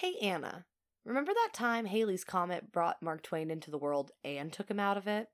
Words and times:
Hey, 0.00 0.16
Anna. 0.20 0.66
Remember 1.06 1.32
that 1.32 1.54
time 1.54 1.86
Halley's 1.86 2.22
Comet 2.22 2.70
brought 2.70 3.02
Mark 3.02 3.22
Twain 3.22 3.50
into 3.50 3.70
the 3.70 3.78
world 3.78 4.10
and 4.22 4.52
took 4.52 4.70
him 4.70 4.78
out 4.78 4.98
of 4.98 5.08
it? 5.08 5.28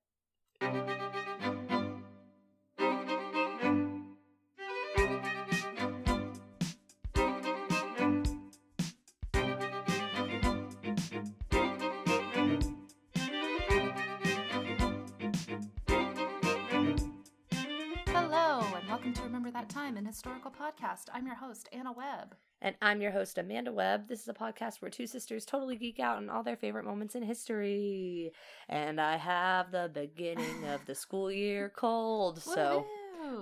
Podcast. 21.03 21.15
I'm 21.15 21.27
your 21.27 21.37
host, 21.37 21.69
Anna 21.73 21.93
Webb. 21.93 22.35
And 22.61 22.77
I'm 22.81 23.01
your 23.01 23.11
host, 23.11 23.39
Amanda 23.39 23.73
Webb. 23.73 24.09
This 24.09 24.21
is 24.21 24.29
a 24.29 24.35
podcast 24.35 24.81
where 24.81 24.91
two 24.91 25.07
sisters 25.07 25.45
totally 25.45 25.77
geek 25.77 25.99
out 25.99 26.19
on 26.19 26.31
all 26.31 26.43
their 26.43 26.57
favorite 26.57 26.85
moments 26.85 27.15
in 27.15 27.23
history. 27.23 28.33
And 28.69 29.01
I 29.01 29.17
have 29.17 29.73
the 29.73 29.91
beginning 29.93 30.67
of 30.69 30.85
the 30.87 30.95
school 30.95 31.31
year 31.31 31.73
cold, 31.77 32.41
so 32.41 32.87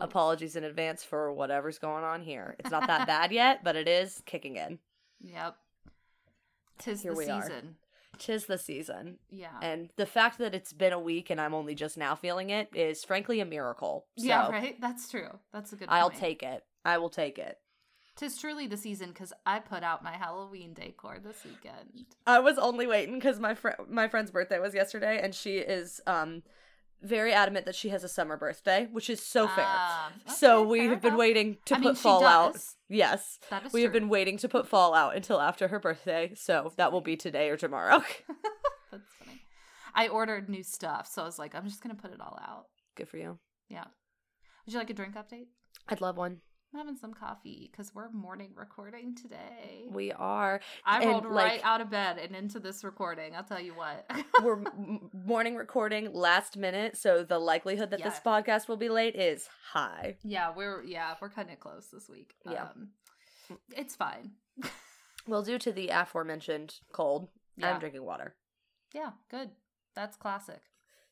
apologies 0.01 0.57
in 0.57 0.65
advance 0.65 1.05
for 1.05 1.33
whatever's 1.33 1.79
going 1.79 2.05
on 2.05 2.23
here. 2.23 2.57
It's 2.59 2.71
not 2.71 2.87
that 2.87 3.07
bad 3.07 3.33
yet, 3.33 3.63
but 3.63 3.77
it 3.77 3.89
is 3.89 4.23
kicking 4.27 4.57
in. 4.57 4.79
Yep. 5.23 5.55
Tis 6.79 7.03
Here 7.03 7.13
the 7.13 7.19
we 7.19 7.29
are. 7.29 7.43
season. 7.43 7.77
Tis 8.17 8.47
the 8.47 8.57
season. 8.57 9.19
Yeah. 9.29 9.51
And 9.61 9.91
the 9.97 10.07
fact 10.07 10.39
that 10.39 10.55
it's 10.55 10.73
been 10.73 10.95
a 10.95 10.99
week 10.99 11.29
and 11.29 11.39
I'm 11.39 11.53
only 11.53 11.75
just 11.75 11.99
now 11.99 12.15
feeling 12.15 12.49
it 12.49 12.71
is 12.75 13.05
frankly 13.05 13.41
a 13.41 13.45
miracle. 13.45 14.07
So 14.17 14.25
yeah, 14.25 14.49
right? 14.49 14.81
That's 14.81 15.11
true. 15.11 15.39
That's 15.53 15.75
a 15.75 15.77
good 15.77 15.89
I'll 15.91 16.09
point. 16.09 16.21
take 16.21 16.43
it. 16.43 16.65
I 16.85 16.99
will 16.99 17.11
take 17.11 17.39
it. 17.39 17.59
Tis 18.17 18.39
truly 18.39 18.67
the 18.67 18.77
season 18.77 19.11
because 19.11 19.33
I 19.47 19.61
put 19.61 19.83
out 19.83 20.03
my 20.05 20.13
Halloween 20.13 20.75
decor 20.75 21.19
this 21.23 21.43
weekend. 21.45 22.07
I 22.27 22.41
was 22.41 22.59
only 22.59 22.87
waiting 22.87 23.15
because 23.15 23.39
my 23.41 23.55
friend 23.55 23.77
my 23.89 24.09
friend's 24.09 24.31
birthday 24.31 24.59
was 24.59 24.75
yesterday, 24.75 25.21
and 25.23 25.35
she 25.35 25.59
is 25.59 26.01
um 26.07 26.43
very 27.03 27.33
adamant 27.33 27.65
that 27.65 27.75
she 27.75 27.89
has 27.89 28.05
a 28.05 28.09
summer 28.09 28.37
birthday, 28.37 28.87
which 28.93 29.09
is 29.09 29.23
so 29.23 29.47
fair. 29.49 29.65
Ah, 29.67 30.13
so 30.27 30.63
we 30.63 30.81
fair 30.81 30.89
have 30.91 31.01
been 31.01 31.09
enough. 31.11 31.19
waiting 31.19 31.57
to 31.65 31.75
I 31.77 31.79
put 31.79 31.85
mean, 31.87 31.95
she 31.95 32.03
fall 32.03 32.27
out. 32.27 32.53
does. 32.53 32.77
Yes, 32.91 33.39
That 33.49 33.65
is 33.65 33.73
we 33.73 33.83
have 33.83 33.93
true. 33.93 34.01
been 34.01 34.09
waiting 34.11 34.37
to 34.39 34.49
put 34.51 34.67
fall 34.69 34.93
out 34.93 35.17
until 35.17 35.41
after 35.41 35.69
her 35.69 35.79
birthday, 35.81 36.33
so 36.35 36.73
that 36.77 36.93
will 36.93 37.01
be 37.01 37.17
today 37.17 37.49
or 37.49 37.57
tomorrow. 37.57 38.01
That's 38.91 39.09
funny. 39.19 39.41
I 39.95 40.09
ordered 40.09 40.51
new 40.51 40.63
stuff, 40.63 41.07
so 41.11 41.23
I 41.23 41.25
was 41.25 41.39
like, 41.39 41.55
I'm 41.55 41.65
just 41.67 41.83
gonna 41.83 41.95
put 41.95 42.13
it 42.13 42.21
all 42.21 42.39
out. 42.47 42.67
Good 42.97 43.09
for 43.09 43.17
you. 43.17 43.39
Yeah. 43.71 43.85
Would 44.67 44.75
you 44.75 44.79
like 44.79 44.91
a 44.91 44.95
drink 44.95 45.15
update? 45.15 45.47
I'd 45.89 46.03
love 46.03 46.19
one. 46.19 46.43
I'm 46.73 46.79
having 46.79 46.97
some 46.97 47.13
coffee 47.13 47.69
because 47.71 47.93
we're 47.95 48.11
morning 48.11 48.53
recording 48.55 49.17
today. 49.17 49.89
We 49.91 50.13
are. 50.13 50.61
I 50.85 51.01
and, 51.01 51.11
rolled 51.11 51.27
right 51.27 51.61
out 51.65 51.81
of 51.81 51.91
bed 51.91 52.19
and 52.19 52.37
into 52.37 52.61
this 52.61 52.85
recording. 52.85 53.35
I'll 53.35 53.43
tell 53.43 53.61
you 53.61 53.75
what. 53.75 54.09
We're 54.43 54.63
morning 55.27 55.57
recording 55.57 56.13
last 56.13 56.57
minute, 56.57 56.97
so 56.97 57.25
the 57.25 57.41
likelihood 57.41 57.91
that 57.91 58.03
this 58.03 58.21
podcast 58.25 58.69
will 58.69 58.77
be 58.77 58.89
late 58.89 59.17
is 59.17 59.49
high. 59.73 60.17
yeah, 60.23 60.53
we're 60.55 60.83
yeah 60.85 61.15
we're 61.21 61.29
kind 61.29 61.51
of 61.51 61.59
close 61.59 61.89
this 61.93 62.09
week. 62.09 62.35
Yeah. 62.49 62.65
um, 62.65 62.91
it's 63.77 63.97
fine. 63.97 64.33
Well, 65.27 65.43
due 65.43 65.59
to 65.59 65.71
the 65.71 65.91
aforementioned 65.91 66.77
cold, 66.93 67.29
Yeah, 67.57 67.75
I'm 67.75 67.79
drinking 67.79 68.05
water. 68.05 68.35
yeah, 68.95 69.11
good. 69.31 69.51
That's 69.95 70.17
classic. 70.17 70.63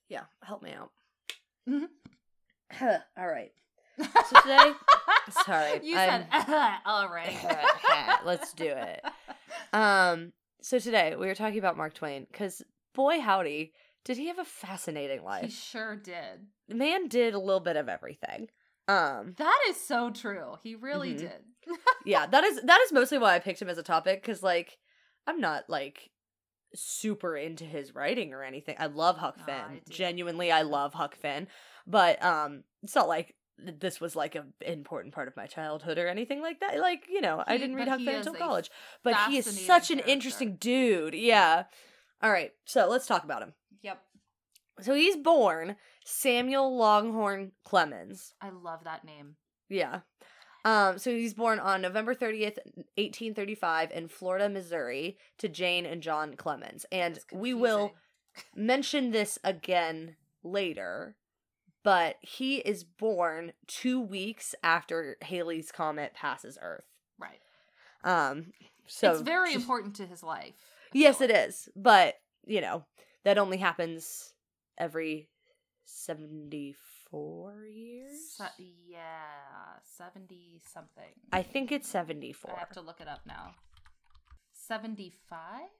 Yeah, 0.08 0.24
help 0.42 0.62
me 0.62 0.72
out. 0.72 0.90
Mhm. 1.68 1.88
All 3.18 3.28
right. 3.28 3.52
So 3.98 4.40
today, 4.42 4.72
sorry, 5.44 5.80
you 5.82 5.96
I'm- 5.96 6.24
said 6.46 6.74
all 6.86 7.08
right. 7.08 7.36
let's 8.24 8.52
do 8.52 8.66
it. 8.66 9.00
Um, 9.72 10.32
so 10.62 10.78
today 10.78 11.14
we 11.16 11.26
were 11.26 11.34
talking 11.34 11.58
about 11.58 11.76
Mark 11.76 11.94
Twain 11.94 12.26
because 12.30 12.62
boy 12.94 13.20
howdy, 13.20 13.72
did 14.04 14.16
he 14.16 14.28
have 14.28 14.38
a 14.38 14.44
fascinating 14.44 15.22
life? 15.24 15.44
he 15.44 15.50
sure 15.50 15.96
did. 15.96 16.46
The 16.68 16.74
man 16.74 17.08
did 17.08 17.34
a 17.34 17.38
little 17.38 17.60
bit 17.60 17.76
of 17.76 17.88
everything. 17.88 18.48
Um, 18.86 19.34
That 19.36 19.58
is 19.68 19.76
so 19.76 20.10
true. 20.10 20.56
He 20.62 20.74
really 20.74 21.14
Mhm. 21.14 21.18
did. 21.18 21.76
yeah, 22.06 22.26
that 22.26 22.44
is 22.44 22.60
that 22.62 22.80
is 22.80 22.92
mostly 22.92 23.18
why 23.18 23.34
I 23.34 23.38
picked 23.38 23.60
him 23.60 23.68
as 23.68 23.78
a 23.78 23.82
topic 23.82 24.22
because 24.22 24.42
like 24.42 24.78
I'm 25.26 25.40
not 25.40 25.64
like 25.68 26.10
super 26.74 27.36
into 27.36 27.64
his 27.64 27.94
writing 27.94 28.32
or 28.32 28.42
anything. 28.42 28.76
I 28.78 28.86
love 28.86 29.16
Huck 29.18 29.36
Oh, 29.40 29.44
Finn. 29.44 29.54
I. 29.56 29.80
Genuinely, 29.90 30.50
I 30.52 30.62
love 30.62 30.94
Huck 30.94 31.16
Finn. 31.16 31.48
But 31.86 32.22
um, 32.22 32.64
it's 32.82 32.94
not 32.94 33.08
like 33.08 33.34
this 33.58 34.00
was 34.00 34.14
like 34.14 34.34
an 34.34 34.52
important 34.60 35.14
part 35.14 35.28
of 35.28 35.36
my 35.36 35.46
childhood 35.46 35.98
or 35.98 36.08
anything 36.08 36.40
like 36.40 36.60
that. 36.60 36.78
Like 36.78 37.04
you 37.10 37.20
know, 37.20 37.42
I 37.46 37.56
didn't 37.56 37.76
read 37.76 37.88
Huck 37.88 38.00
Finn 38.00 38.16
until 38.16 38.34
college. 38.34 38.70
But 39.02 39.16
he 39.28 39.38
is 39.38 39.46
such 39.66 39.90
an 39.90 39.96
character. 39.96 40.12
interesting 40.12 40.56
dude. 40.56 41.14
Yeah. 41.14 41.64
All 42.22 42.32
right, 42.32 42.52
so 42.64 42.88
let's 42.88 43.06
talk 43.06 43.24
about 43.24 43.42
him. 43.42 43.52
Yep. 43.82 44.00
So 44.80 44.94
he's 44.94 45.16
born 45.16 45.76
Samuel 46.04 46.76
Langhorne 46.76 47.52
Clemens. 47.64 48.34
I 48.40 48.50
love 48.50 48.84
that 48.84 49.04
name. 49.04 49.36
Yeah. 49.68 50.00
Um, 50.64 50.98
so 50.98 51.10
he's 51.10 51.34
born 51.34 51.60
on 51.60 51.80
November 51.80 52.14
30th, 52.14 52.58
1835 52.96 53.92
in 53.92 54.08
Florida, 54.08 54.48
Missouri 54.48 55.16
to 55.38 55.48
Jane 55.48 55.86
and 55.86 56.02
John 56.02 56.34
Clemens. 56.34 56.84
And 56.90 57.18
we 57.32 57.54
will 57.54 57.94
mention 58.54 59.10
this 59.10 59.38
again 59.44 60.16
later, 60.42 61.16
but 61.88 62.16
he 62.20 62.56
is 62.58 62.84
born 62.84 63.52
2 63.68 63.98
weeks 64.00 64.54
after 64.62 65.16
Halley's 65.22 65.72
comet 65.72 66.12
passes 66.12 66.58
Earth. 66.60 66.84
Right. 67.18 67.40
Um 68.04 68.52
so 68.86 69.12
it's 69.12 69.22
very 69.22 69.52
just- 69.54 69.62
important 69.62 69.96
to 69.96 70.06
his 70.06 70.22
life. 70.22 70.54
Yes, 70.92 71.20
it 71.22 71.30
is. 71.30 71.68
But, 71.76 72.14
you 72.46 72.60
know, 72.60 72.84
that 73.24 73.38
only 73.38 73.56
happens 73.58 74.34
every 74.76 75.28
74 75.84 77.64
years. 77.66 78.40
Yeah, 78.58 79.78
seventy 79.82 80.60
something. 80.64 81.12
I 81.32 81.42
think 81.42 81.72
it's 81.72 81.88
74. 81.88 82.54
I 82.56 82.58
have 82.60 82.72
to 82.72 82.80
look 82.82 83.00
it 83.00 83.08
up 83.08 83.20
now. 83.26 83.54
75? 84.52 85.70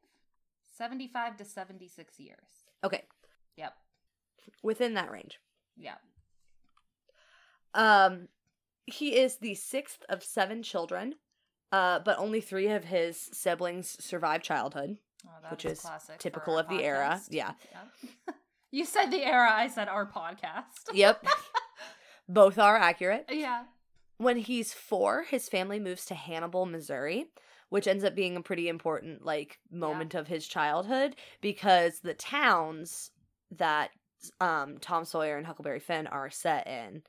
75 0.77 1.37
to 1.39 1.45
76 1.45 2.19
years. 2.21 2.39
Okay, 2.85 3.05
Yep. 3.57 3.75
within 4.63 4.95
that 4.95 5.11
range. 5.11 5.39
Yeah. 5.79 5.95
Um, 7.75 8.29
he 8.87 9.17
is 9.19 9.37
the 9.37 9.55
sixth 9.55 10.05
of 10.09 10.23
seven 10.25 10.63
children, 10.63 11.15
uh, 11.73 12.01
but 12.01 12.19
only 12.19 12.41
three 12.41 12.69
of 12.69 12.85
his 12.85 13.19
siblings 13.33 13.97
survived 14.03 14.45
childhood. 14.45 14.97
Oh, 15.27 15.51
Which 15.51 15.65
is 15.65 15.85
typical 16.19 16.57
of 16.59 16.69
the 16.69 16.83
era. 16.83 17.21
Yeah. 17.29 17.53
Yeah. 17.73 18.35
you 18.71 18.85
said 18.85 19.11
the 19.11 19.25
era, 19.25 19.51
I 19.51 19.69
said 19.69 19.89
our 19.89 20.07
podcast. 20.07 20.93
Yep, 20.93 21.27
both 22.29 22.59
are 22.59 22.77
accurate. 22.77 23.27
yeah. 23.31 23.65
When 24.19 24.37
he's 24.39 24.75
four, 24.75 25.23
his 25.23 25.49
family 25.49 25.79
moves 25.79 26.05
to 26.07 26.15
Hannibal, 26.15 26.67
Missouri, 26.67 27.27
which 27.69 27.87
ends 27.87 28.03
up 28.05 28.15
being 28.17 28.37
a 28.37 28.43
pretty 28.43 28.69
important 28.69 29.25
like 29.25 29.59
moment 29.71 30.15
of 30.15 30.27
his 30.27 30.47
childhood 30.49 31.15
because 31.41 32.01
the 32.01 32.15
towns 32.15 33.11
that 33.53 33.91
um, 34.41 34.79
Tom 34.81 35.05
Sawyer 35.05 35.37
and 35.37 35.47
Huckleberry 35.47 35.81
Finn 35.81 36.07
are 36.07 36.31
set 36.31 36.67
in 36.67 37.03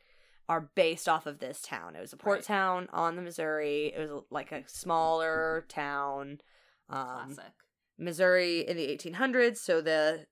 are 0.48 0.70
based 0.74 1.08
off 1.08 1.28
of 1.28 1.38
this 1.40 1.62
town. 1.62 1.96
It 1.96 2.02
was 2.02 2.12
a 2.14 2.18
port 2.18 2.38
Right. 2.38 2.44
town 2.44 2.88
on 2.92 3.16
the 3.16 3.22
Missouri. 3.22 3.94
It 3.96 4.00
was 4.10 4.24
like 4.32 4.52
a 4.52 4.68
smaller 4.68 5.66
town. 5.70 6.42
Um, 6.90 7.36
Classic. 7.36 7.54
Missouri 8.00 8.68
in 8.68 8.76
the 8.78 8.88
1800s, 8.88 9.58
so 9.62 9.80
the 9.82 10.26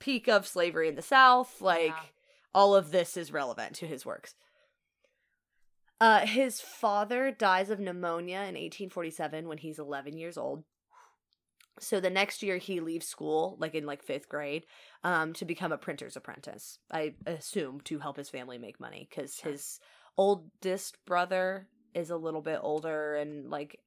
peak 0.00 0.28
of 0.28 0.46
slavery 0.46 0.88
in 0.88 0.96
the 0.96 1.02
South, 1.02 1.60
like 1.60 1.86
Yeah. 1.90 2.02
all 2.52 2.74
of 2.74 2.90
this 2.90 3.16
is 3.16 3.30
relevant 3.30 3.76
to 3.76 3.86
his 3.86 4.04
works. 4.04 4.34
Uh, 6.00 6.26
his 6.26 6.60
father 6.60 7.30
dies 7.30 7.70
of 7.70 7.78
pneumonia 7.78 8.38
in 8.40 8.56
1847 8.56 9.46
when 9.46 9.58
he's 9.58 9.78
11 9.78 10.16
years 10.18 10.36
old. 10.36 10.64
So 11.80 11.98
the 12.00 12.10
next 12.10 12.42
year 12.42 12.56
he 12.58 12.80
leaves 12.80 13.06
school, 13.06 13.56
like 13.58 13.74
in 13.74 13.84
like 13.86 14.02
fifth 14.02 14.28
grade, 14.28 14.64
um, 15.02 15.32
to 15.34 15.44
become 15.44 15.72
a 15.72 15.78
printer's 15.78 16.16
apprentice. 16.16 16.78
I 16.92 17.14
assume 17.26 17.80
to 17.82 17.98
help 17.98 18.16
his 18.16 18.30
family 18.30 18.58
make 18.58 18.78
money 18.78 19.08
because 19.10 19.40
his 19.40 19.80
oldest 20.16 21.04
brother 21.04 21.68
is 21.94 22.10
a 22.10 22.16
little 22.16 22.42
bit 22.42 22.60
older 22.62 23.16
and 23.16 23.50
like 23.50 23.80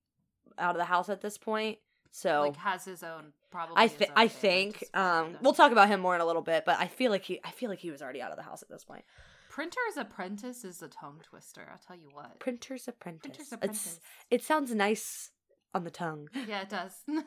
out 0.57 0.75
of 0.75 0.79
the 0.79 0.85
house 0.85 1.09
at 1.09 1.21
this 1.21 1.37
point. 1.37 1.77
So 2.11 2.41
like 2.41 2.55
has 2.57 2.85
his 2.85 3.03
own 3.03 3.33
probably. 3.51 3.75
I 3.77 3.83
own 3.83 4.07
I 4.15 4.27
think 4.27 4.83
um 4.93 5.37
we'll 5.41 5.53
talk 5.53 5.71
about 5.71 5.87
him 5.87 5.99
more 5.99 6.15
in 6.15 6.21
a 6.21 6.25
little 6.25 6.41
bit, 6.41 6.63
but 6.65 6.79
I 6.79 6.87
feel 6.87 7.11
like 7.11 7.23
he 7.23 7.39
I 7.43 7.51
feel 7.51 7.69
like 7.69 7.79
he 7.79 7.91
was 7.91 8.01
already 8.01 8.21
out 8.21 8.31
of 8.31 8.37
the 8.37 8.43
house 8.43 8.61
at 8.63 8.69
this 8.69 8.83
point. 8.83 9.03
Printer's 9.49 9.97
Apprentice 9.97 10.63
is 10.63 10.81
a 10.81 10.87
tongue 10.87 11.19
twister. 11.23 11.67
I'll 11.71 11.79
tell 11.79 11.95
you 11.95 12.09
what. 12.13 12.39
Printer's 12.39 12.87
apprentice. 12.87 13.21
Printer's 13.21 13.39
It's, 13.45 13.51
Apprentice. 13.53 13.99
it 14.29 14.43
sounds 14.43 14.73
nice 14.75 15.31
on 15.73 15.83
the 15.83 15.89
tongue. 15.89 16.29
yeah, 16.47 16.61
it 16.61 16.69
does. 16.69 16.91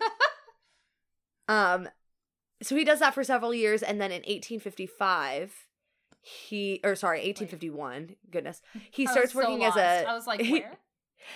Um 1.51 1.89
so 2.63 2.77
he 2.77 2.85
does 2.85 3.01
that 3.01 3.15
for 3.15 3.25
several 3.25 3.53
years 3.55 3.83
and 3.83 4.01
then 4.01 4.11
in 4.11 4.19
1855 4.23 5.67
he 6.23 6.81
or 6.85 6.95
sorry 6.95 7.19
1851 7.21 8.17
goodness 8.31 8.61
he 8.91 9.07
I 9.07 9.11
starts 9.13 9.33
so 9.33 9.39
working 9.41 9.65
as 9.65 9.75
lost. 9.75 9.79
a 9.79 10.09
I 10.09 10.13
was 10.15 10.27
like, 10.27 10.41
he- 10.43 10.61
where? 10.61 10.79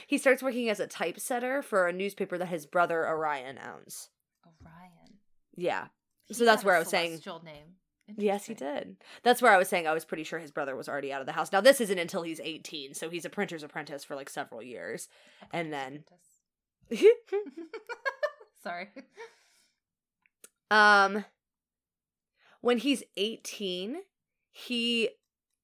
He 0.07 0.17
starts 0.19 0.43
working 0.43 0.69
as 0.71 0.81
a 0.81 0.87
typesetter 0.87 1.61
for 1.63 1.87
a 1.87 1.93
newspaper 1.93 2.39
that 2.39 2.47
his 2.49 2.65
brother 2.67 3.07
Orion 3.07 3.59
owns. 3.59 4.09
Orion. 4.63 5.19
Yeah. 5.57 5.89
He 6.27 6.33
So 6.35 6.45
that's 6.47 6.65
where 6.65 6.75
I 6.75 6.79
was 6.79 6.89
saying- 6.89 7.21
Name. 7.45 7.77
Yes, 8.17 8.47
he 8.47 8.55
did. 8.55 8.97
That's 9.23 9.41
where 9.43 9.53
I 9.53 9.57
was 9.59 9.69
saying 9.69 9.87
I 9.87 9.93
was 9.95 10.05
pretty 10.07 10.25
sure 10.25 10.39
his 10.39 10.51
brother 10.51 10.75
was 10.77 10.89
already 10.89 11.13
out 11.13 11.21
of 11.21 11.27
the 11.27 11.33
house. 11.33 11.53
Now 11.53 11.61
this 11.63 11.81
isn't 11.83 11.99
until 11.99 12.23
he's 12.23 12.41
18, 12.41 12.93
so 12.95 13.09
he's 13.11 13.25
a 13.27 13.31
printer's 13.31 13.63
apprentice 13.63 14.05
for 14.05 14.15
like 14.15 14.29
several 14.31 14.63
years. 14.63 15.09
And 15.53 15.71
then 15.73 16.05
Sorry. 18.63 18.89
Um 20.71 21.25
when 22.61 22.79
he's 22.79 23.03
18, 23.17 23.99
he 24.51 25.11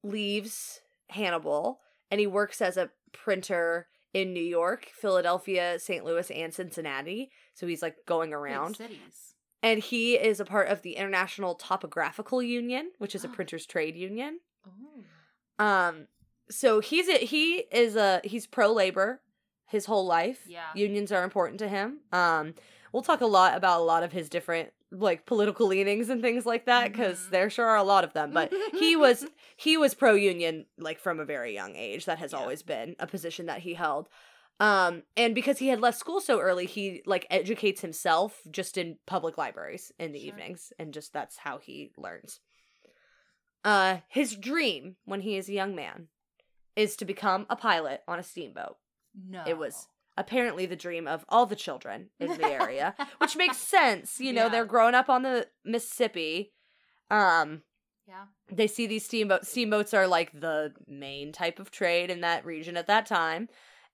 leaves 0.03 0.81
Hannibal 1.09 1.81
and 2.11 2.21
he 2.21 2.27
works 2.27 2.61
as 2.61 2.77
a 2.77 2.91
printer 3.13 3.89
in 4.13 4.33
New 4.33 4.43
York, 4.43 4.87
Philadelphia, 4.93 5.79
St. 5.79 6.05
Louis, 6.05 6.31
and 6.31 6.53
Cincinnati. 6.53 7.31
So 7.55 7.67
he's 7.67 7.81
like 7.83 7.97
going 8.07 8.31
Big 8.31 8.35
around. 8.37 8.77
cities. 8.77 9.35
And 9.63 9.79
he 9.81 10.15
is 10.15 10.41
a 10.41 10.45
part 10.45 10.69
of 10.69 10.83
the 10.83 10.97
International 10.97 11.55
Typographical 11.55 12.43
Union, 12.43 12.91
which 12.99 13.15
is 13.15 13.25
a 13.25 13.29
Oh. 13.29 13.33
printers 13.33 13.67
trade 13.67 13.97
union. 13.97 14.41
Ooh. 14.67 15.65
Um 15.65 16.07
so 16.51 16.81
he's 16.81 17.09
a, 17.09 17.19
he 17.19 17.59
is 17.71 17.95
a 17.97 18.21
he's 18.25 18.47
pro 18.47 18.73
labor 18.73 19.21
his 19.67 19.87
whole 19.87 20.05
life. 20.05 20.43
Yeah. 20.49 20.65
Unions 20.75 21.13
are 21.13 21.23
important 21.25 21.59
to 21.61 21.69
him. 21.69 22.01
Um 22.13 22.55
we'll 22.93 23.03
talk 23.03 23.21
a 23.21 23.27
lot 23.27 23.57
about 23.57 23.81
a 23.81 23.85
lot 23.85 24.03
of 24.03 24.13
his 24.13 24.29
different 24.29 24.73
like 24.93 25.25
political 25.27 25.67
leanings 25.69 26.09
and 26.09 26.21
things 26.21 26.45
like 26.45 26.67
that 26.67 26.93
cuz 26.95 27.19
Mhm. 27.27 27.31
there 27.31 27.51
sure 27.51 27.67
are 27.67 27.77
a 27.77 27.83
lot 27.85 28.03
of 28.05 28.13
them, 28.13 28.33
but 28.33 28.53
he 28.73 28.97
was 28.97 29.27
he 29.57 29.77
was 29.77 29.95
pro 29.95 30.15
union 30.15 30.67
like 30.79 30.99
from 30.99 31.21
a 31.21 31.25
very 31.25 31.55
young 31.55 31.77
age. 31.77 32.07
That 32.07 32.19
has 32.19 32.33
Yeah. 32.33 32.39
always 32.41 32.63
been 32.63 32.97
a 32.99 33.07
position 33.07 33.47
that 33.47 33.61
he 33.61 33.75
held. 33.75 34.09
Um 34.59 35.05
and 35.17 35.35
because 35.35 35.59
he 35.59 35.69
had 35.69 35.81
left 35.81 35.99
school 35.99 36.21
so 36.21 36.41
early, 36.41 36.67
he 36.67 37.03
like 37.07 37.27
educates 37.31 37.81
himself 37.83 38.43
just 38.51 38.77
in 38.77 38.99
public 39.07 39.39
libraries 39.39 39.93
in 39.99 40.13
the 40.13 40.19
Sure. 40.19 40.29
evenings 40.29 40.73
and 40.79 40.93
just 40.93 41.13
that's 41.13 41.37
how 41.39 41.59
he 41.59 41.93
learns. 41.97 42.41
Uh 43.65 43.99
his 44.09 44.37
dream 44.37 44.97
when 45.05 45.21
he 45.21 45.37
is 45.37 45.49
a 45.49 45.53
young 45.53 45.75
man 45.75 46.09
is 46.77 46.97
to 46.97 47.05
become 47.05 47.47
a 47.51 47.57
pilot 47.57 48.03
on 48.09 48.19
a 48.19 48.23
steamboat. 48.23 48.77
no. 49.15 49.45
It 49.47 49.59
was 49.59 49.87
apparently 50.21 50.67
the 50.67 50.77
dream 50.77 51.09
of 51.09 51.25
all 51.29 51.47
the 51.47 51.57
children 51.57 52.11
in 52.21 52.37
the 52.37 52.47
area, 52.63 52.95
which 53.19 53.37
makes 53.37 53.57
sense. 53.57 54.21
You 54.21 54.33
know, 54.33 54.45
Yeah. 54.45 54.49
they're 54.51 54.65
growing 54.75 54.95
up 54.95 55.09
on 55.09 55.23
the 55.23 55.49
Mississippi. 55.65 56.53
Um 57.11 57.63
Yeah. 58.07 58.27
they 58.53 58.67
see 58.67 58.87
these 58.87 59.05
steamboats 59.05 59.49
steamboats 59.49 59.95
are 59.95 60.07
like 60.07 60.31
the 60.39 60.73
main 60.87 61.33
type 61.33 61.59
of 61.59 61.71
trade 61.71 62.11
in 62.11 62.21
that 62.21 62.45
region 62.45 62.77
at 62.77 62.87
that 62.89 63.07
time 63.07 63.49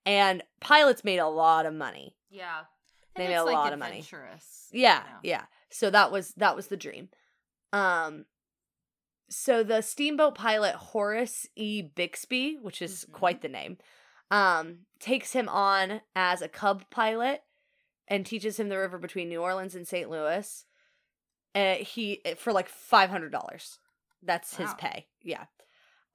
and 0.05 0.43
pilots 0.59 1.03
made 1.03 1.19
a 1.19 1.27
lot 1.27 1.65
of 1.65 1.73
money 1.73 2.15
Yeah. 2.29 2.61
They 3.15 3.23
And 3.23 3.29
made 3.31 3.35
it's, 3.35 3.41
a 3.41 3.45
like, 3.45 3.53
lot 3.55 3.73
of 3.73 3.79
money. 3.79 4.03
yeah 4.71 5.03
you 5.03 5.09
know. 5.11 5.19
yeah 5.23 5.43
so 5.69 5.89
that 5.89 6.11
was 6.11 6.33
that 6.37 6.55
was 6.55 6.67
the 6.67 6.77
dream 6.77 7.09
um 7.73 8.25
so 9.29 9.63
the 9.63 9.81
steamboat 9.81 10.35
pilot 10.35 10.75
horace 10.75 11.47
e 11.55 11.81
bixby 11.81 12.57
which 12.61 12.81
is 12.81 13.05
Mhm. 13.05 13.11
quite 13.13 13.41
the 13.41 13.49
name 13.49 13.77
um 14.31 14.79
takes 14.99 15.33
him 15.33 15.47
on 15.49 16.01
as 16.15 16.41
a 16.41 16.47
cub 16.49 16.83
pilot 16.89 17.43
and 18.07 18.25
teaches 18.25 18.59
him 18.59 18.69
the 18.69 18.77
river 18.77 18.97
between 18.97 19.29
new 19.29 19.41
orleans 19.41 19.75
and 19.75 19.87
st 19.87 20.09
louis 20.09 20.65
uh, 21.55 21.75
he 21.75 22.21
for 22.37 22.51
like 22.53 22.69
$500 22.69 23.77
that's 24.23 24.55
his 24.57 24.73
pay 24.75 25.07
yeah 25.23 25.45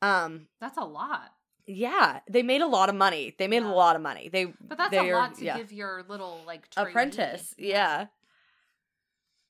um 0.03 0.47
That's 0.61 0.77
a 0.77 0.85
lot. 0.85 1.31
Yeah, 1.65 2.21
they 2.29 2.43
made 2.43 2.61
a 2.61 2.67
lot 2.67 2.89
of 2.89 2.97
money. 2.97 3.37
They 3.39 3.47
made 3.47 3.63
Yeah. 3.63 3.71
a 3.71 3.73
lot 3.73 3.95
of 3.95 4.03
money. 4.03 4.29
They 4.29 4.47
But 4.47 4.79
that's 4.79 4.91
they're- 4.91 5.15
a 5.15 5.17
lot 5.17 5.37
to 5.37 5.45
yeah. 5.45 5.57
give 5.57 5.73
your 5.73 6.03
little 6.09 6.41
like 6.45 6.69
trainee. 6.71 6.91
apprentice. 6.91 7.55
Yeah. 7.57 8.07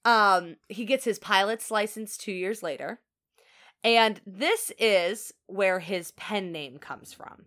Um, 0.05 0.57
he 0.69 0.85
gets 0.85 1.05
his 1.05 1.19
pilot's 1.19 1.71
license 1.71 2.17
two 2.19 2.33
years 2.33 2.63
later, 2.63 3.01
and 3.85 4.21
this 4.27 4.73
is 4.79 5.33
where 5.47 5.79
his 5.79 6.11
pen 6.13 6.53
name 6.53 6.79
comes 6.79 7.13
from. 7.15 7.47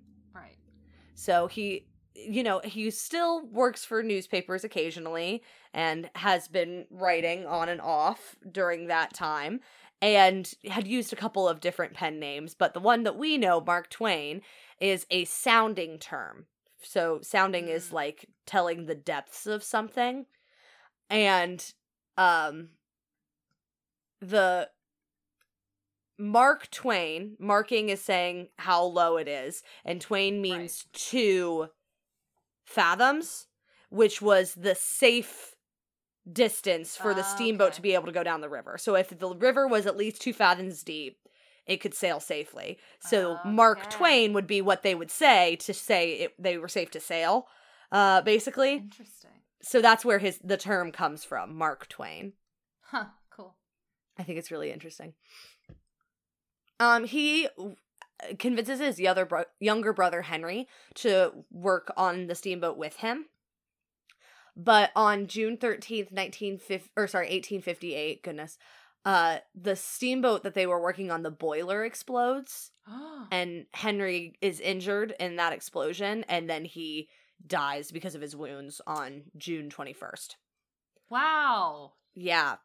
So 1.15 1.47
he, 1.47 1.88
you 2.13 2.44
know, 2.44 2.62
he 2.63 2.91
still 2.91 3.45
works 3.47 3.83
for 3.85 4.03
newspapers 4.03 4.63
occasionally 4.63 5.44
and 5.73 6.09
has 6.15 6.47
been 6.47 6.85
writing 6.91 7.45
on 7.45 7.69
and 7.69 7.81
off 7.81 8.35
during 8.51 8.88
that 8.88 9.13
time 9.13 9.62
and 10.01 10.53
had 10.69 10.88
used 10.88 11.13
a 11.13 11.17
couple 11.17 11.47
of 11.47 11.62
different 11.62 11.94
pen 11.94 12.19
names, 12.19 12.53
but 12.53 12.73
the 12.73 12.79
one 12.79 13.03
that 13.03 13.17
we 13.17 13.38
know, 13.38 13.62
Mark 13.62 13.89
Twain, 13.89 14.41
is 14.79 15.07
a 15.09 15.25
sounding 15.25 15.97
term. 15.97 16.45
So 16.81 17.19
sounding 17.23 17.69
is 17.69 17.89
Mm. 17.89 17.94
like 17.94 18.25
telling 18.45 18.85
the 18.85 18.95
depths 18.95 19.47
of 19.47 19.63
something. 19.63 20.27
And 21.09 21.73
um 22.17 22.69
the 24.21 24.69
Mark 26.17 26.69
Twain, 26.71 27.35
marking 27.39 27.89
is 27.89 28.01
saying 28.01 28.47
how 28.57 28.83
low 28.83 29.17
it 29.17 29.27
is, 29.27 29.63
and 29.83 30.00
Twain 30.00 30.41
means 30.41 30.85
two 30.94 31.67
fathoms, 32.65 33.47
which 33.89 34.21
was 34.21 34.56
the 34.56 34.75
safe 34.75 35.56
distance 36.31 36.97
for 36.97 37.13
the 37.13 37.21
Ah, 37.21 37.35
steamboat 37.35 37.67
okay. 37.67 37.75
to 37.75 37.81
be 37.81 37.94
able 37.94 38.07
to 38.07 38.12
go 38.12 38.23
down 38.23 38.41
the 38.41 38.50
river. 38.50 38.77
So 38.77 38.95
if 38.95 39.09
the 39.09 39.35
river 39.35 39.67
was 39.67 39.85
at 39.85 39.97
least 39.97 40.21
two 40.21 40.33
fathoms 40.33 40.83
deep, 40.83 41.19
it 41.67 41.77
could 41.77 41.94
sail 41.94 42.19
safely. 42.19 42.79
So 43.00 43.39
Mark 43.45 43.79
Okay. 43.79 43.89
Twain 43.89 44.33
would 44.33 44.47
be 44.47 44.62
what 44.62 44.83
they 44.83 44.95
would 44.95 45.12
say 45.12 45.56
to 45.57 45.73
say 45.73 46.13
it, 46.13 46.33
they 46.39 46.57
were 46.57 46.67
safe 46.67 46.91
to 46.91 47.00
sail, 47.00 47.47
uh, 47.91 48.21
basically. 48.21 48.75
Interesting. 48.75 49.31
So 49.62 49.81
that's 49.81 50.06
where 50.06 50.19
his 50.19 50.39
the 50.44 50.57
term 50.57 50.91
comes 50.91 51.23
from, 51.23 51.56
Mark 51.56 51.88
Twain. 51.89 52.33
Huh. 52.81 53.06
Cool. 53.31 53.56
I 54.17 54.23
think 54.23 54.38
it's 54.38 54.51
really 54.51 54.71
interesting. 54.71 55.13
Um, 56.80 57.06
he 57.06 57.48
convinces 58.39 58.80
his 58.80 59.01
other 59.07 59.25
bro- 59.25 59.45
younger 59.60 59.94
brother 59.94 60.24
Henry 60.24 60.68
to 60.95 61.31
work 61.51 61.94
on 61.98 62.27
the 62.27 62.36
steamboat 62.36 62.77
with 62.77 62.98
him. 62.98 63.25
But 64.57 64.92
on 64.95 65.27
June 65.27 65.57
13th, 65.57 66.12
1950 66.12 66.92
or 66.95 67.07
sorry, 67.07 67.25
1858, 67.25 68.24
goodness. 68.24 68.57
Uh 69.04 69.39
the 69.54 69.75
steamboat 69.75 70.44
that 70.44 70.54
they 70.54 70.66
were 70.66 70.81
working 70.81 71.12
on 71.12 71.22
the 71.24 71.30
boiler 71.31 71.83
explodes 71.86 72.72
and 73.31 73.66
Henry 73.74 74.36
is 74.42 74.60
injured 74.60 75.13
in 75.19 75.36
that 75.36 75.54
explosion 75.54 76.24
and 76.30 76.50
then 76.50 76.66
he 76.66 77.10
dies 77.45 77.92
because 77.92 78.16
of 78.16 78.22
his 78.22 78.36
wounds 78.36 78.81
on 78.88 79.24
June 79.38 79.69
21st. 79.69 80.36
wow. 81.10 81.94
Yeah. 82.16 82.56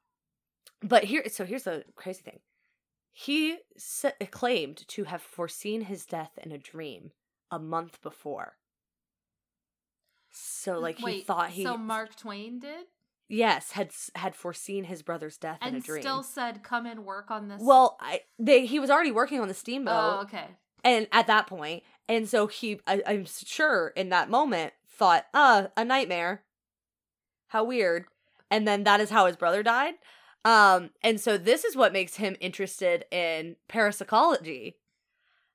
But 0.82 1.04
here, 1.04 1.24
so 1.28 1.44
here's 1.44 1.64
the 1.64 1.84
crazy 1.96 2.22
thing. 2.22 2.38
He 3.12 3.58
sa- 3.76 4.12
claimed 4.30 4.86
to 4.88 5.04
have 5.04 5.20
foreseen 5.22 5.82
his 5.82 6.06
death 6.06 6.38
in 6.42 6.52
a 6.52 6.58
dream 6.58 7.10
a 7.50 7.58
month 7.58 8.00
before. 8.02 8.56
So, 10.30 10.78
like, 10.78 10.98
he 10.98 11.20
thought 11.22 11.50
he, 11.50 11.64
So 11.64 11.76
Mark 11.76 12.14
Twain 12.16 12.60
did, 12.60 12.86
yes, 13.28 13.72
had 13.72 13.90
had 14.14 14.36
foreseen 14.36 14.84
his 14.84 15.02
brother's 15.02 15.36
death 15.36 15.58
in 15.60 15.68
a 15.68 15.76
and 15.76 15.82
dream. 15.84 16.02
still 16.02 16.22
said, 16.22 16.62
"Come 16.62 16.86
and 16.86 17.04
work 17.04 17.30
on 17.32 17.48
this." 17.48 17.60
well, 17.60 17.96
I, 18.00 18.20
they 18.38 18.64
he 18.66 18.78
was 18.78 18.90
already 18.90 19.10
working 19.10 19.40
on 19.40 19.48
the 19.48 19.54
steamboat, 19.54 19.94
Oh, 19.94 20.20
okay. 20.22 20.46
and 20.84 21.08
at 21.10 21.26
that 21.26 21.48
point, 21.48 21.82
and 22.08 22.28
so 22.28 22.46
he, 22.46 22.80
I, 22.86 23.02
I'm 23.06 23.26
sure, 23.26 23.88
in 23.96 24.10
that 24.10 24.30
moment, 24.30 24.72
thought, 24.88 25.26
"Uh, 25.34 25.66
a 25.76 25.84
nightmare. 25.84 26.44
How 27.48 27.64
weird." 27.64 28.04
And 28.52 28.66
then 28.68 28.84
that 28.84 29.00
is 29.00 29.10
how 29.10 29.26
his 29.26 29.36
brother 29.36 29.62
died. 29.64 29.94
Um, 30.44 30.90
and 31.02 31.20
so 31.20 31.36
this 31.36 31.64
is 31.64 31.76
what 31.76 31.92
makes 31.92 32.16
him 32.16 32.36
interested 32.40 33.04
in 33.10 33.56
parapsychology, 33.68 34.76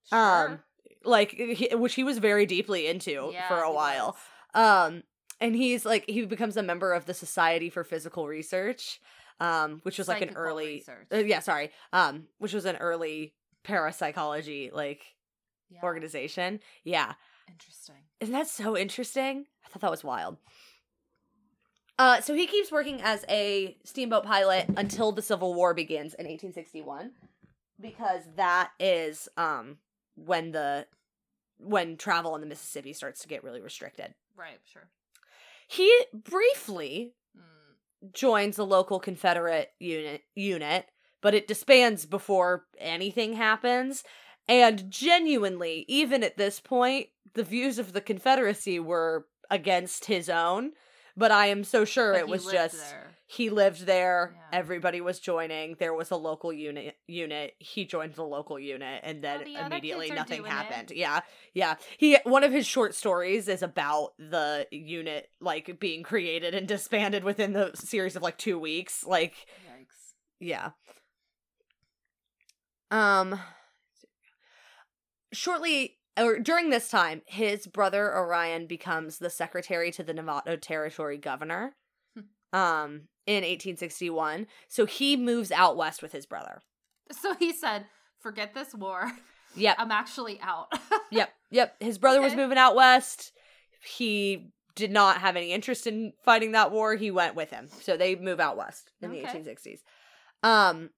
Sure. 0.09 0.19
um, 0.19 0.59
like 1.03 1.31
he, 1.31 1.73
which 1.75 1.95
he 1.95 2.03
was 2.03 2.19
very 2.19 2.45
deeply 2.45 2.87
into 2.87 3.29
Yeah, 3.33 3.47
for 3.47 3.59
a 3.61 3.73
while. 3.73 4.17
Um, 4.53 5.03
and 5.41 5.55
he's 5.55 5.85
like 5.85 6.05
he 6.07 6.25
becomes 6.25 6.55
a 6.57 6.63
member 6.63 6.93
of 6.93 7.05
the 7.05 7.13
Society 7.13 7.69
for 7.69 7.83
Psychical 7.83 8.27
Research, 8.27 8.99
um, 9.39 9.79
which 9.83 9.97
was 9.97 10.07
like 10.07 10.21
an 10.21 10.35
early, 10.35 10.85
uh, 11.11 11.17
yeah, 11.17 11.39
sorry, 11.39 11.71
um, 11.91 12.27
which 12.37 12.53
was 12.53 12.65
an 12.65 12.75
early 12.77 13.33
parapsychology 13.63 14.69
like 14.71 15.15
Yeah. 15.69 15.81
organization. 15.83 16.59
Yeah. 16.83 17.13
Interesting. 17.49 17.95
Isn't 18.19 18.33
that 18.33 18.47
so 18.47 18.77
interesting? 18.77 19.45
I 19.65 19.69
thought 19.69 19.81
that 19.81 19.91
was 19.91 20.03
wild. 20.03 20.37
Uh, 21.97 22.19
so 22.21 22.33
he 22.33 22.45
keeps 22.47 22.71
working 22.71 23.01
as 23.01 23.23
a 23.29 23.77
steamboat 23.83 24.25
pilot 24.25 24.65
until 24.75 25.11
the 25.11 25.21
Civil 25.21 25.53
War 25.53 25.73
begins 25.73 26.13
in 26.13 26.25
1861, 26.25 27.11
because 27.79 28.23
that 28.35 28.71
is 28.79 29.29
um 29.37 29.77
when 30.15 30.51
the 30.51 30.85
when 31.57 31.95
travel 31.97 32.33
on 32.33 32.41
the 32.41 32.47
Mississippi 32.47 32.91
starts 32.93 33.21
to 33.21 33.27
get 33.27 33.43
really 33.43 33.61
restricted. 33.61 34.13
Right. 34.37 34.59
Sure. 34.65 34.89
He 35.67 35.91
briefly 36.13 37.13
Mm. 37.37 38.11
joins 38.13 38.55
the 38.55 38.65
local 38.65 38.99
Confederate 38.99 39.71
unit 39.79 40.23
unit, 40.35 40.85
but 41.21 41.33
it 41.33 41.47
disbands 41.47 42.05
before 42.05 42.65
anything 42.77 43.33
happens. 43.33 44.03
And 44.47 44.89
genuinely, 44.91 45.83
even 45.87 46.23
at 46.23 46.37
this 46.37 46.59
point, 46.59 47.07
the 47.33 47.43
views 47.43 47.79
of 47.79 47.91
the 47.93 47.99
Confederacy 48.01 48.79
were 48.79 49.27
against 49.49 50.05
his 50.05 50.29
own. 50.29 50.73
But 51.17 51.31
I 51.31 51.47
am 51.47 51.63
so 51.63 51.85
sure 51.85 52.11
But 52.13 52.19
it 52.21 52.27
was 52.27 52.45
just 52.45 52.77
there. 52.77 53.11
he 53.25 53.49
lived 53.49 53.85
there. 53.85 54.33
Yeah. 54.35 54.59
Everybody 54.59 54.99
was 54.99 55.19
joining. 55.19 55.75
There 55.79 55.93
was 55.93 56.11
a 56.11 56.17
local 56.17 56.51
unit. 56.51 56.97
Unit. 57.07 57.53
He 57.59 57.85
joined 57.85 58.15
the 58.15 58.23
local 58.25 58.59
unit, 58.59 58.99
and 59.03 59.23
then 59.23 59.43
immediately 59.47 60.11
nothing 60.11 60.39
doing 60.41 60.51
it. 60.51 60.53
happened. 60.53 60.91
Yeah, 60.93 61.21
yeah. 61.53 61.75
He 61.97 62.17
one 62.25 62.43
of 62.43 62.51
his 62.51 62.65
short 62.67 62.95
stories 62.95 63.47
is 63.47 63.63
about 63.63 64.09
the 64.19 64.67
unit 64.71 65.29
like 65.39 65.79
being 65.79 66.03
created 66.03 66.53
and 66.53 66.67
disbanded 66.67 67.23
within 67.23 67.53
the 67.53 67.71
series 67.75 68.17
of 68.17 68.21
like 68.21 68.37
two 68.37 68.59
weeks. 68.59 69.05
Like, 69.05 69.35
Yikes. 69.69 70.13
yeah. 70.41 70.71
Um. 72.91 73.39
Shortly 75.33 75.97
or 76.17 76.39
during 76.39 76.69
this 76.69 76.89
time, 76.89 77.21
his 77.25 77.67
brother 77.67 78.15
Orion 78.15 78.67
becomes 78.67 79.17
the 79.17 79.29
secretary 79.29 79.91
to 79.91 80.03
the 80.03 80.13
Nevada 80.13 80.57
Territory 80.57 81.17
governor. 81.17 81.75
Hmm. 82.15 82.57
Um, 82.57 83.01
in 83.27 83.37
1861, 83.37 84.45
so 84.67 84.85
he 84.85 85.17
moves 85.17 85.51
out 85.51 85.75
west 85.75 86.03
with 86.03 86.11
his 86.11 86.25
brother. 86.27 86.61
So 87.11 87.33
he 87.35 87.51
said, 87.51 87.85
"Forget 88.19 88.53
this 88.53 88.73
war. 88.73 89.11
Yep, 89.55 89.75
I'm 89.79 89.91
actually 89.91 90.39
out." 90.41 90.67
yep, 91.11 91.33
yep. 91.49 91.75
His 91.79 91.97
brother 91.97 92.21
was 92.21 92.35
moving 92.35 92.57
out 92.57 92.75
west. 92.75 93.31
He 93.83 94.51
did 94.75 94.91
not 94.91 95.21
have 95.21 95.35
any 95.35 95.53
interest 95.53 95.87
in 95.87 96.13
fighting 96.23 96.51
that 96.51 96.71
war. 96.71 96.95
He 96.95 97.09
went 97.09 97.35
with 97.35 97.49
him, 97.49 97.67
so 97.81 97.97
they 97.97 98.15
move 98.15 98.39
out 98.39 98.57
west 98.57 98.91
in 99.01 99.11
the 99.11 99.21
1860s. 99.21 99.79
Um, 100.43 100.89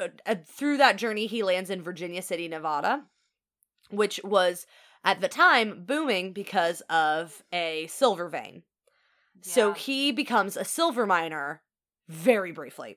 uh, 0.00 0.08
uh, 0.26 0.36
through 0.46 0.78
that 0.78 0.96
journey, 0.96 1.26
he 1.26 1.42
lands 1.42 1.70
in 1.70 1.82
Virginia 1.82 2.22
City, 2.22 2.48
Nevada, 2.48 3.04
which 3.90 4.20
was 4.24 4.66
at 5.04 5.20
the 5.20 5.28
time 5.28 5.84
booming 5.84 6.32
because 6.32 6.80
of 6.88 7.42
a 7.52 7.86
silver 7.88 8.28
vein. 8.28 8.62
So 9.42 9.72
he 9.74 10.10
becomes 10.10 10.56
a 10.56 10.64
silver 10.64 11.04
miner 11.06 11.60
very 12.08 12.52
briefly, 12.52 12.96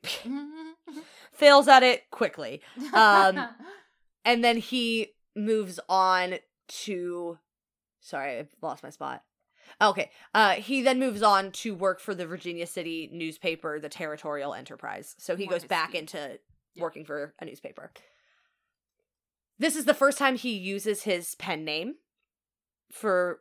fails 1.33 1.67
at 1.67 1.83
it 1.83 2.09
quickly, 2.09 2.61
um, 2.93 3.47
and 4.25 4.43
then 4.43 4.57
he 4.57 5.13
moves 5.35 5.79
on 5.89 6.35
to. 6.67 7.37
Sorry, 7.99 8.39
I've 8.39 8.55
lost 8.61 8.83
my 8.83 8.89
spot. 8.89 9.23
Okay. 9.81 10.09
Uh, 10.33 10.51
he 10.53 10.81
then 10.81 10.99
moves 10.99 11.21
on 11.21 11.51
to 11.51 11.75
work 11.75 11.99
for 11.99 12.15
the 12.15 12.25
Virginia 12.25 12.65
City 12.65 13.09
newspaper, 13.11 13.79
the 13.79 13.89
Territorial 13.89 14.53
Enterprise. 14.53 15.15
So 15.19 15.35
he 15.35 15.45
More 15.45 15.53
goes 15.53 15.65
back 15.65 15.93
into 15.93 16.39
Yeah. 16.73 16.83
working 16.83 17.03
for 17.03 17.33
a 17.39 17.45
newspaper. 17.45 17.91
This 19.59 19.75
is 19.75 19.85
the 19.85 19.93
first 19.93 20.17
time 20.17 20.35
he 20.35 20.51
uses 20.51 21.03
his 21.03 21.35
pen 21.35 21.65
name 21.65 21.95
for 22.91 23.39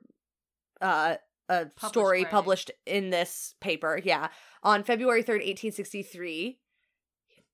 uh, 0.80 1.16
a 1.49 1.66
Published 1.66 1.87
story 1.87 2.18
writing. 2.18 2.30
published 2.30 2.70
in 2.87 3.11
this 3.11 3.54
paper. 3.61 4.00
Yeah. 4.02 4.28
On 4.62 4.82
February 4.82 5.23
3rd, 5.23 5.44
1863, 5.44 6.58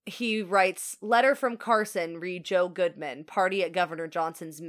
he 0.06 0.42
writes 0.42 0.96
letter 1.00 1.34
from 1.34 1.56
Carson, 1.56 2.18
read 2.18 2.44
Joe 2.44 2.68
Goodman, 2.68 3.24
party 3.24 3.62
at 3.62 3.72
Governor 3.72 4.08
Johnson's 4.08 4.60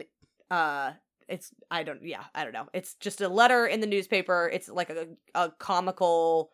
uh 0.51 0.91
it's 1.29 1.51
I 1.71 1.83
don't 1.83 2.05
yeah, 2.05 2.25
I 2.35 2.43
don't 2.43 2.53
know. 2.53 2.67
It's 2.73 2.95
just 2.95 3.21
a 3.21 3.29
letter 3.29 3.65
in 3.65 3.79
the 3.79 3.88
newspaper. 3.88 4.50
It's 4.53 4.67
like 4.69 4.89
a 4.89 5.07
a 5.33 5.51
comical 5.57 6.51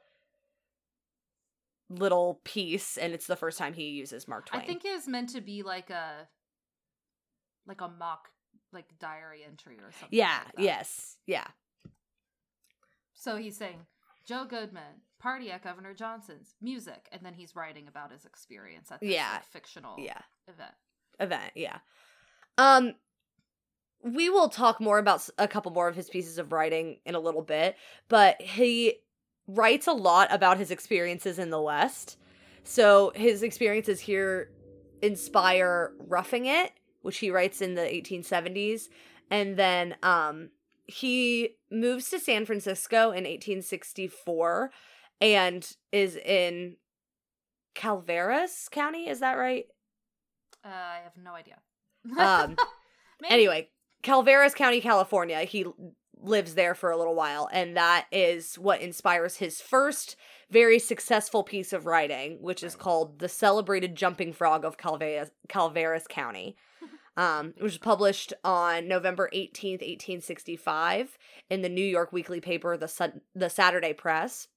little 1.90 2.40
piece 2.46 2.98
and 2.98 3.14
it's 3.14 3.26
the 3.26 3.36
first 3.36 3.58
time 3.58 3.74
he 3.74 3.90
uses 3.90 4.28
Mark 4.28 4.46
Twain. 4.46 4.62
I 4.62 4.66
think 4.66 4.86
it 4.86 4.94
was 4.94 5.08
meant 5.08 5.30
to 5.30 5.42
be 5.42 5.64
like 5.64 5.90
a 5.90 6.28
like 7.70 7.80
a 7.82 7.88
mock 7.88 8.28
like 8.74 8.86
diary 9.00 9.42
entry 9.48 9.76
or 9.78 9.92
something. 9.94 10.10
yeah, 10.12 10.40
like 10.58 10.66
yes. 10.66 11.16
Yeah. 11.26 11.48
So 13.14 13.36
he's 13.38 13.58
saying 13.58 13.80
Joe 14.26 14.46
Goodman, 14.50 15.02
party 15.20 15.52
at 15.52 15.64
Governor 15.64 15.94
Johnson's, 15.94 16.56
music, 16.62 17.08
and 17.12 17.22
then 17.24 17.34
he's 17.34 17.56
writing 17.56 17.88
about 17.88 18.12
his 18.12 18.26
experience 18.26 18.92
at 18.92 19.00
this 19.00 19.10
Yeah. 19.12 19.32
like, 19.34 19.46
fictional 19.46 19.96
Yeah. 20.00 20.22
event. 20.48 20.74
event 21.22 21.52
yeah 21.56 21.80
um 22.58 22.94
we 24.02 24.30
will 24.30 24.48
talk 24.48 24.80
more 24.80 25.00
about 25.00 25.28
a 25.38 25.50
couple 25.50 25.70
more 25.72 25.90
of 25.90 25.96
his 25.98 26.10
pieces 26.10 26.38
of 26.38 26.54
writing 26.54 27.00
in 27.06 27.14
a 27.14 27.20
little 27.20 27.42
bit 27.42 27.76
but 28.08 28.42
he 28.42 28.96
writes 29.46 29.86
a 29.86 29.92
lot 29.92 30.32
about 30.34 30.58
his 30.58 30.72
experiences 30.72 31.38
in 31.40 31.50
the 31.50 31.60
west 31.62 32.16
so 32.64 33.12
his 33.16 33.44
experiences 33.44 34.00
here 34.00 34.50
inspire 35.02 35.92
roughing 36.08 36.46
it 36.46 36.72
which 37.02 37.20
he 37.20 37.32
writes 37.32 37.62
in 37.62 37.76
the 37.76 37.82
1870s 37.82 38.88
and 39.32 39.58
then 39.58 39.96
um 40.04 40.50
he 40.86 41.56
moves 41.72 42.10
to 42.10 42.20
san 42.20 42.46
francisco 42.46 43.12
in 43.12 43.24
1864 43.26 44.72
and 45.22 45.76
is 45.92 46.16
in 46.16 46.76
calveras 47.76 48.70
county 48.72 49.08
is 49.08 49.20
that 49.20 49.34
right 49.34 49.66
Uh, 50.66 50.70
I 50.70 51.00
have 51.04 51.14
no 51.22 51.34
idea. 51.34 51.58
um 52.18 52.56
anyway, 53.30 53.70
Calveras 54.04 54.56
County, 54.56 54.80
California. 54.82 55.42
He 55.44 55.66
lives 56.22 56.56
there 56.56 56.74
for 56.74 56.90
a 56.90 56.98
little 56.98 57.16
while, 57.16 57.50
and 57.52 57.76
that 57.76 58.08
is 58.12 58.56
what 58.56 58.82
inspires 58.82 59.38
his 59.38 59.60
first 59.62 60.16
very 60.50 60.80
successful 60.80 61.44
piece 61.44 61.74
of 61.74 61.86
writing, 61.86 62.42
which 62.42 62.64
is 62.64 62.76
called 62.76 63.20
"The 63.20 63.28
Celebrated 63.30 63.96
Jumping 63.96 64.32
Frog 64.34 64.64
of 64.66 64.78
Calveras, 64.78 65.32
Calveras 65.50 66.08
County." 66.08 66.56
Um, 67.20 67.54
it 67.58 67.62
was 67.62 67.78
published 67.78 68.32
on 68.46 68.88
November 68.88 69.30
18th, 69.34 69.82
1865 69.82 71.18
in 71.50 71.62
the 71.62 71.68
New 71.68 71.84
York 71.84 72.14
weekly 72.14 72.40
paper, 72.40 72.78
the 72.78 72.88
Sun- 72.88 73.20
the 73.36 73.50
Saturday 73.50 73.92
Press. 73.92 74.48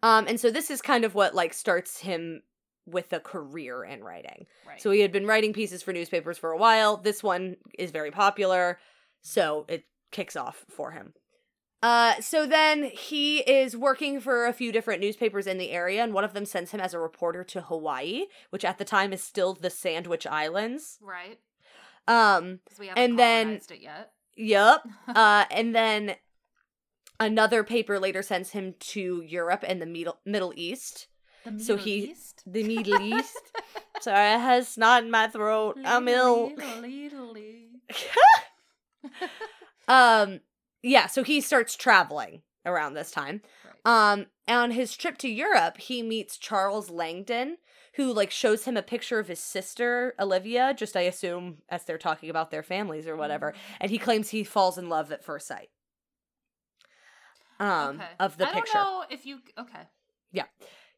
Um, 0.00 0.28
and 0.28 0.38
so 0.38 0.52
this 0.52 0.70
is 0.70 0.80
kind 0.80 1.04
of 1.04 1.16
what 1.16 1.34
like 1.34 1.52
starts 1.52 1.98
him 1.98 2.42
with 2.86 3.12
a 3.12 3.18
career 3.18 3.82
in 3.82 4.04
writing. 4.04 4.46
right. 4.64 4.80
So 4.80 4.92
he 4.92 5.00
had 5.00 5.10
been 5.10 5.26
writing 5.26 5.52
pieces 5.52 5.82
for 5.82 5.92
newspapers 5.92 6.38
for 6.38 6.52
a 6.52 6.56
while. 6.56 6.96
This 6.96 7.20
one 7.20 7.56
is 7.76 7.90
very 7.90 8.12
popular, 8.12 8.78
so 9.20 9.66
it 9.68 9.86
kicks 10.12 10.36
off 10.36 10.64
for 10.68 10.92
him. 10.92 11.14
Uh, 11.82 12.20
so 12.20 12.44
then 12.46 12.84
he 12.84 13.38
is 13.40 13.74
working 13.76 14.20
for 14.20 14.46
a 14.46 14.52
few 14.52 14.70
different 14.70 15.00
newspapers 15.00 15.46
in 15.46 15.56
the 15.58 15.70
area, 15.70 16.02
and 16.02 16.12
one 16.12 16.24
of 16.24 16.34
them 16.34 16.44
sends 16.44 16.72
him 16.72 16.80
as 16.80 16.92
a 16.92 16.98
reporter 16.98 17.42
to 17.44 17.62
Hawaii, 17.62 18.26
which 18.50 18.64
at 18.64 18.76
the 18.78 18.84
time 18.84 19.12
is 19.14 19.22
still 19.22 19.54
the 19.54 19.70
Sandwich 19.70 20.26
Islands. 20.26 20.98
right. 21.00 21.38
Um, 22.08 22.60
and 22.96 23.18
then- 23.18 23.46
colonized 23.46 23.70
it 23.70 23.80
yet. 23.82 24.12
yup. 24.34 24.86
uh, 25.08 25.44
and 25.50 25.74
then 25.74 26.16
another 27.20 27.62
paper 27.62 27.98
later 28.00 28.22
sends 28.22 28.50
him 28.50 28.74
to 28.80 29.22
Europe 29.22 29.64
and 29.66 29.80
the 29.80 29.86
Middle 29.86 30.18
Middle 30.24 30.52
East. 30.56 31.06
The 31.44 31.58
so 31.62 31.76
he- 31.76 32.10
East? 32.10 32.42
The 32.46 32.62
Middle 32.64 33.00
East. 33.18 33.36
Sorry, 34.00 34.18
I 34.18 34.38
have 34.38 34.66
snot 34.66 35.04
in 35.04 35.10
my 35.10 35.28
throat. 35.28 35.76
I'm 35.84 36.08
ill. 36.08 36.52
Um 39.88 40.40
yeah 40.82 41.06
so 41.06 41.22
he 41.22 41.40
starts 41.40 41.76
traveling 41.76 42.42
around 42.66 42.94
this 42.94 43.10
time 43.10 43.40
Right. 43.84 44.10
um 44.12 44.26
on 44.48 44.70
his 44.72 44.96
trip 44.96 45.16
to 45.18 45.28
europe 45.28 45.78
he 45.78 46.02
meets 46.02 46.36
charles 46.36 46.90
langdon 46.90 47.56
who 47.94 48.12
like 48.12 48.30
shows 48.30 48.64
him 48.64 48.76
a 48.76 48.82
picture 48.82 49.18
of 49.18 49.28
his 49.28 49.40
sister 49.40 50.14
olivia 50.20 50.74
just 50.76 50.96
i 50.96 51.00
assume 51.02 51.58
as 51.68 51.84
they're 51.84 51.98
talking 51.98 52.30
about 52.30 52.50
their 52.50 52.62
families 52.62 53.06
or 53.06 53.16
whatever 53.16 53.54
and 53.80 53.90
he 53.90 53.98
claims 53.98 54.28
he 54.30 54.44
falls 54.44 54.76
in 54.78 54.88
love 54.88 55.10
at 55.12 55.24
first 55.24 55.46
sight 55.46 55.70
um 57.58 57.96
okay. 57.96 58.04
of 58.18 58.36
the 58.38 58.48
I 58.48 58.52
picture 58.52 58.78
I 58.78 58.82
don't 58.84 59.00
know 59.00 59.04
if 59.10 59.26
you. 59.26 59.38
Okay. 59.58 59.80
Yeah. 60.32 60.44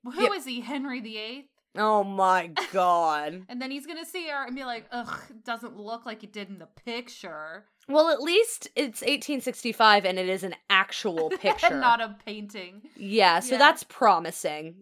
Who 0.05 0.23
Yep. 0.23 0.33
is 0.37 0.45
he? 0.45 0.61
Henry 0.61 1.01
VIII? 1.01 1.49
Oh 1.77 2.05
my 2.05 2.49
god 2.73 3.45
And 3.49 3.61
then 3.61 3.71
he's 3.71 3.87
gonna 3.87 4.05
see 4.05 4.29
her 4.29 4.45
and 4.47 4.55
be 4.55 4.65
like, 4.65 4.87
"Ugh, 4.93 5.21
doesn't 5.45 5.77
look 5.77 6.05
like 6.07 6.23
it 6.25 6.33
did 6.33 6.49
in 6.49 6.59
the 6.59 6.67
picture." 6.67 7.65
well 7.89 8.11
at 8.11 8.21
least 8.23 8.69
it's 8.77 9.01
1865 9.01 10.05
and 10.05 10.17
it 10.19 10.29
is 10.29 10.45
an 10.45 10.55
actual 10.71 11.31
picture 11.41 11.81
Not 11.81 12.01
a 12.01 12.17
painting. 12.25 12.83
Yeah, 12.97 13.41
so 13.41 13.53
Yeah. 13.55 13.59
that's 13.59 13.83
promising. 13.85 14.77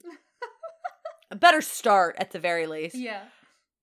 a 1.30 1.36
better 1.36 1.60
start 1.62 2.16
at 2.18 2.30
the 2.32 2.38
very 2.38 2.66
least. 2.66 2.94
Yeah. 2.96 3.22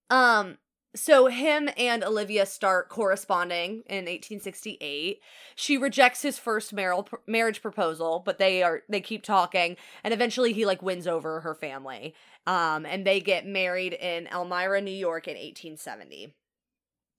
Um 0.09 0.57
so 0.97 1.27
him 1.27 1.69
and 1.77 2.03
Olivia 2.03 2.45
start 2.45 2.89
corresponding 2.89 3.83
in 3.87 4.05
1868. 4.05 5.21
She 5.55 5.77
rejects 5.77 6.21
his 6.21 6.39
first 6.39 6.73
marriage 6.73 7.61
proposal, 7.61 8.21
but 8.25 8.37
they 8.37 8.63
are 8.63 8.83
they 8.89 9.01
keep 9.01 9.23
talking 9.23 9.77
and 10.03 10.13
eventually 10.13 10.53
he 10.53 10.65
like 10.65 10.81
wins 10.81 11.07
over 11.07 11.41
her 11.41 11.55
family. 11.55 12.15
Um 12.45 12.85
and 12.85 13.05
they 13.05 13.19
get 13.19 13.45
married 13.45 13.93
in 13.93 14.27
Elmira, 14.27 14.81
New 14.81 14.91
York 14.91 15.27
in 15.27 15.35
1870. 15.35 16.33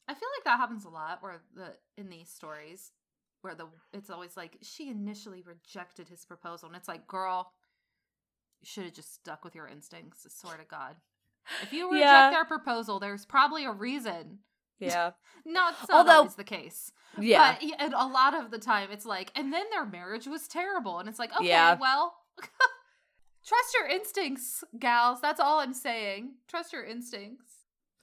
I 0.09 0.15
feel 0.15 0.29
like 0.37 0.45
that 0.45 0.59
happens 0.59 0.85
a 0.85 0.91
lot 0.91 1.23
where 1.23 1.41
the 1.55 1.75
in 1.97 2.09
these 2.09 2.29
stories 2.29 2.93
where 3.43 3.55
the 3.55 3.67
it's 3.93 4.11
always 4.11 4.37
like 4.37 4.59
she 4.63 4.91
initially 4.91 5.43
rejected 5.43 6.09
his 6.09 6.25
proposal 6.25 6.69
and 6.69 6.77
it's 6.77 6.89
like, 6.89 7.07
girl, 7.07 7.53
you 8.61 8.67
should 8.67 8.85
have 8.85 8.95
just 8.95 9.15
stuck 9.15 9.45
with 9.45 9.55
your 9.55 9.69
instincts, 9.69 10.27
swear 10.29 10.57
to 10.57 10.65
God. 10.65 10.97
If 11.63 11.73
you 11.73 11.91
reject 11.91 12.07
Yeah. 12.11 12.31
their 12.31 12.45
proposal, 12.45 12.99
there's 13.01 13.25
probably 13.27 13.65
a 13.65 13.73
reason. 13.73 14.39
Yeah. 14.81 15.11
Not, 15.45 15.75
not 15.89 15.91
Although- 15.91 16.13
always 16.19 16.37
the 16.37 16.45
case. 16.45 16.93
Yeah. 17.19 17.57
But 17.61 17.69
and 17.81 17.95
a 17.95 18.07
lot 18.07 18.35
of 18.35 18.53
the 18.53 18.59
time, 18.61 18.91
it's 18.93 19.05
like, 19.05 19.33
and 19.35 19.53
then 19.53 19.65
their 19.73 19.85
marriage 19.85 20.29
was 20.29 20.47
terrible. 20.47 21.01
And 21.01 21.09
it's 21.09 21.19
like, 21.19 21.35
okay, 21.35 21.49
Yeah. 21.49 21.75
well, 21.81 22.15
trust 23.45 23.75
your 23.75 23.89
instincts, 23.89 24.63
gals. 24.79 25.21
That's 25.21 25.41
all 25.41 25.59
I'm 25.61 25.75
saying. 25.75 26.35
Trust 26.49 26.73
your 26.73 26.85
instincts. 26.85 27.45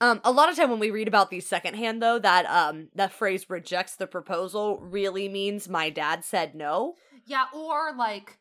Um, 0.02 0.20
a 0.24 0.30
lot 0.30 0.50
of 0.50 0.56
time 0.56 0.68
when 0.70 0.78
we 0.80 0.90
read 0.90 1.08
about 1.08 1.30
these 1.30 1.46
secondhand 1.46 2.02
though, 2.02 2.18
that 2.18 2.44
um 2.44 2.88
that 2.94 3.12
phrase 3.12 3.48
rejects 3.48 3.96
the 3.96 4.06
proposal 4.06 4.78
really 4.82 5.26
means 5.30 5.70
my 5.70 5.88
dad 5.88 6.24
said 6.24 6.54
no. 6.54 6.96
Yeah, 7.24 7.46
or 7.54 7.94
like, 7.96 8.36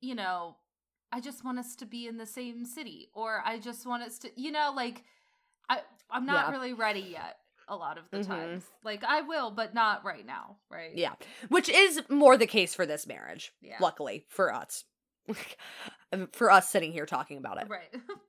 you 0.00 0.16
know, 0.16 0.56
I 1.12 1.20
just 1.20 1.44
want 1.44 1.58
us 1.58 1.74
to 1.76 1.86
be 1.86 2.06
in 2.06 2.16
the 2.18 2.26
same 2.26 2.64
city, 2.64 3.08
or 3.14 3.42
I 3.44 3.58
just 3.58 3.86
want 3.86 4.02
us 4.02 4.18
to, 4.20 4.30
you 4.36 4.52
know, 4.52 4.72
like, 4.74 5.02
I 5.68 5.80
I'm 6.10 6.26
not 6.26 6.46
Yeah. 6.46 6.50
really 6.52 6.72
ready 6.72 7.00
yet. 7.00 7.38
A 7.68 7.76
lot 7.76 7.98
of 7.98 8.10
the 8.10 8.18
Mhm. 8.18 8.26
times, 8.26 8.64
like 8.82 9.04
I 9.04 9.20
will, 9.20 9.50
but 9.52 9.74
not 9.74 10.04
right 10.04 10.26
now, 10.26 10.56
right? 10.70 10.94
Yeah. 10.96 11.14
Which 11.48 11.68
is 11.68 12.02
more 12.08 12.36
the 12.36 12.46
case 12.48 12.74
for 12.74 12.84
this 12.86 13.06
marriage. 13.06 13.52
Yeah. 13.60 13.76
Luckily 13.80 14.24
for 14.28 14.52
us. 14.52 14.84
for 16.32 16.50
us 16.50 16.68
sitting 16.68 16.92
here 16.92 17.06
talking 17.06 17.38
about 17.38 17.60
it. 17.62 17.68
right. 17.68 17.92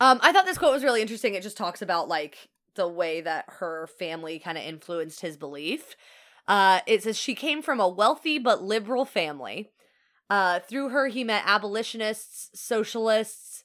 Um, 0.00 0.18
I 0.22 0.32
thought 0.32 0.44
this 0.44 0.58
quote 0.58 0.72
was 0.72 0.82
really 0.82 1.02
interesting. 1.02 1.34
It 1.34 1.44
just 1.44 1.56
talks 1.56 1.80
about 1.80 2.08
like 2.08 2.48
the 2.74 2.88
way 2.88 3.20
that 3.20 3.44
her 3.60 3.86
family 3.86 4.40
kind 4.40 4.58
of 4.58 4.64
influenced 4.64 5.20
his 5.20 5.36
belief. 5.36 5.94
Uh, 6.48 6.80
it 6.86 7.04
says 7.04 7.16
she 7.16 7.36
came 7.36 7.62
from 7.62 7.78
a 7.78 7.88
wealthy 7.88 8.38
but 8.40 8.60
liberal 8.60 9.04
family. 9.04 9.70
Uh, 10.30 10.58
through 10.60 10.88
her, 10.88 11.08
he 11.08 11.22
met 11.24 11.42
abolitionists, 11.46 12.50
socialists, 12.58 13.62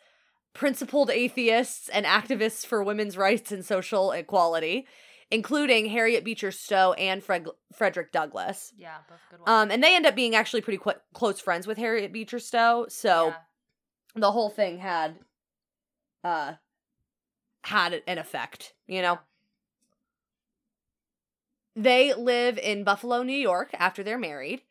principled 0.53 1.09
atheists, 1.09 1.89
and 1.89 2.05
activists 2.05 2.65
for 2.65 2.83
women's 2.83 3.15
rights 3.17 3.51
and 3.51 3.63
social 3.65 4.11
equality, 4.11 4.85
including 5.31 5.85
Harriet 5.87 6.23
Beecher 6.25 6.51
Stowe 6.51 6.93
and 6.93 7.23
Fred- 7.23 7.47
Frederick 7.73 8.11
Douglass. 8.11 8.73
yeah, 8.77 8.97
both 9.07 9.19
good 9.29 9.39
ones. 9.39 9.49
Um, 9.49 9.71
and 9.71 9.81
they 9.83 9.95
end 9.95 10.05
up 10.05 10.15
being 10.15 10.35
actually 10.35 10.61
pretty 10.61 10.79
qu- 10.79 10.99
close 11.13 11.39
friends 11.39 11.65
with 11.65 11.77
Harriet 11.77 12.11
Beecher 12.11 12.39
Stowe. 12.39 12.87
So 12.89 13.27
Yeah. 13.27 13.35
the 14.15 14.31
whole 14.31 14.49
thing 14.49 14.79
had 14.79 15.17
uh 16.23 16.53
had 17.63 18.01
an 18.07 18.17
effect 18.17 18.73
you 18.87 19.01
know 19.01 19.19
they 21.75 22.13
live 22.13 22.57
in 22.57 22.83
buffalo 22.83 23.23
new 23.23 23.31
york 23.37 23.69
after 23.73 24.03
they're 24.03 24.17
married 24.17 24.61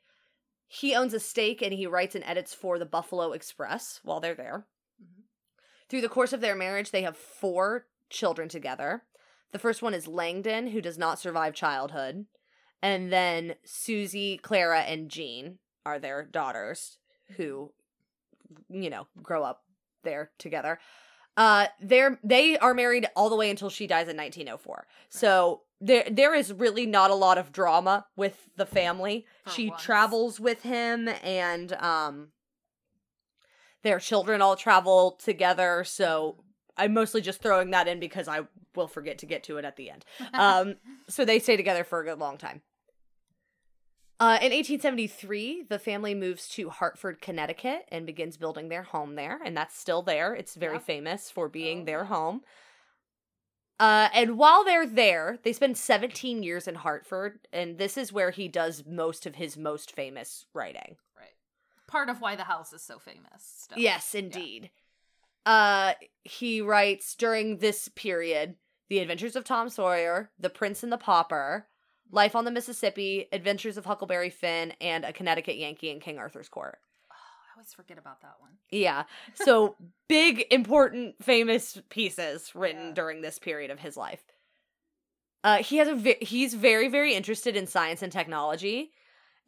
he 0.68 0.94
owns 0.94 1.14
a 1.14 1.20
stake 1.20 1.62
and 1.62 1.72
he 1.72 1.86
writes 1.86 2.14
and 2.14 2.24
edits 2.24 2.54
for 2.54 2.78
the 2.78 2.86
buffalo 2.86 3.32
express 3.32 4.00
while 4.04 4.20
they're 4.20 4.34
there. 4.34 4.66
Mhm. 5.02 5.24
through 5.88 6.02
the 6.02 6.08
course 6.08 6.32
of 6.32 6.40
their 6.40 6.54
marriage 6.54 6.90
they 6.90 7.02
have 7.02 7.16
four 7.16 7.86
children 8.10 8.48
together. 8.48 9.04
The 9.52 9.58
first 9.58 9.80
one 9.82 9.94
is 9.94 10.06
langdon 10.06 10.68
who 10.68 10.80
does 10.82 10.98
not 10.98 11.18
survive 11.18 11.54
childhood. 11.54 12.26
And 12.82 13.12
then 13.12 13.56
susie 13.64 14.38
clara 14.38 14.82
and 14.82 15.10
jean 15.10 15.58
are 15.86 15.98
their 15.98 16.22
daughters 16.24 16.98
who 17.36 17.72
you 18.68 18.90
know 18.90 19.06
grow 19.22 19.42
up 19.42 19.64
there 20.02 20.30
together. 20.38 20.78
Uh 21.36 21.68
they're 21.80 22.18
they 22.24 22.58
are 22.58 22.74
married 22.74 23.08
all 23.16 23.30
the 23.30 23.36
way 23.36 23.50
until 23.50 23.70
she 23.70 23.86
dies 23.86 24.08
in 24.08 24.16
1904 24.16 24.86
so 25.08 25.62
there 25.80 26.04
there 26.10 26.34
is 26.34 26.52
really 26.52 26.86
not 26.86 27.10
a 27.10 27.14
lot 27.14 27.38
of 27.38 27.52
drama 27.52 28.06
with 28.16 28.48
the 28.56 28.66
family 28.66 29.26
For 29.44 29.50
she 29.52 29.68
once. 29.68 29.82
travels 29.82 30.40
with 30.40 30.62
him 30.62 31.08
and 31.22 31.72
um 31.74 32.28
their 33.82 33.98
children 34.00 34.42
all 34.42 34.56
travel 34.56 35.12
together 35.22 35.84
so 35.84 36.36
i'm 36.76 36.92
mostly 36.92 37.20
just 37.20 37.40
throwing 37.40 37.70
that 37.70 37.86
in 37.86 38.00
because 38.00 38.26
i 38.28 38.40
will 38.74 38.88
forget 38.88 39.18
to 39.18 39.26
get 39.26 39.44
to 39.44 39.56
it 39.58 39.64
at 39.64 39.76
the 39.76 39.90
end 39.90 40.04
um 40.34 40.74
so 41.08 41.24
they 41.24 41.38
stay 41.38 41.56
together 41.56 41.84
for 41.84 42.00
a 42.00 42.04
good 42.04 42.18
long 42.18 42.36
time 42.36 42.60
uh, 44.20 44.34
in 44.42 44.50
1873, 44.50 45.66
the 45.68 45.78
family 45.78 46.12
moves 46.12 46.48
to 46.48 46.70
Hartford, 46.70 47.20
Connecticut, 47.20 47.84
and 47.92 48.04
begins 48.04 48.36
building 48.36 48.68
their 48.68 48.82
home 48.82 49.14
there, 49.14 49.38
and 49.44 49.56
that's 49.56 49.78
still 49.78 50.02
there. 50.02 50.34
It's 50.34 50.56
very 50.56 50.74
Yep. 50.74 50.82
famous 50.82 51.30
for 51.30 51.48
being 51.48 51.82
Oh, 51.82 51.84
their 51.84 52.04
home. 52.06 52.40
Uh, 53.80 54.08
and 54.12 54.36
while 54.36 54.64
they're 54.64 54.86
there, 54.86 55.38
they 55.44 55.52
spend 55.52 55.78
17 55.78 56.42
years 56.42 56.66
in 56.66 56.74
Hartford, 56.74 57.38
and 57.52 57.78
this 57.78 57.96
is 57.96 58.12
where 58.12 58.30
he 58.32 58.48
does 58.48 58.84
most 58.86 59.24
of 59.24 59.36
his 59.36 59.56
most 59.56 59.92
famous 59.92 60.46
writing. 60.52 60.96
right. 61.16 61.34
Part 61.86 62.08
of 62.08 62.20
why 62.20 62.34
the 62.34 62.44
house 62.44 62.72
is 62.72 62.82
so 62.82 62.98
famous. 62.98 63.22
Still. 63.38 63.78
Yes, 63.78 64.14
indeed. 64.14 64.70
Uh, 65.46 65.94
he 66.24 66.60
writes 66.60 67.14
during 67.14 67.58
this 67.58 67.88
period 67.88 68.56
The 68.88 68.98
Adventures 68.98 69.36
of 69.36 69.44
Tom 69.44 69.68
Sawyer, 69.68 70.30
The 70.38 70.50
Prince 70.50 70.82
and 70.82 70.92
the 70.92 70.98
Pauper, 70.98 71.68
Life 72.10 72.34
on 72.34 72.44
the 72.44 72.50
Mississippi, 72.50 73.28
Adventures 73.32 73.76
of 73.76 73.84
Huckleberry 73.84 74.30
Finn, 74.30 74.72
and 74.80 75.04
A 75.04 75.12
Connecticut 75.12 75.56
Yankee 75.56 75.90
in 75.90 76.00
King 76.00 76.18
Arthur's 76.18 76.48
Court. 76.48 76.78
Always 77.58 77.74
forget 77.74 77.98
about 77.98 78.20
that 78.22 78.34
one. 78.38 78.52
Yeah. 78.70 79.02
So 79.34 79.74
big, 80.08 80.44
important, 80.52 81.16
famous 81.20 81.76
pieces 81.88 82.52
written 82.54 82.88
Yeah. 82.88 82.92
during 82.94 83.20
this 83.20 83.40
period 83.40 83.72
of 83.72 83.80
his 83.80 83.96
life. 83.96 84.22
Uh, 85.42 85.56
he 85.56 85.78
has 85.78 85.88
a 85.88 86.16
he's 86.20 86.54
very 86.54 86.86
very 86.88 87.14
interested 87.14 87.56
in 87.56 87.66
science 87.66 88.00
and 88.00 88.12
technology, 88.12 88.92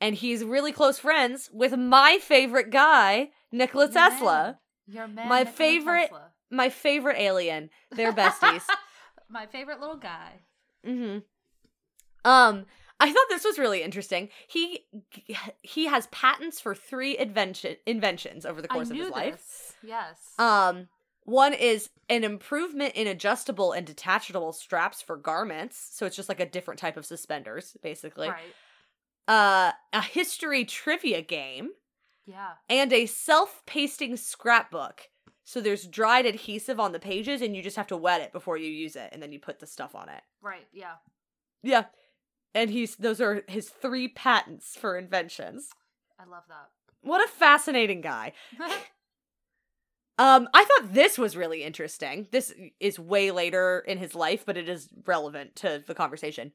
and 0.01 0.17
he's 0.17 0.43
really 0.43 0.73
close 0.73 0.99
friends 0.99 1.51
with 1.53 1.77
my 1.77 2.19
favorite 2.21 2.71
guy, 2.71 3.31
Nikola 3.53 3.85
Your 3.85 3.93
Tesla, 3.95 4.43
man. 4.43 4.57
Your 4.97 5.07
man. 5.07 5.29
My 5.29 5.39
Nikola 5.45 5.57
favorite- 5.57 6.03
Tesla. 6.11 6.31
my 6.51 6.69
favorite 6.69 7.17
alien. 7.17 7.71
They're 7.93 8.13
besties. 8.23 8.63
My 9.29 9.47
favorite 9.47 9.79
little 9.79 9.99
guy. 9.99 10.41
hmm 10.85 11.19
Um, 12.25 12.67
I 13.01 13.11
thought 13.13 13.27
this 13.31 13.45
was 13.45 13.59
really 13.59 13.83
interesting. 13.83 14.29
He 14.47 14.85
he 15.63 15.87
has 15.87 16.07
patents 16.09 16.61
for 16.61 16.75
three 16.75 17.17
invention 17.19 17.77
inventions 17.87 18.45
over 18.47 18.61
the 18.63 18.69
course 18.69 18.91
of 18.91 18.97
his 18.97 19.11
life. 19.11 19.77
Yes. 19.83 20.35
Um, 20.39 20.89
one 21.25 21.53
is 21.55 21.91
an 22.09 22.25
improvement 22.25 22.95
in 22.95 23.07
adjustable 23.07 23.73
and 23.73 23.87
detachable 23.87 24.53
straps 24.53 25.01
for 25.03 25.17
garments. 25.17 25.89
So 25.93 26.07
it's 26.07 26.17
just 26.17 26.29
like 26.29 26.41
a 26.41 26.47
different 26.47 26.81
type 26.81 26.97
of 26.97 27.07
suspenders, 27.07 27.77
basically. 27.83 28.29
right. 28.29 28.55
Uh, 29.29 29.73
a 29.93 30.01
history 30.03 30.65
trivia 30.65 31.23
game 31.23 31.71
Yeah. 32.27 32.53
and 32.69 32.93
a 32.93 33.07
self-pasting 33.07 34.17
scrapbook. 34.17 35.09
So 35.45 35.61
there's 35.61 35.87
dried 35.87 36.27
adhesive 36.27 36.81
on 36.81 36.93
the 36.93 36.99
pages, 36.99 37.41
and 37.43 37.55
you 37.55 37.63
just 37.63 37.77
have 37.77 37.87
to 37.89 37.97
wet 37.97 38.21
it 38.23 38.33
before 38.33 38.57
you 38.57 38.69
use 38.71 38.97
it, 38.97 39.11
and 39.13 39.23
then 39.23 39.31
you 39.33 39.39
put 39.39 39.61
the 39.61 39.67
stuff 39.67 39.95
on 39.95 40.09
it. 40.09 40.23
Right. 40.41 40.67
Yeah. 40.73 40.95
Yeah, 41.63 41.85
and 42.55 42.71
he's 42.71 42.97
those 42.97 43.21
are 43.21 43.43
his 43.49 43.69
three 43.69 44.09
patents 44.09 44.77
for 44.77 44.97
inventions. 44.99 45.71
I 46.19 46.25
love 46.25 46.45
that. 46.49 46.69
What 47.03 47.25
a 47.25 47.29
fascinating 47.29 48.01
guy. 48.01 48.33
Um, 50.19 50.51
I 50.53 50.65
thought 50.65 50.93
this 50.93 51.17
was 51.17 51.35
really 51.35 51.63
interesting. 51.63 52.29
This 52.31 52.53
is 52.79 52.99
way 52.99 53.31
later 53.31 53.83
in 53.89 53.97
his 53.97 54.15
life, 54.15 54.45
but 54.45 54.59
it 54.59 54.69
is 54.69 54.91
relevant 55.07 55.57
to 55.57 55.83
the 55.87 55.95
conversation. 55.95 56.53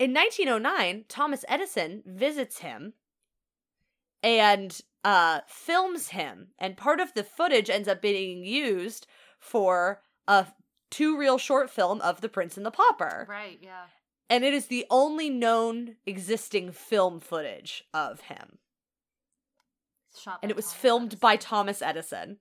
In 0.00 0.12
1909, 0.12 1.04
Thomas 1.08 1.44
Edison 1.46 2.02
visits 2.04 2.58
him 2.58 2.94
and 4.24 4.80
uh, 5.04 5.42
films 5.46 6.08
him, 6.08 6.48
and 6.58 6.76
part 6.76 6.98
of 6.98 7.14
the 7.14 7.22
footage 7.22 7.70
ends 7.70 7.86
up 7.86 8.02
being 8.02 8.44
used 8.44 9.06
for 9.38 10.02
a 10.26 10.48
two 10.90 11.16
reel 11.16 11.38
short 11.38 11.70
film 11.70 12.00
of 12.00 12.22
The 12.22 12.28
Prince 12.28 12.56
and 12.56 12.66
the 12.66 12.72
Pauper. 12.72 13.24
right. 13.30 13.60
Yeah. 13.62 13.84
And 14.28 14.44
it 14.44 14.52
is 14.54 14.66
the 14.66 14.84
only 14.90 15.30
known 15.30 15.96
existing 16.04 16.72
film 16.72 17.20
footage 17.20 17.84
of 17.94 18.22
him. 18.22 18.58
And 20.42 20.50
it 20.50 20.56
was 20.56 20.66
Thomas 20.66 20.80
filmed 20.80 21.06
Edison. 21.12 21.18
by 21.20 21.36
Thomas 21.36 21.82
Edison. 21.82 22.38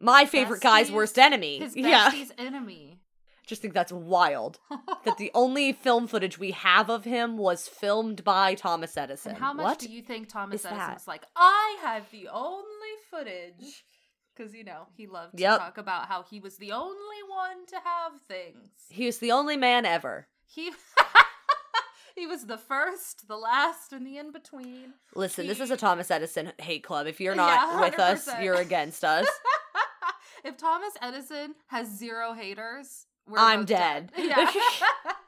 My 0.00 0.24
favorite 0.24 0.62
guy's 0.62 0.90
worst 0.90 1.18
enemy. 1.18 1.58
his 1.58 1.76
yeah. 1.76 2.08
bestie's 2.10 2.32
enemy. 2.38 3.00
Just 3.46 3.60
think 3.60 3.74
that's 3.74 3.92
wild. 3.92 4.60
that 5.04 5.18
the 5.18 5.30
only 5.34 5.72
film 5.72 6.06
footage 6.06 6.38
we 6.38 6.52
have 6.52 6.88
of 6.88 7.04
him 7.04 7.36
was 7.36 7.66
filmed 7.66 8.22
by 8.22 8.54
Thomas 8.54 8.96
Edison. 8.96 9.32
and 9.32 9.38
how 9.40 9.52
much 9.52 9.64
what? 9.64 9.78
do 9.80 9.88
you 9.90 10.00
think 10.02 10.28
Thomas 10.28 10.60
is 10.60 10.66
Edison 10.66 10.78
that? 10.78 10.94
was 10.94 11.08
like? 11.08 11.24
I 11.36 11.76
have 11.82 12.08
the 12.12 12.28
only 12.28 12.64
footage. 13.10 13.84
Because, 14.36 14.54
you 14.54 14.62
know, 14.64 14.86
he 14.96 15.06
loved 15.08 15.36
to 15.36 15.42
Yep. 15.42 15.58
talk 15.58 15.76
about 15.78 16.06
how 16.06 16.22
he 16.22 16.38
was 16.40 16.56
the 16.56 16.72
only 16.72 17.22
one 17.28 17.66
to 17.66 17.76
have 17.84 18.12
things. 18.28 18.68
He 18.88 19.04
was 19.04 19.18
the 19.18 19.32
only 19.32 19.56
man 19.56 19.84
ever. 19.84 20.28
He 20.52 20.72
he 22.16 22.26
was 22.26 22.46
the 22.46 22.58
first, 22.58 23.28
the 23.28 23.36
last, 23.36 23.92
and 23.92 24.04
the 24.06 24.18
in 24.18 24.32
between. 24.32 24.94
Listen, 25.14 25.46
this 25.46 25.60
is 25.60 25.70
a 25.70 25.76
Thomas 25.76 26.10
Edison 26.10 26.52
hate 26.58 26.82
club. 26.82 27.06
If 27.06 27.20
you're 27.20 27.34
Yeah, 27.36 27.46
not 27.46 27.80
with 27.80 28.00
us, 28.00 28.28
you're 28.42 28.56
against 28.56 29.04
us. 29.04 29.26
if 30.44 30.56
Thomas 30.56 30.92
Edison 31.00 31.54
has 31.68 31.88
zero 31.88 32.32
haters, 32.32 33.06
we're 33.28 33.38
I'm 33.38 33.60
both 33.60 33.68
dead. 33.68 34.12
Yeah. 34.16 34.50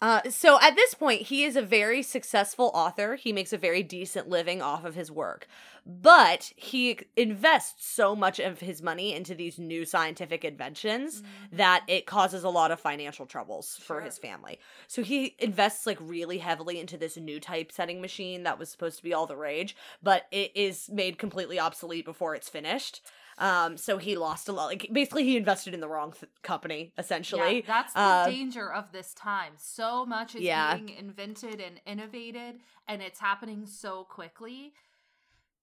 Uh, 0.00 0.22
so 0.30 0.58
at 0.62 0.76
this 0.76 0.94
point, 0.94 1.22
he 1.22 1.44
is 1.44 1.56
a 1.56 1.62
very 1.62 2.02
successful 2.02 2.70
author. 2.72 3.16
He 3.16 3.32
makes 3.32 3.52
a 3.52 3.58
very 3.58 3.82
decent 3.82 4.28
living 4.28 4.62
off 4.62 4.84
of 4.84 4.94
his 4.94 5.10
work. 5.10 5.46
But 5.86 6.52
he 6.56 6.98
invests 7.16 7.86
so 7.86 8.14
much 8.14 8.38
of 8.38 8.60
his 8.60 8.82
money 8.82 9.14
into 9.14 9.34
these 9.34 9.58
new 9.58 9.84
scientific 9.84 10.44
inventions 10.44 11.22
that 11.52 11.84
it 11.88 12.06
causes 12.06 12.44
a 12.44 12.50
lot 12.50 12.70
of 12.70 12.80
financial 12.80 13.26
troubles 13.26 13.76
for 13.76 13.94
Sure. 13.94 14.00
his 14.00 14.18
family. 14.18 14.58
So 14.88 15.02
he 15.02 15.36
invests 15.38 15.86
like 15.86 15.98
really 16.00 16.38
heavily 16.38 16.78
into 16.78 16.96
this 16.96 17.16
new 17.16 17.40
typesetting 17.40 18.00
machine 18.00 18.42
that 18.44 18.58
was 18.58 18.70
supposed 18.70 18.98
to 18.98 19.02
be 19.02 19.14
all 19.14 19.26
the 19.26 19.36
rage, 19.36 19.74
but 20.02 20.26
it 20.30 20.52
is 20.54 20.88
made 20.90 21.18
completely 21.18 21.58
obsolete 21.58 22.04
before 22.04 22.34
it's 22.34 22.48
finished. 22.48 23.00
Um, 23.40 23.76
so 23.76 23.96
he 23.98 24.16
lost 24.16 24.48
a 24.48 24.52
lot. 24.52 24.66
Like 24.66 24.86
basically, 24.92 25.24
he 25.24 25.36
invested 25.36 25.74
in 25.74 25.80
the 25.80 25.88
wrong 25.88 26.12
th- 26.12 26.30
company. 26.42 26.92
Essentially, 26.98 27.60
Yeah, 27.60 27.66
that's 27.66 27.92
the 27.94 28.00
Uh, 28.00 28.26
danger 28.26 28.72
of 28.72 28.92
this 28.92 29.14
time. 29.14 29.54
So 29.56 30.04
much 30.06 30.34
is 30.34 30.42
Yeah. 30.42 30.76
being 30.76 30.90
invented 30.90 31.60
and 31.60 31.80
innovated, 31.86 32.60
and 32.86 33.00
it's 33.02 33.18
happening 33.18 33.66
so 33.66 34.04
quickly 34.04 34.74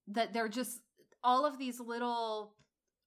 that 0.08 0.34
they're 0.34 0.50
just 0.50 0.80
all 1.24 1.46
of 1.46 1.58
these 1.58 1.80
little 1.80 2.56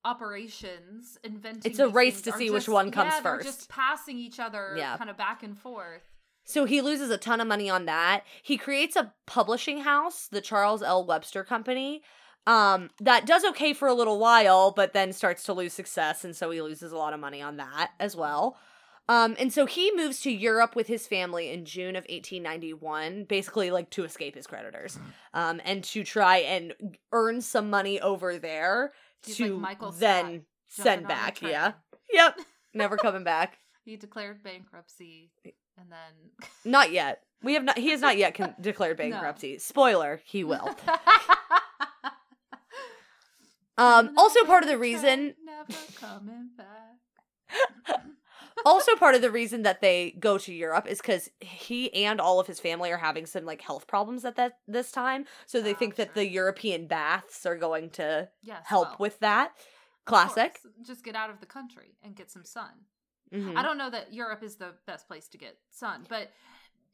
operations 0.05 1.19
inventing. 1.25 1.71
It's 1.71 1.79
a 1.81 1.89
race 1.89 2.23
to 2.23 2.33
see 2.33 2.51
which 2.51 2.69
one 2.69 2.91
comes 2.91 3.13
yeah, 3.15 3.21
first. 3.21 3.47
just 3.47 3.69
passing 3.69 4.19
each 4.19 4.39
other, 4.39 4.75
Yeah. 4.77 4.97
kind 4.97 5.11
of 5.11 5.17
back 5.17 5.43
and 5.43 5.59
forth. 5.59 6.03
So 6.45 6.65
he 6.65 6.81
loses 6.81 7.11
a 7.11 7.19
ton 7.19 7.41
of 7.41 7.47
money 7.47 7.69
on 7.71 7.85
that. 7.87 8.25
He 8.43 8.57
creates 8.57 8.97
a 8.97 9.15
publishing 9.27 9.83
house, 9.83 10.27
the 10.27 10.41
Charles 10.41 10.83
L. 10.83 11.05
Webster 11.05 11.45
Company, 11.45 12.03
um, 12.51 12.91
that 13.01 13.27
does 13.27 13.45
okay 13.45 13.73
for 13.73 13.87
a 13.87 13.95
little 13.95 14.19
while, 14.19 14.73
but 14.73 14.93
then 14.93 15.13
starts 15.13 15.45
to 15.45 15.53
lose 15.53 15.73
success, 15.73 16.25
and 16.25 16.35
so 16.35 16.51
he 16.51 16.61
loses 16.61 16.91
a 16.91 16.97
lot 16.97 17.13
of 17.13 17.21
money 17.21 17.41
on 17.41 17.59
that 17.59 17.93
as 18.01 18.17
well. 18.17 18.57
Um, 19.09 19.37
and 19.39 19.53
so 19.53 19.67
he 19.67 19.93
moves 19.95 20.21
to 20.23 20.33
Europe 20.33 20.75
with 20.75 20.89
his 20.89 21.07
family 21.07 21.49
in 21.51 21.65
June 21.65 21.95
of 21.95 22.03
1891, 22.09 23.25
basically 23.25 23.71
like 23.71 23.89
to 23.91 24.03
escape 24.03 24.35
his 24.35 24.49
creditors, 24.49 24.99
um, 25.33 25.61
and 25.65 25.85
to 25.85 26.03
try 26.03 26.39
and 26.39 26.75
earn 27.13 27.41
some 27.41 27.71
money 27.71 28.01
over 28.01 28.37
there 28.39 28.93
He's 29.25 29.37
to 29.37 29.53
like 29.53 29.61
Michael 29.61 29.93
Scott, 29.93 30.01
then 30.01 30.25
jumping 30.27 30.45
send 30.69 31.09
back. 31.09 31.43
Yeah. 31.43 31.73
Yep. 32.13 32.41
Never 32.75 32.97
coming 32.97 33.23
back. 33.23 33.59
He 33.85 33.97
declared 33.97 34.43
bankruptcy, 34.43 35.31
and 35.45 35.87
then 35.91 36.51
Not 36.65 36.91
yet. 36.91 37.23
We 37.43 37.55
have 37.55 37.65
not. 37.65 37.79
He 37.79 37.91
has 37.91 38.01
not 38.01 38.17
yet 38.19 38.35
con- 38.35 38.55
declared 38.61 38.99
No. 38.99 39.11
bankruptcy. 39.11 39.59
Spoiler: 39.59 40.21
he 40.25 40.45
will. 40.45 40.77
Um. 43.81 44.14
Also, 44.16 44.45
part 44.45 44.62
of 44.62 44.69
the 44.69 44.79
reason. 44.79 45.35
Never 45.45 45.73
coming 45.99 46.51
back. 46.57 47.97
Also, 48.66 48.95
part 48.97 49.14
of 49.14 49.23
the 49.23 49.31
reason 49.31 49.62
that 49.62 49.81
they 49.81 50.11
go 50.21 50.37
to 50.37 50.53
Europe 50.53 50.87
is 50.87 50.99
because 51.01 51.31
he 51.40 51.90
and 52.05 52.21
all 52.21 52.38
of 52.40 52.47
his 52.47 52.61
family 52.61 52.93
are 52.93 52.99
having 52.99 53.25
some 53.25 53.47
like 53.47 53.62
health 53.62 53.87
problems 53.87 54.23
at 54.27 54.37
that 54.37 54.59
this 54.69 54.93
time. 54.93 55.25
So 55.47 55.62
they 55.62 55.73
Oh, 55.73 55.77
think 55.79 55.95
that 55.97 56.12
the 56.14 56.29
European 56.29 56.87
baths 56.87 57.47
are 57.47 57.57
going 57.57 57.88
to 57.90 58.29
Yes, 58.43 58.62
help 58.66 58.88
well, 58.88 58.97
with 59.01 59.19
that. 59.21 59.53
Classic. 60.05 60.61
Just 60.83 61.03
get 61.05 61.14
out 61.16 61.31
of 61.31 61.40
the 61.40 61.47
country 61.47 61.97
and 62.03 62.14
get 62.14 62.31
some 62.31 62.45
sun. 62.45 62.85
Mhm. 63.33 63.57
I 63.57 63.62
don't 63.62 63.79
know 63.79 63.88
that 63.88 64.12
Europe 64.12 64.43
is 64.43 64.57
the 64.57 64.75
best 64.87 65.07
place 65.09 65.27
to 65.29 65.38
get 65.38 65.57
sun, 65.71 66.05
but 66.11 66.31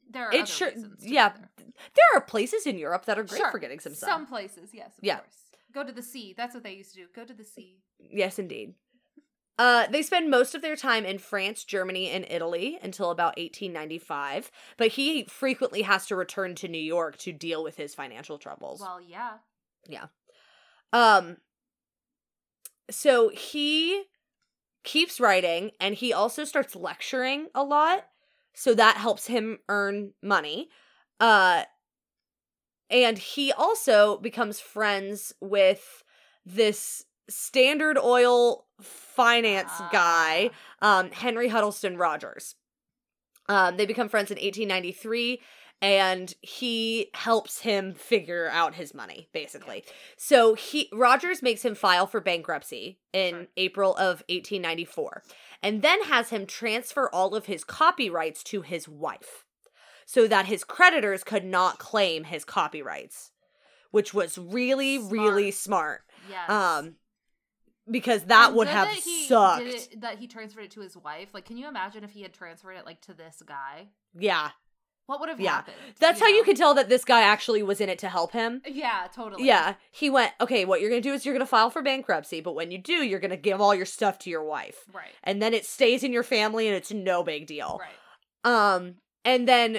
there 0.08 0.26
are 0.28 0.32
It 0.32 0.46
sure- 0.46 0.68
reasons. 0.68 1.04
Yeah, 1.04 1.32
there. 1.56 2.06
Are 2.14 2.20
places 2.20 2.64
in 2.66 2.78
Europe 2.78 3.06
that 3.06 3.18
are 3.18 3.24
great 3.24 3.40
Sure. 3.40 3.50
for 3.50 3.58
getting 3.58 3.80
some 3.80 3.94
sun. 3.96 4.08
Some 4.08 4.26
places, 4.28 4.72
yes, 4.72 4.96
of 4.98 5.02
Yeah. 5.02 5.18
course. 5.18 5.45
Go 5.76 5.84
to 5.84 5.92
the 5.92 6.02
sea. 6.02 6.32
That's 6.34 6.54
what 6.54 6.64
they 6.64 6.72
used 6.72 6.94
to 6.94 7.02
do. 7.02 7.06
Go 7.14 7.26
to 7.26 7.34
the 7.34 7.44
sea. 7.44 7.82
Yes, 7.98 8.38
indeed. 8.38 8.72
Uh, 9.58 9.86
they 9.88 10.00
spend 10.00 10.30
most 10.30 10.54
of 10.54 10.62
their 10.62 10.74
time 10.74 11.04
in 11.04 11.18
France, 11.18 11.64
Germany, 11.64 12.08
and 12.08 12.24
Italy 12.30 12.78
until 12.82 13.10
about 13.10 13.36
1895, 13.36 14.50
but 14.78 14.88
he 14.88 15.24
frequently 15.24 15.82
has 15.82 16.06
to 16.06 16.16
return 16.16 16.54
to 16.54 16.68
New 16.68 16.78
York 16.78 17.18
to 17.18 17.30
deal 17.30 17.62
with 17.62 17.76
his 17.76 17.94
financial 17.94 18.38
troubles. 18.38 18.80
Well, 18.80 19.02
yeah. 19.02 19.32
Yeah. 19.86 20.06
Um, 20.94 21.36
so 22.90 23.28
he 23.28 24.04
keeps 24.82 25.20
writing 25.20 25.72
and 25.78 25.94
he 25.94 26.10
also 26.10 26.44
starts 26.44 26.74
lecturing 26.74 27.48
a 27.54 27.62
lot, 27.62 28.06
so 28.54 28.72
that 28.72 28.96
helps 28.96 29.26
him 29.26 29.58
earn 29.68 30.12
money. 30.22 30.70
Uh, 31.20 31.64
and 32.90 33.18
he 33.18 33.52
also 33.52 34.18
becomes 34.18 34.60
friends 34.60 35.32
with 35.40 36.04
this 36.44 37.04
Standard 37.28 37.98
Oil 37.98 38.66
finance 38.80 39.72
guy, 39.90 40.50
Ah, 40.80 41.00
um, 41.00 41.10
Henry 41.10 41.48
Huddleston 41.48 41.96
Rogers. 41.96 42.54
Um, 43.48 43.76
they 43.76 43.86
become 43.86 44.08
friends 44.08 44.30
in 44.30 44.36
1893, 44.36 45.40
and 45.82 46.34
he 46.40 47.10
helps 47.14 47.60
him 47.60 47.94
figure 47.94 48.48
out 48.50 48.74
his 48.74 48.94
money, 48.94 49.28
basically. 49.32 49.84
So 50.16 50.54
he 50.54 50.88
Rogers 50.92 51.42
makes 51.42 51.64
him 51.64 51.74
file 51.74 52.06
for 52.06 52.20
bankruptcy 52.20 52.98
in 53.12 53.30
Sure. 53.34 53.46
April 53.56 53.90
of 53.96 54.22
1894, 54.28 55.22
and 55.62 55.82
then 55.82 56.04
has 56.04 56.30
him 56.30 56.46
transfer 56.46 57.10
all 57.12 57.34
of 57.34 57.46
his 57.46 57.64
copyrights 57.64 58.42
to 58.44 58.62
his 58.62 58.88
wife, 58.88 59.44
so 60.06 60.26
that 60.28 60.46
his 60.46 60.64
creditors 60.64 61.22
could 61.22 61.44
not 61.44 61.78
claim 61.78 62.24
his 62.24 62.44
copyrights, 62.44 63.32
which 63.90 64.14
was 64.14 64.38
really, 64.38 64.98
really 64.98 65.50
smart. 65.50 66.02
Yes. 66.30 66.48
Um, 66.48 66.94
because 67.90 68.24
that 68.24 68.48
And 68.48 68.56
would 68.56 68.68
have 68.68 68.88
that 68.88 68.96
he 68.96 69.26
sucked. 69.26 69.62
It, 69.62 70.00
that 70.00 70.18
he 70.18 70.26
transferred 70.26 70.64
it 70.64 70.70
to 70.72 70.80
his 70.80 70.96
wife. 70.96 71.28
Like, 71.34 71.44
can 71.44 71.56
you 71.56 71.68
imagine 71.68 72.02
if 72.04 72.10
he 72.10 72.22
had 72.22 72.32
transferred 72.32 72.72
it 72.76 72.86
like 72.86 73.00
to 73.02 73.14
this 73.14 73.42
guy? 73.44 73.88
Yeah. 74.18 74.50
What 75.06 75.20
would 75.20 75.28
have 75.28 75.38
Yeah. 75.40 75.52
happened? 75.56 75.76
That's 76.00 76.18
how 76.18 76.26
you 76.26 76.38
know? 76.38 76.44
can 76.44 76.56
tell 76.56 76.74
that 76.74 76.88
this 76.88 77.04
guy 77.04 77.22
actually 77.22 77.62
was 77.62 77.80
in 77.80 77.88
it 77.88 78.00
to 78.00 78.08
help 78.08 78.32
him. 78.32 78.60
Yeah, 78.66 79.06
totally. 79.14 79.44
Yeah. 79.44 79.74
He 79.92 80.10
went, 80.10 80.32
okay, 80.40 80.64
what 80.64 80.80
you're 80.80 80.90
going 80.90 81.00
to 81.02 81.08
do 81.08 81.14
is 81.14 81.24
you're 81.24 81.32
going 81.34 81.46
to 81.46 81.50
file 81.50 81.70
for 81.70 81.80
bankruptcy, 81.80 82.40
but 82.40 82.54
when 82.56 82.72
you 82.72 82.78
do, 82.78 82.92
you're 82.92 83.20
going 83.20 83.30
to 83.30 83.36
give 83.36 83.60
all 83.60 83.72
your 83.72 83.86
stuff 83.86 84.18
to 84.20 84.30
your 84.30 84.42
wife. 84.42 84.84
Right. 84.92 85.12
And 85.22 85.40
then 85.40 85.54
it 85.54 85.64
stays 85.64 86.02
in 86.02 86.12
your 86.12 86.24
family 86.24 86.66
and 86.66 86.76
it's 86.76 86.92
no 86.92 87.22
big 87.22 87.46
deal. 87.46 87.80
Right. 87.80 88.74
Um, 88.74 88.96
and 89.24 89.46
then 89.46 89.78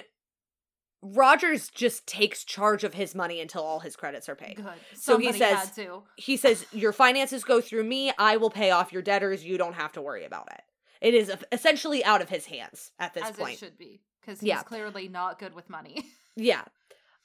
Rogers 1.02 1.70
just 1.70 2.08
takes 2.08 2.44
charge 2.44 2.84
of 2.84 2.94
his 2.96 3.14
money 3.14 3.40
until 3.40 3.64
all 3.64 3.80
his 3.80 3.96
credits 3.96 4.28
are 4.28 4.36
paid. 4.36 4.58
Good. 4.58 4.66
So 4.96 5.18
he 5.18 5.32
says-. 5.32 5.80
He 6.16 6.38
says, 6.38 6.66
Your 6.72 6.92
finances 6.92 7.44
go 7.44 7.62
through 7.62 7.84
me. 7.84 8.12
I 8.18 8.38
will 8.38 8.50
pay 8.50 8.72
off 8.72 8.92
your 8.92 9.02
debtors. 9.02 9.46
You 9.46 9.58
don't 9.58 9.76
have 9.76 9.92
to 9.94 10.02
worry 10.02 10.26
about 10.26 10.48
it. 10.52 10.62
It 11.00 11.14
is 11.14 11.32
essentially 11.52 12.04
out 12.04 12.22
of 12.24 12.30
his 12.30 12.48
hands 12.48 12.92
at 13.00 13.14
this 13.14 13.24
as 13.26 13.36
point. 13.36 13.54
it 13.54 13.60
should 13.60 13.78
be, 13.78 14.02
because 14.22 14.40
he's 14.40 14.48
Yeah. 14.48 14.64
clearly 14.64 15.08
not 15.08 15.38
good 15.40 15.54
with 15.54 15.70
money. 15.70 16.04
Yeah. 16.40 16.66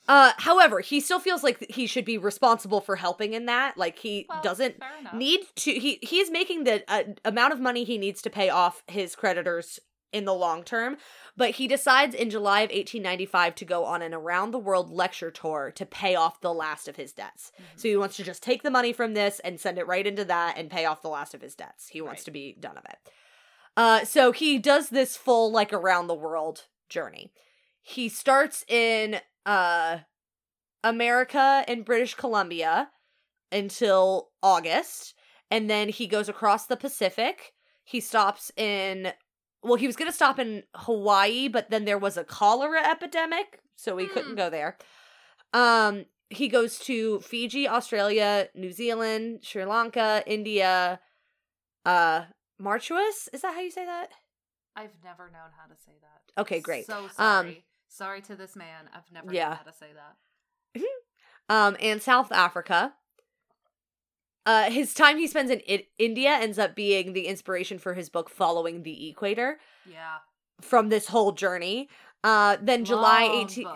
Uh, 0.08 0.32
however, 0.38 0.80
he 0.80 0.98
still 0.98 1.20
feels 1.20 1.42
like 1.44 1.64
he 1.70 1.86
should 1.86 2.06
be 2.06 2.16
responsible 2.18 2.80
for 2.80 2.96
helping 2.96 3.34
in 3.34 3.44
that. 3.46 3.76
Like 3.76 3.98
he 3.98 4.24
Well, 4.28 4.40
doesn't 4.42 4.76
need 5.14 5.40
to. 5.56 5.70
He 5.72 5.98
he 6.02 6.18
is 6.18 6.30
making 6.30 6.64
the 6.64 6.82
uh, 6.90 7.02
amount 7.24 7.52
of 7.52 7.60
money 7.60 7.84
he 7.84 7.98
needs 7.98 8.20
to 8.22 8.30
pay 8.30 8.48
off 8.48 8.82
his 8.88 9.14
creditors 9.14 9.78
in 10.12 10.24
the 10.24 10.34
long 10.34 10.62
term, 10.62 10.96
but 11.36 11.52
he 11.52 11.66
decides 11.66 12.14
in 12.14 12.28
July 12.30 12.60
of 12.60 12.70
1895 12.70 13.54
to 13.56 13.64
go 13.64 13.84
on 13.84 14.02
an 14.02 14.12
around 14.14 14.50
the 14.50 14.58
world 14.58 14.90
lecture 14.90 15.30
tour 15.30 15.72
to 15.74 15.86
pay 15.86 16.14
off 16.14 16.40
the 16.40 16.52
last 16.52 16.86
of 16.88 16.96
his 16.96 17.12
debts. 17.12 17.50
Mhm. 17.58 17.64
So 17.80 17.88
he 17.88 17.96
wants 17.96 18.16
to 18.16 18.22
just 18.24 18.42
take 18.42 18.62
the 18.62 18.70
money 18.70 18.92
from 18.92 19.14
this 19.14 19.40
and 19.40 19.58
send 19.60 19.78
it 19.78 19.86
right 19.86 20.06
into 20.06 20.24
that 20.26 20.58
and 20.58 20.70
pay 20.70 20.84
off 20.84 21.02
the 21.02 21.08
last 21.08 21.32
of 21.34 21.40
his 21.40 21.54
debts. 21.54 21.88
He 21.88 22.00
wants 22.00 22.20
Right. 22.20 22.24
to 22.26 22.30
be 22.30 22.52
done 22.60 22.76
of 22.76 22.84
it. 22.84 22.98
Uh, 23.76 24.04
so 24.04 24.32
he 24.32 24.58
does 24.58 24.90
this 24.90 25.16
full 25.16 25.50
like 25.50 25.72
around 25.72 26.06
the 26.06 26.14
world 26.14 26.66
journey. 26.90 27.32
He 27.80 28.08
starts 28.08 28.64
in 28.68 29.20
uh 29.46 29.98
America 30.84 31.64
and 31.68 31.84
British 31.84 32.14
Columbia 32.14 32.90
until 33.50 34.30
August, 34.42 35.14
and 35.50 35.68
then 35.70 35.88
he 35.88 36.06
goes 36.06 36.28
across 36.28 36.66
the 36.66 36.76
Pacific. 36.76 37.54
He 37.84 38.00
stops 38.00 38.50
in 38.56 39.12
well, 39.62 39.76
he 39.76 39.86
was 39.86 39.96
going 39.96 40.10
to 40.10 40.14
stop 40.14 40.38
in 40.38 40.64
Hawaii, 40.74 41.48
but 41.48 41.70
then 41.70 41.84
there 41.84 41.98
was 41.98 42.16
a 42.16 42.24
cholera 42.24 42.82
epidemic, 42.86 43.60
so 43.76 43.96
he 43.96 44.06
couldn't 44.06 44.30
Hmm. 44.32 44.36
go 44.36 44.50
there. 44.50 44.76
Um 45.52 46.06
he 46.30 46.48
goes 46.48 46.78
to 46.78 47.20
Fiji, 47.20 47.68
Australia, 47.68 48.48
New 48.54 48.72
Zealand, 48.72 49.40
Sri 49.42 49.64
Lanka, 49.66 50.22
India, 50.26 50.98
uh 51.84 52.24
Martuas, 52.60 53.28
is 53.32 53.42
that 53.42 53.54
how 53.54 53.60
you 53.60 53.70
say 53.70 53.84
that? 53.84 54.08
I've 54.76 54.94
never 55.04 55.24
known 55.24 55.50
how 55.58 55.66
to 55.72 55.78
say 55.78 55.92
that. 56.00 56.40
Okay, 56.40 56.60
great. 56.60 56.86
So 56.86 57.04
Um, 57.04 57.10
sorry. 57.10 57.64
sorry 57.88 58.20
to 58.22 58.36
this 58.36 58.56
man. 58.56 58.88
I've 58.94 59.10
never 59.12 59.32
Yeah. 59.32 59.48
known 59.50 59.56
how 59.58 59.70
to 59.70 59.76
say 59.76 59.90
that. 59.92 60.80
um, 61.48 61.76
and 61.80 62.00
South 62.00 62.32
Africa. 62.32 62.94
Uh, 64.44 64.70
his 64.70 64.92
time 64.92 65.18
he 65.18 65.26
spends 65.26 65.50
in 65.50 65.62
I- 65.68 65.86
India 65.98 66.30
ends 66.30 66.58
up 66.58 66.74
being 66.74 67.12
the 67.12 67.26
inspiration 67.26 67.78
for 67.78 67.94
his 67.94 68.08
book 68.08 68.28
"Following 68.28 68.82
the 68.82 69.08
Equator." 69.10 69.58
Yeah. 69.88 70.18
From 70.60 70.88
this 70.88 71.08
whole 71.08 71.32
journey, 71.32 71.88
uh, 72.22 72.56
then 72.60 72.84
July 72.84 73.26
Long 73.26 73.44
18 73.44 73.68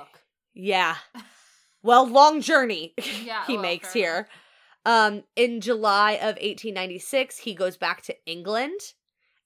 yeah, 0.57 0.97
well, 1.83 2.09
long 2.09 2.41
journey 2.41 2.95
Yeah, 3.25 3.45
he 3.47 3.55
well, 3.55 3.63
makes 3.63 3.93
here. 3.93 4.29
Um, 4.87 5.25
in 5.35 5.61
July 5.61 6.13
of 6.13 6.37
1896, 6.37 7.39
he 7.39 7.55
goes 7.55 7.77
back 7.77 8.03
to 8.03 8.15
England, 8.25 8.81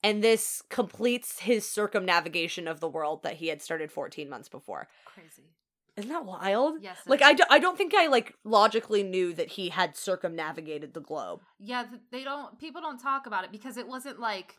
and 0.03 0.23
this 0.23 0.63
completes 0.69 1.41
his 1.41 1.69
circumnavigation 1.69 2.69
of 2.69 2.81
the 2.81 2.89
world 2.89 3.23
that 3.23 3.37
he 3.37 3.49
had 3.49 3.63
started 3.63 3.91
14 3.91 4.29
months 4.29 4.49
before. 4.49 4.89
Crazy. 5.05 5.55
Isn't 5.97 6.11
that 6.11 6.25
wild? 6.25 6.77
Yes. 6.83 6.99
Like. 7.07 7.23
I, 7.23 7.35
do, 7.35 7.43
I 7.51 7.59
don't 7.59 7.77
think 7.77 7.95
I 7.95 8.07
like 8.07 8.35
logically 8.45 9.03
knew 9.03 9.33
that 9.35 9.49
he 9.49 9.69
had 9.69 9.97
circumnavigated 9.97 10.95
the 10.95 11.01
globe. 11.01 11.41
Yeah, 11.59 11.85
they 12.11 12.25
don't. 12.25 12.59
People 12.59 12.81
don't 12.81 12.99
talk 12.99 13.27
about 13.27 13.45
it 13.45 13.53
because 13.53 13.77
it 13.77 13.87
wasn't 13.89 14.19
like 14.21 14.57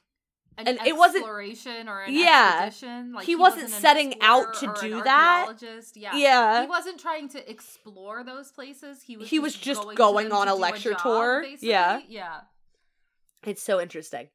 an 0.58 0.68
And 0.68 0.80
it 0.86 0.96
wasn't- 0.98 1.24
exploration 1.24 1.88
or 1.88 2.02
an 2.02 2.14
Yeah. 2.14 2.62
expedition. 2.66 3.14
Like 3.14 3.26
He 3.26 3.36
wasn't 3.36 3.64
an 3.64 3.70
setting 3.70 4.16
out 4.22 4.54
to 4.56 4.74
do 4.82 5.02
that. 5.04 5.54
Yeah. 5.96 6.16
Yeah. 6.16 6.62
He 6.62 6.68
wasn't 6.68 7.00
trying 7.00 7.30
to 7.30 7.50
explore 7.50 8.24
those 8.24 8.52
places. 8.52 9.02
He 9.02 9.16
was. 9.18 9.30
He 9.30 9.38
just 9.38 9.44
was 9.44 9.56
just 9.56 9.82
going, 9.84 9.96
going 9.96 10.32
on 10.34 10.48
a 10.50 10.56
lecture 10.56 10.92
job, 10.92 11.00
tour. 11.02 11.42
basically. 11.44 11.70
Yeah. 11.70 12.00
Yeah. 12.08 12.42
It's 13.44 13.64
so 13.64 13.80
interesting. 13.82 14.28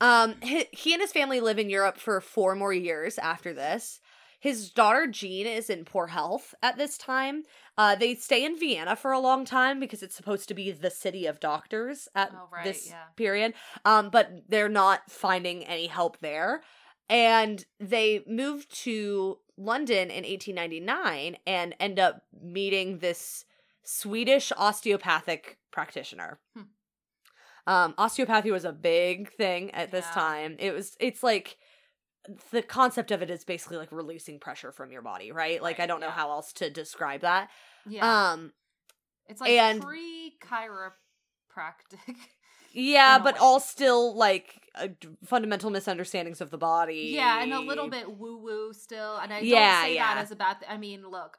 Um, 0.00 0.34
he, 0.42 0.66
he 0.72 0.92
and 0.92 1.00
his 1.00 1.12
family 1.12 1.40
live 1.40 1.58
in 1.58 1.70
Europe 1.70 1.98
for 1.98 2.20
four 2.20 2.56
more 2.56 2.72
years 2.72 3.16
after 3.18 3.52
this. 3.52 4.00
His 4.44 4.68
daughter 4.68 5.06
Jean 5.06 5.46
is 5.46 5.70
in 5.70 5.86
poor 5.86 6.08
health 6.08 6.54
at 6.62 6.76
this 6.76 6.98
time. 6.98 7.44
Uh, 7.78 7.94
they 7.94 8.14
stay 8.14 8.44
in 8.44 8.58
Vienna 8.58 8.94
for 8.94 9.10
a 9.10 9.18
long 9.18 9.46
time 9.46 9.80
because 9.80 10.02
it's 10.02 10.14
supposed 10.14 10.48
to 10.48 10.54
be 10.54 10.70
the 10.70 10.90
city 10.90 11.24
of 11.24 11.40
doctors 11.40 12.08
at 12.14 12.30
Oh, 12.30 12.48
right, 12.52 12.62
this 12.62 12.88
yeah. 12.90 13.04
period. 13.16 13.54
Um, 13.86 14.10
but 14.10 14.30
they're 14.46 14.68
not 14.68 15.10
finding 15.10 15.64
any 15.64 15.86
help 15.86 16.18
there, 16.20 16.60
and 17.08 17.64
they 17.80 18.22
move 18.26 18.68
to 18.84 19.38
London 19.56 20.10
in 20.10 20.24
1899 20.24 21.38
and 21.46 21.74
end 21.80 21.98
up 21.98 22.24
meeting 22.38 22.98
this 22.98 23.46
Swedish 23.82 24.52
osteopathic 24.58 25.56
practitioner. 25.70 26.38
Hmm. 26.54 26.62
Um, 27.66 27.94
osteopathy 27.96 28.50
was 28.50 28.66
a 28.66 28.72
big 28.72 29.32
thing 29.32 29.70
at 29.70 29.90
this 29.90 30.04
Yeah. 30.10 30.12
time. 30.12 30.56
It 30.58 30.72
was. 30.74 30.98
It's 31.00 31.22
like 31.22 31.56
the 32.50 32.62
concept 32.62 33.10
of 33.10 33.22
it 33.22 33.30
is 33.30 33.44
basically 33.44 33.76
like 33.76 33.92
releasing 33.92 34.38
pressure 34.38 34.72
from 34.72 34.90
your 34.90 35.02
body, 35.02 35.32
right? 35.32 35.62
Like 35.62 35.80
I 35.80 35.86
don't 35.86 36.00
know 36.00 36.06
yeah. 36.06 36.12
how 36.12 36.30
else 36.30 36.52
to 36.54 36.70
describe 36.70 37.20
that. 37.20 37.50
Yeah. 37.86 38.32
Um, 38.32 38.52
it's 39.26 39.40
like 39.40 39.50
and- 39.50 39.82
pre 39.82 40.34
chiropractic. 40.42 42.16
yeah, 42.72 43.18
but 43.18 43.34
way. 43.34 43.40
all 43.40 43.60
still 43.60 44.16
like 44.16 44.60
uh, 44.74 44.88
fundamental 45.24 45.70
misunderstandings 45.70 46.40
of 46.40 46.50
the 46.50 46.58
body. 46.58 47.12
Yeah, 47.14 47.42
and 47.42 47.52
a 47.52 47.60
little 47.60 47.88
bit 47.88 48.18
woo 48.18 48.38
woo 48.38 48.72
still. 48.72 49.16
And 49.18 49.32
I 49.32 49.40
Yeah, 49.40 49.80
don't 49.80 49.84
say 49.88 49.94
yeah. 49.96 50.14
that 50.14 50.22
as 50.22 50.30
a 50.30 50.36
bad 50.36 50.60
thing. 50.60 50.68
I 50.70 50.78
mean, 50.78 51.06
look, 51.08 51.38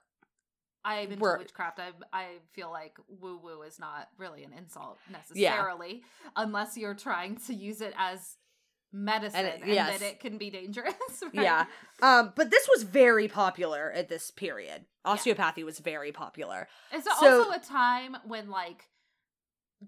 I'm 0.84 1.12
into 1.12 1.22
We're- 1.22 1.40
witchcraft. 1.40 1.80
I 1.80 1.92
I 2.14 2.26
feel 2.54 2.70
like 2.70 2.98
woo 3.08 3.40
woo 3.42 3.64
is 3.64 3.80
not 3.80 4.08
really 4.18 4.44
an 4.44 4.54
insult 4.54 4.98
necessarily, 5.12 6.04
unless 6.36 6.78
you're 6.78 6.94
trying 6.94 7.38
to 7.48 7.54
use 7.54 7.82
it 7.82 7.94
as 7.98 8.38
medicine, 8.96 9.46
and, 9.46 9.66
yes. 9.68 10.00
that 10.00 10.06
it 10.06 10.20
can 10.20 10.38
be 10.38 10.50
dangerous. 10.50 10.94
right? 11.22 11.34
Yeah. 11.34 11.66
Um, 12.02 12.32
but 12.36 12.50
this 12.50 12.68
was 12.74 12.84
very 12.84 13.28
popular 13.28 13.92
at 13.92 14.08
this 14.10 14.32
period. 14.32 14.86
Osteopathy 15.04 15.64
was 15.64 15.80
very 15.80 16.12
popular. 16.12 16.68
It's 16.92 17.06
So- 17.06 17.12
also 17.46 17.52
a 17.52 17.60
time 17.60 18.16
when 18.26 18.50
like 18.50 18.86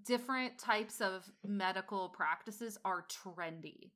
different 0.04 0.58
types 0.58 1.00
of 1.00 1.24
medical 1.44 2.10
practices 2.10 2.78
are 2.84 3.04
trendy. 3.08 3.90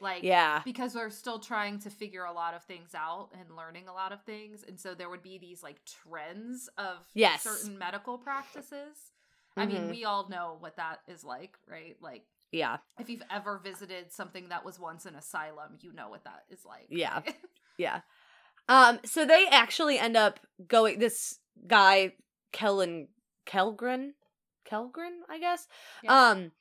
Like 0.00 0.22
Yeah. 0.24 0.62
because 0.64 0.94
we're 0.94 1.10
still 1.10 1.38
trying 1.38 1.78
to 1.80 1.90
figure 1.90 2.24
a 2.24 2.32
lot 2.32 2.54
of 2.54 2.64
things 2.64 2.94
out 2.94 3.30
and 3.38 3.54
learning 3.56 3.86
a 3.88 3.92
lot 3.92 4.10
of 4.12 4.22
things 4.24 4.64
and 4.66 4.80
so 4.80 4.94
there 4.94 5.08
would 5.08 5.22
be 5.22 5.38
these 5.38 5.62
like 5.62 5.80
trends 5.84 6.68
of 6.76 6.96
Yes. 7.14 7.42
certain 7.42 7.78
medical 7.78 8.18
practices 8.18 9.12
i 9.56 9.64
mean 9.66 9.82
Mhm. 9.82 9.90
we 9.90 10.04
all 10.04 10.28
know 10.28 10.56
what 10.58 10.74
that 10.76 11.02
is 11.06 11.22
like 11.22 11.56
right 11.68 11.96
like 12.00 12.24
Yeah. 12.52 12.76
if 13.00 13.08
you've 13.10 13.22
ever 13.30 13.58
visited 13.62 14.12
something 14.12 14.48
that 14.50 14.64
was 14.64 14.78
once 14.78 15.06
an 15.06 15.14
asylum 15.16 15.78
you 15.80 15.92
know 15.92 16.08
what 16.10 16.24
that 16.24 16.44
is 16.50 16.64
like 16.64 16.86
Yeah. 16.90 17.20
Yeah. 17.78 18.00
Um, 18.68 19.00
so 19.04 19.24
they 19.24 19.46
actually 19.50 19.98
end 19.98 20.16
up 20.16 20.38
going 20.68 20.98
this 20.98 21.38
guy, 21.66 22.12
Kellen 22.52 23.08
Kelgren 23.46 24.10
Kelgren, 24.70 25.20
I 25.28 25.38
guess. 25.38 25.66
Yeah. 26.02 26.28
Um 26.30 26.52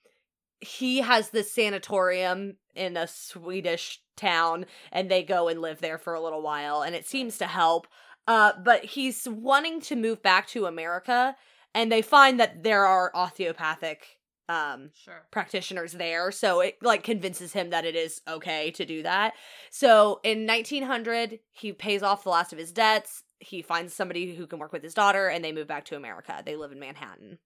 he 0.61 0.99
has 0.99 1.29
this 1.29 1.51
sanatorium 1.51 2.57
in 2.75 2.95
a 2.95 3.07
Swedish 3.07 3.99
town 4.15 4.65
and 4.91 5.09
they 5.09 5.23
go 5.23 5.47
and 5.47 5.59
live 5.61 5.79
there 5.81 5.97
for 5.97 6.13
a 6.13 6.21
little 6.21 6.41
while 6.41 6.81
and 6.83 6.95
it 6.95 7.05
seems 7.05 7.37
to 7.39 7.45
help. 7.47 7.87
Uh 8.27 8.53
but 8.63 8.85
he's 8.85 9.27
wanting 9.27 9.81
to 9.81 9.95
move 9.95 10.21
back 10.23 10.47
to 10.47 10.65
America 10.65 11.35
and 11.73 11.91
they 11.91 12.01
find 12.01 12.39
that 12.39 12.63
there 12.63 12.85
are 12.85 13.11
osteopathic 13.13 14.17
um 14.51 14.89
sure. 14.93 15.23
practitioners 15.31 15.93
there. 15.93 16.31
So 16.31 16.59
it 16.59 16.77
like 16.81 17.03
convinces 17.03 17.53
him 17.53 17.69
that 17.69 17.85
it 17.85 17.95
is 17.95 18.21
okay 18.27 18.71
to 18.71 18.85
do 18.85 19.03
that. 19.03 19.33
So 19.69 20.19
in 20.23 20.45
1900 20.45 21.39
he 21.51 21.71
pays 21.71 22.03
off 22.03 22.23
the 22.23 22.29
last 22.29 22.51
of 22.51 22.59
his 22.59 22.71
debts. 22.71 23.23
He 23.39 23.61
finds 23.61 23.93
somebody 23.93 24.35
who 24.35 24.45
can 24.47 24.59
work 24.59 24.73
with 24.73 24.83
his 24.83 24.93
daughter 24.93 25.27
and 25.27 25.43
they 25.43 25.51
move 25.51 25.67
back 25.67 25.85
to 25.85 25.95
america. 25.95 26.41
They 26.45 26.55
live 26.55 26.71
in 26.71 26.79
manhattan. 26.79 27.39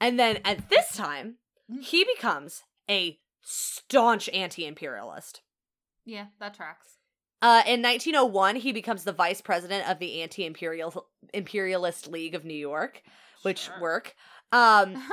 And 0.00 0.18
then 0.18 0.38
at 0.44 0.68
this 0.70 0.94
time 0.96 1.36
he 1.80 2.04
becomes 2.14 2.62
a 2.88 3.18
staunch 3.42 4.28
anti-imperialist. 4.30 5.42
Yeah 6.04 6.26
that 6.38 6.54
tracks. 6.54 6.96
Uh, 7.42 7.62
in 7.66 7.80
1901 7.82 8.56
he 8.56 8.72
becomes 8.72 9.04
the 9.04 9.12
vice 9.12 9.40
president 9.40 9.88
of 9.88 9.98
the 9.98 10.22
anti-imperial 10.22 11.06
imperialist 11.32 12.06
league 12.08 12.34
of 12.34 12.44
new 12.44 12.52
york 12.54 13.02
which 13.42 13.60
Sure. 13.60 13.80
work 13.80 14.14
um 14.52 14.96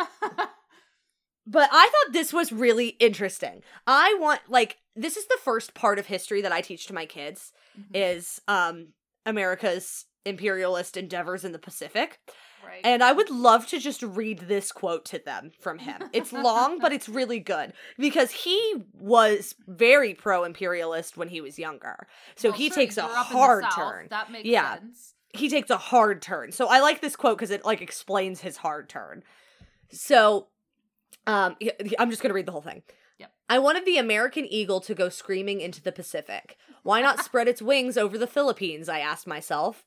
But 1.49 1.69
I 1.71 1.89
thought 1.89 2.13
this 2.13 2.33
was 2.33 2.51
really 2.51 2.89
interesting. 2.99 3.61
I 3.85 4.15
want 4.19 4.41
like 4.49 4.77
this 4.95 5.15
is 5.15 5.27
the 5.27 5.37
first 5.43 5.73
part 5.73 5.97
of 5.99 6.07
history 6.07 6.41
that 6.41 6.51
I 6.51 6.61
teach 6.61 6.87
to 6.87 6.93
my 6.93 7.05
kids 7.05 7.53
Mhm. 7.79 7.85
is 7.95 8.41
um 8.47 8.89
America's 9.25 10.05
imperialist 10.25 10.97
endeavors 10.97 11.45
in 11.45 11.53
the 11.53 11.59
Pacific. 11.59 12.19
right 12.65 12.81
And 12.83 13.01
I 13.01 13.13
would 13.13 13.29
love 13.29 13.65
to 13.67 13.79
just 13.79 14.03
read 14.03 14.39
this 14.39 14.73
quote 14.73 15.05
to 15.05 15.19
them 15.19 15.51
from 15.61 15.79
him. 15.79 16.09
It's 16.11 16.33
long, 16.33 16.79
but 16.79 16.91
it's 16.91 17.07
really 17.19 17.39
good 17.39 17.73
because 17.97 18.31
he 18.31 18.75
was 18.93 19.55
very 19.67 20.13
pro-imperialist 20.13 21.15
when 21.15 21.29
he 21.29 21.39
was 21.39 21.57
younger. 21.57 22.07
So 22.35 22.49
Well, 22.49 22.57
he 22.57 22.67
sure, 22.67 22.75
takes 22.75 22.97
a 22.97 23.03
grew 23.03 23.11
up 23.11 23.31
in 23.31 23.37
the 23.37 23.39
hard 23.39 23.63
turn. 23.71 24.07
that 24.09 24.31
makes 24.31 24.49
Yeah. 24.49 24.79
sense 24.79 25.13
He 25.37 25.49
takes 25.49 25.69
a 25.69 25.77
hard 25.77 26.21
turn. 26.21 26.51
So 26.51 26.67
I 26.67 26.79
like 26.79 27.01
this 27.01 27.15
quote 27.15 27.37
because 27.37 27.51
it 27.51 27.65
like 27.65 27.81
explains 27.81 28.41
his 28.41 28.57
hard 28.57 28.89
turn. 28.89 29.23
So 29.91 30.47
um 31.25 31.55
I'm 31.99 32.09
just 32.09 32.21
gonna 32.21 32.33
read 32.33 32.45
the 32.45 32.51
whole 32.51 32.61
thing. 32.61 32.83
Yep. 33.19 33.31
I 33.49 33.59
wanted 33.59 33.85
the 33.85 33.97
American 33.97 34.45
eagle 34.45 34.79
to 34.81 34.93
go 34.93 35.09
screaming 35.09 35.61
into 35.61 35.81
the 35.81 35.91
Pacific. 35.91 36.57
Why 36.83 37.01
not 37.01 37.23
spread 37.23 37.47
its 37.47 37.61
wings 37.61 37.97
over 37.97 38.17
the 38.17 38.27
Philippines? 38.27 38.89
I 38.89 38.99
asked 38.99 39.27
myself. 39.27 39.83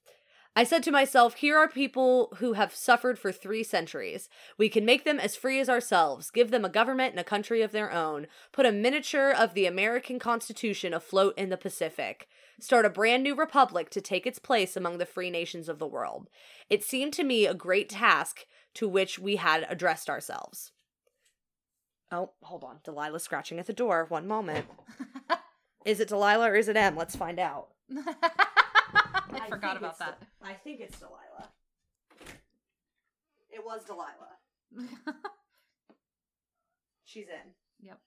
I 0.56 0.64
said 0.64 0.82
to 0.82 0.90
myself, 0.90 1.34
here 1.34 1.56
are 1.56 1.68
people 1.68 2.34
who 2.38 2.54
have 2.54 2.74
suffered 2.74 3.18
for 3.18 3.30
three 3.30 3.62
centuries. 3.62 4.28
We 4.58 4.68
can 4.68 4.84
make 4.84 5.04
them 5.04 5.20
as 5.20 5.36
free 5.36 5.60
as 5.60 5.68
ourselves, 5.68 6.30
give 6.30 6.50
them 6.50 6.64
a 6.64 6.68
government 6.68 7.12
and 7.12 7.20
a 7.20 7.24
country 7.24 7.62
of 7.62 7.70
their 7.70 7.92
own, 7.92 8.26
put 8.52 8.66
a 8.66 8.72
miniature 8.72 9.30
of 9.30 9.54
the 9.54 9.66
American 9.66 10.18
Constitution 10.18 10.92
afloat 10.92 11.34
in 11.38 11.50
the 11.50 11.56
Pacific, 11.56 12.26
start 12.58 12.84
a 12.84 12.90
brand 12.90 13.22
new 13.22 13.36
republic 13.36 13.90
to 13.90 14.00
take 14.00 14.26
its 14.26 14.40
place 14.40 14.76
among 14.76 14.98
the 14.98 15.06
free 15.06 15.30
nations 15.30 15.68
of 15.68 15.78
the 15.78 15.86
world. 15.86 16.28
It 16.68 16.82
seemed 16.82 17.12
to 17.14 17.24
me 17.24 17.46
a 17.46 17.54
great 17.54 17.88
task 17.88 18.44
to 18.74 18.88
which 18.88 19.20
we 19.20 19.36
had 19.36 19.66
addressed 19.68 20.10
ourselves. 20.10 20.72
Oh, 22.10 22.32
hold 22.42 22.64
on. 22.64 22.80
Delilah's 22.84 23.22
scratching 23.22 23.60
at 23.60 23.66
the 23.66 23.72
door. 23.72 24.06
One 24.08 24.26
moment. 24.26 24.66
Is 25.84 26.00
it 26.00 26.08
Delilah 26.08 26.50
or 26.50 26.56
is 26.56 26.68
it 26.68 26.76
M? 26.76 26.94
Let's 26.94 27.16
find 27.16 27.38
out. 27.38 27.68
I, 29.34 29.48
forgot 29.48 29.76
about 29.76 29.98
that. 29.98 30.18
I 30.42 30.54
think 30.54 30.80
it's 30.80 30.98
Delilah. 30.98 31.48
It 33.50 33.64
was 33.64 33.84
Delilah. 33.84 34.36
She's 37.04 37.26
in. 37.26 37.86
Yep. 37.86 37.98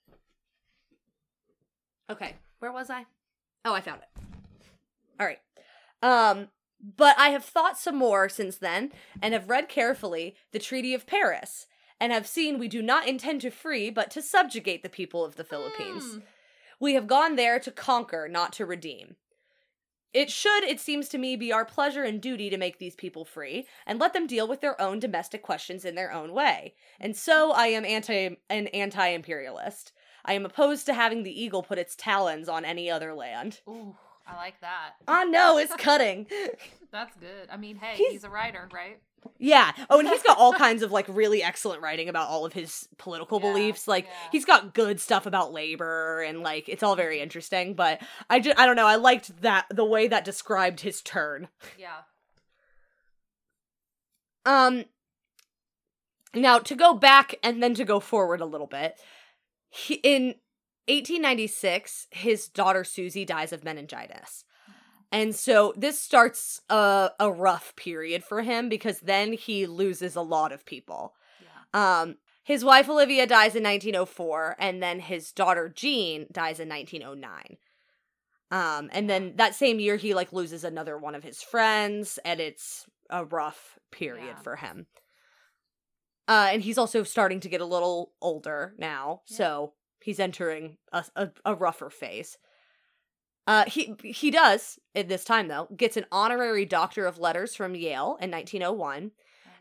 Okay, 2.10 2.36
where 2.60 2.72
was 2.72 2.90
I? 2.90 3.06
Oh, 3.66 3.74
I 3.74 3.82
found 3.82 4.02
it. 4.02 4.24
All 5.20 5.28
right. 5.28 5.40
Um, 6.02 6.50
but 6.98 7.18
I 7.18 7.30
have 7.30 7.46
thought 7.46 7.78
some 7.78 7.96
more 7.96 8.28
since 8.28 8.58
then 8.58 8.92
and 9.22 9.34
have 9.34 9.50
read 9.50 9.70
carefully 9.70 10.36
the 10.52 10.60
Treaty 10.60 10.94
of 10.94 11.08
Paris 11.08 11.68
and 12.00 12.12
have 12.12 12.28
seen 12.28 12.60
we 12.60 12.68
do 12.68 12.82
not 12.82 13.08
intend 13.08 13.42
to 13.42 13.50
free 13.50 13.90
but 13.90 14.12
to 14.12 14.22
subjugate 14.22 14.84
the 14.84 14.90
people 14.90 15.24
of 15.24 15.38
the 15.38 15.46
Philippines. 15.46 16.16
Hmm. 16.16 16.20
We 16.80 16.96
have 16.96 17.08
gone 17.08 17.38
there 17.38 17.60
to 17.60 17.72
conquer, 17.72 18.28
not 18.28 18.52
to 18.54 18.66
redeem. 18.66 19.16
It 20.14 20.30
should, 20.30 20.64
it 20.64 20.80
seems 20.80 21.10
to 21.10 21.18
me, 21.18 21.36
be 21.36 21.52
our 21.52 21.66
pleasure 21.66 22.04
and 22.04 22.22
duty 22.22 22.50
to 22.50 22.58
make 22.58 22.78
these 22.78 22.96
people 22.96 23.26
free 23.26 23.66
and 23.88 24.00
let 24.00 24.14
them 24.14 24.28
deal 24.28 24.48
with 24.48 24.62
their 24.62 24.80
own 24.80 25.00
domestic 25.00 25.42
questions 25.42 25.86
in 25.86 25.96
their 25.96 26.12
own 26.14 26.34
way. 26.34 26.76
And 27.00 27.16
so 27.18 27.52
I 27.52 27.68
am 27.68 27.84
anti 27.84 28.38
an 28.50 28.68
anti-imperialist. 28.68 29.92
I 30.26 30.34
am 30.34 30.46
opposed 30.46 30.86
to 30.86 30.94
having 30.94 31.24
the 31.24 31.42
eagle 31.44 31.64
put 31.64 31.78
its 31.78 31.96
talons 31.96 32.48
on 32.48 32.64
any 32.64 32.90
other 32.90 33.14
land. 33.14 33.62
Ooh. 33.68 33.96
I 34.26 34.36
like 34.38 34.62
that. 34.62 34.92
I 35.08 35.26
know 35.26 35.58
it's 35.58 35.76
cutting. 35.76 36.28
That's 36.92 37.14
good. 37.18 37.50
I 37.52 37.58
mean, 37.58 37.76
hey, 37.76 37.96
He's- 37.98 38.12
he's, 38.14 38.24
a 38.24 38.30
writer, 38.30 38.70
right? 38.74 39.00
Yeah. 39.40 39.72
Oh, 39.90 40.00
and 40.00 40.08
he's 40.08 40.24
got 40.24 40.38
all 40.38 40.54
kinds 40.66 40.84
of 40.84 40.92
like 40.92 41.06
really 41.10 41.44
excellent 41.44 41.82
writing 41.82 42.10
about 42.10 42.30
all 42.30 42.46
of 42.46 42.54
his 42.54 42.88
political 42.98 43.40
Yeah, 43.40 43.52
beliefs. 43.52 43.88
Like 43.88 44.06
yeah. 44.06 44.12
he's 44.32 44.46
got 44.46 44.74
good 44.74 45.00
stuff 45.00 45.26
about 45.26 45.54
labor 45.54 46.22
and 46.22 46.42
like 46.42 46.70
it's 46.70 46.84
all 46.84 46.96
very 46.96 47.20
interesting. 47.20 47.74
But 47.74 48.02
I 48.30 48.40
just 48.40 48.58
I 48.60 48.66
don't 48.66 48.76
know. 48.76 48.88
I 48.88 48.96
liked 48.96 49.42
that 49.42 49.66
the 49.70 49.86
way 49.86 50.08
that 50.08 50.26
described 50.26 50.82
his 50.82 51.02
turn. 51.02 51.48
Yeah. 51.78 52.02
Um. 54.46 54.86
Now 56.36 56.58
to 56.60 56.76
go 56.76 56.94
back 56.96 57.36
and 57.44 57.62
then 57.62 57.76
to 57.76 57.86
go 57.86 58.00
forward 58.00 58.42
a 58.42 58.46
little 58.46 58.68
bit, 58.68 59.00
he, 59.70 59.96
in 59.96 60.36
1896, 60.88 62.08
his 62.12 62.48
daughter 62.48 62.84
Susie 62.84 63.24
dies 63.26 63.54
of 63.54 63.64
meningitis. 63.64 64.44
And 65.14 65.34
so 65.36 65.74
this 65.78 66.00
starts 66.02 66.60
a, 66.70 67.12
a 67.20 67.32
rough 67.32 67.76
period 67.76 68.24
for 68.24 68.42
him 68.42 68.68
because 68.68 69.00
then 69.00 69.32
he 69.34 69.68
loses 69.68 70.16
a 70.16 70.22
lot 70.22 70.52
of 70.52 70.66
people. 70.66 71.14
Yeah. 71.74 72.02
Um, 72.02 72.16
his 72.44 72.66
wife 72.66 72.90
Olivia 72.90 73.26
dies 73.28 73.56
in 73.56 73.64
1904, 73.64 74.56
and 74.60 74.84
then 74.84 75.00
his 75.00 75.32
daughter 75.32 75.70
Jean 75.74 76.26
dies 76.32 76.60
in 76.60 76.68
1909. 76.68 77.58
Um, 78.52 78.90
and 78.92 79.10
then 79.10 79.34
that 79.38 79.56
same 79.56 79.80
year, 79.80 79.96
he 79.96 80.14
like 80.14 80.34
loses 80.34 80.64
another 80.64 80.98
one 80.98 81.16
of 81.16 81.24
his 81.24 81.42
friends, 81.42 82.20
and 82.26 82.40
it's 82.40 82.86
a 83.10 83.24
rough 83.24 83.78
period 83.92 84.26
Yeah. 84.36 84.42
for 84.42 84.56
him. 84.58 84.88
Uh, 86.28 86.50
and 86.52 86.62
he's 86.64 86.78
also 86.78 87.04
starting 87.04 87.40
to 87.42 87.50
get 87.50 87.62
a 87.62 87.66
little 87.66 88.14
older 88.22 88.74
now, 88.78 89.22
Yeah. 89.30 89.38
so 89.38 89.74
he's 90.02 90.20
entering 90.20 90.78
a, 90.92 91.06
a, 91.16 91.30
a 91.46 91.56
rougher 91.56 91.90
phase. 91.90 92.38
Uh, 93.46 93.66
he 93.68 93.94
he 94.04 94.32
does 94.32 94.80
at 94.96 95.10
this 95.10 95.26
time 95.26 95.50
though 95.50 95.68
gets 95.76 95.98
an 95.98 96.06
honorary 96.12 96.66
Doctor 96.66 97.06
of 97.06 97.18
Letters 97.18 97.56
from 97.56 97.76
Yale 97.76 98.18
in 98.22 98.32
1901, 98.32 99.12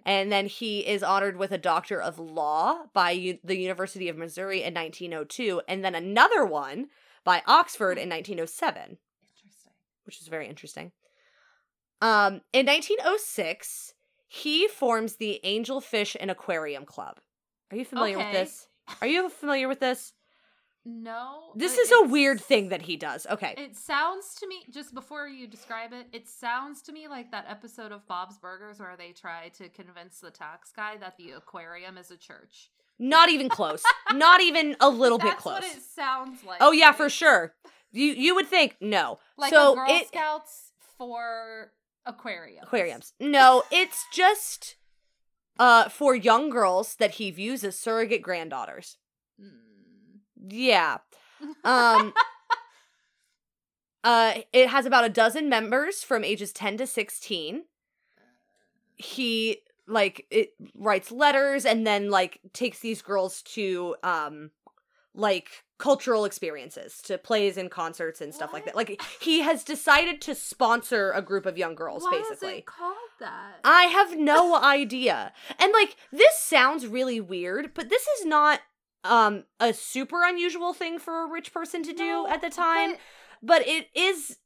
and 0.05 0.31
then 0.31 0.47
he 0.47 0.87
is 0.87 1.03
honored 1.03 1.37
with 1.37 1.51
a 1.51 1.59
Doctor 1.59 2.01
of 2.01 2.18
Law 2.18 2.85
by 2.92 3.11
U- 3.11 3.38
the 3.42 3.59
University 3.59 4.09
of 4.09 4.16
Missouri 4.16 4.62
in 4.62 4.75
1902, 4.75 5.62
and 5.66 5.85
then 5.85 5.95
another 5.95 6.45
one 6.45 6.88
by 7.25 7.42
Oxford 7.47 7.99
in 7.99 8.09
1907, 8.09 8.99
Interesting. 9.37 9.73
which 10.05 10.21
is 10.21 10.29
very 10.29 10.49
interesting. 10.49 10.92
Um, 12.01 12.40
in 12.53 12.66
1906, 12.66 13.95
he 14.29 14.66
forms 14.68 15.16
the 15.16 15.40
Angelfish 15.45 16.16
and 16.18 16.31
Aquarium 16.31 16.85
Club. 16.85 17.18
Are 17.71 17.77
you 17.77 17.85
familiar 17.85 18.18
with 18.18 18.33
this? 18.33 18.68
Are 19.01 19.07
you 19.07 19.29
familiar 19.29 19.68
with 19.68 19.81
this? 19.81 20.12
No. 20.85 21.53
This 21.55 21.79
is 21.79 21.92
a 21.92 22.09
weird 22.09 22.40
thing 22.40 22.71
that 22.71 22.83
he 22.83 22.97
does. 22.97 23.27
Okay. 23.31 23.55
It 23.57 23.77
sounds 23.77 24.35
to 24.40 24.49
me, 24.49 24.64
just 24.71 24.95
before 24.95 25.29
you 25.29 25.47
describe 25.47 25.92
it, 25.92 26.09
it 26.12 26.29
sounds 26.29 26.83
to 26.83 26.92
me 26.92 27.07
like 27.07 27.31
that 27.31 27.47
episode 27.49 27.92
of 27.92 28.07
Bob's 28.09 28.38
Burgers 28.38 28.81
where 28.81 28.97
they 28.97 29.12
try 29.12 29.51
to 29.59 29.68
convince 29.68 30.18
the 30.18 30.31
tax 30.31 30.73
guy 30.75 30.97
that 30.97 31.16
the 31.16 31.33
aquarium 31.33 31.97
is 31.99 32.11
a 32.11 32.16
church. 32.16 32.71
Not 32.99 33.31
even 33.31 33.49
close. 33.49 33.83
Not 34.12 34.40
even 34.40 34.77
a 34.81 34.88
little 34.88 35.18
bit 35.18 35.29
That's 35.33 35.42
close. 35.42 35.62
what 35.62 35.64
it 35.64 35.83
sounds 35.83 36.45
like. 36.45 36.59
Oh 36.61 36.73
yeah, 36.73 36.92
for 36.92 37.09
sure. 37.09 37.55
You 37.92 38.07
you 38.07 38.35
would 38.35 38.47
think 38.49 38.77
no. 38.81 39.18
Like 39.37 39.51
so 39.53 39.75
Girl 39.75 39.87
it 39.88 40.09
Scouts 40.09 40.73
for 40.99 41.73
aquariums. 42.07 42.64
aquariums. 42.66 43.12
No, 43.21 43.62
it's 43.71 44.05
just 44.12 44.77
uh 45.59 45.88
for 45.88 46.14
young 46.14 46.51
girls 46.51 46.97
that 46.97 47.12
he 47.12 47.31
views 47.31 47.62
as 47.64 47.79
surrogate 47.79 48.23
granddaughters. 48.23 48.97
Mm. 49.40 49.51
Yeah. 50.48 50.98
Um 51.64 52.12
uh 54.05 54.35
it 54.52 54.68
has 54.68 54.87
about 54.87 55.05
a 55.05 55.09
dozen 55.09 55.48
members 55.48 56.05
from 56.05 56.22
ages 56.24 56.52
10 56.52 56.76
to 56.78 56.87
16. 56.87 57.64
He 58.94 59.59
like 59.88 60.24
it 60.31 60.50
writes 60.76 61.11
letters 61.11 61.64
and 61.64 61.85
then 61.85 62.11
like 62.11 62.38
takes 62.52 62.78
these 62.78 63.02
girls 63.02 63.42
to 63.42 63.96
um 64.05 64.50
like 65.14 65.64
cultural 65.78 66.24
experiences 66.24 67.02
to 67.02 67.18
plays 67.18 67.57
and 67.57 67.68
concerts 67.68 68.20
and 68.20 68.33
stuff 68.33 68.52
like 68.52 68.64
that. 68.66 68.76
Like 68.76 69.02
he 69.20 69.40
has 69.40 69.64
decided 69.64 70.20
to 70.22 70.35
sponsor 70.37 71.11
a 71.11 71.20
group 71.20 71.44
of 71.44 71.59
young 71.59 71.74
girls 71.74 72.05
Why 72.05 72.22
basically. 72.22 72.52
is 72.52 72.59
it 72.59 72.66
called 72.66 72.96
that? 73.18 73.59
I 73.64 73.85
have 73.87 74.16
no 74.16 74.55
idea. 74.62 75.33
And 75.59 75.72
like 75.72 75.96
this 76.12 76.38
sounds 76.38 76.87
really 76.87 77.20
weird, 77.20 77.74
but 77.74 77.88
this 77.88 78.07
is 78.20 78.24
not 78.26 78.61
um 79.04 79.44
a 79.60 79.72
super 79.72 80.24
unusual 80.24 80.72
thing 80.72 80.98
for 80.98 81.24
a 81.24 81.26
rich 81.26 81.52
person 81.52 81.82
to 81.82 81.92
do 81.92 82.04
No, 82.04 82.28
at 82.28 82.40
the 82.40 82.50
time, 82.50 82.92
but 82.92 83.00
but 83.42 83.68
it 83.68 83.88
is 83.94 84.36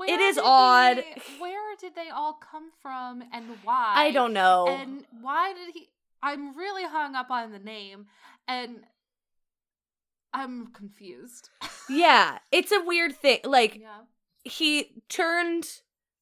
it 0.00 0.20
is 0.20 0.38
odd. 0.38 1.02
where 1.38 1.76
did 1.80 1.94
they 1.94 2.10
all 2.10 2.34
come 2.34 2.70
from 2.80 3.22
and 3.32 3.44
why? 3.64 3.92
I 3.96 4.10
don't 4.10 4.32
know. 4.32 4.66
And 4.68 5.04
why 5.20 5.52
did 5.52 5.74
he? 5.74 5.88
I'm 6.22 6.56
really 6.56 6.84
hung 6.84 7.14
up 7.14 7.30
on 7.30 7.52
the 7.52 7.58
name, 7.58 8.06
and 8.48 8.80
I'm 10.32 10.68
confused. 10.72 11.50
yeah, 11.88 12.38
it's 12.52 12.72
a 12.72 12.82
weird 12.84 13.16
thing. 13.16 13.40
Like 13.44 13.80
yeah. 13.80 14.02
he 14.44 15.02
turned 15.08 15.80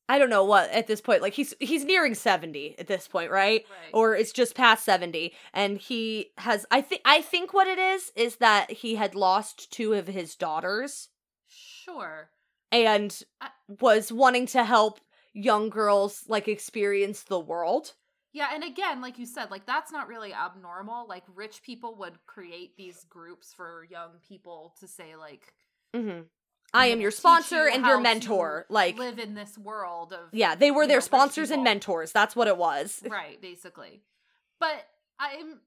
I 0.08 0.18
don't 0.18 0.28
know 0.30 0.44
what 0.44 0.70
at 0.70 0.86
this 0.86 1.00
point. 1.00 1.22
Like 1.22 1.32
he's 1.34 1.54
he's 1.60 1.84
nearing 1.84 2.14
70 2.14 2.78
at 2.78 2.86
this 2.86 3.08
point, 3.08 3.30
right? 3.30 3.64
Right. 3.70 3.90
Or 3.94 4.14
it's 4.14 4.32
just 4.32 4.54
past 4.54 4.84
70 4.84 5.32
and 5.52 5.78
he 5.78 6.30
has 6.38 6.66
I 6.70 6.80
think 6.82 7.00
I 7.04 7.22
think 7.22 7.54
what 7.54 7.66
it 7.66 7.78
is 7.78 8.12
is 8.14 8.36
that 8.36 8.70
he 8.70 8.96
had 8.96 9.14
lost 9.14 9.72
two 9.72 9.94
of 9.94 10.06
his 10.06 10.34
daughters 10.36 11.08
sure. 11.48 12.28
and 12.70 13.22
I- 13.40 13.48
was 13.80 14.12
wanting 14.12 14.46
to 14.48 14.64
help 14.64 15.00
young 15.32 15.70
girls 15.70 16.24
like 16.28 16.48
experience 16.48 17.22
the 17.22 17.40
world. 17.40 17.94
Yeah, 18.32 18.48
and 18.52 18.64
again, 18.64 19.00
like 19.00 19.18
you 19.18 19.26
said, 19.26 19.50
like 19.50 19.64
that's 19.64 19.92
not 19.92 20.08
really 20.08 20.34
abnormal. 20.34 21.06
Like 21.08 21.24
rich 21.34 21.62
people 21.62 21.94
would 22.00 22.18
create 22.26 22.76
these 22.76 23.04
groups 23.08 23.54
for 23.54 23.86
young 23.90 24.10
people 24.28 24.74
to 24.80 24.88
say, 24.88 25.14
like, 25.16 25.54
Mhm. 25.94 26.24
I 26.74 26.86
am 26.86 27.00
your 27.00 27.10
sponsor 27.10 27.68
you 27.68 27.74
and 27.74 27.84
your 27.84 27.96
to 27.96 28.02
mentor. 28.02 28.66
Like 28.68 28.98
live 28.98 29.18
in 29.18 29.34
this 29.34 29.56
world 29.56 30.12
of 30.12 30.28
yeah, 30.32 30.54
they 30.54 30.70
were 30.70 30.86
their 30.86 30.96
know, 30.96 31.00
sponsors 31.00 31.50
and 31.50 31.64
mentors. 31.64 32.12
That's 32.12 32.34
what 32.34 32.48
it 32.48 32.56
was. 32.56 33.02
right, 33.08 33.40
basically. 33.40 34.02
But 34.60 34.86
I'm 35.18 35.60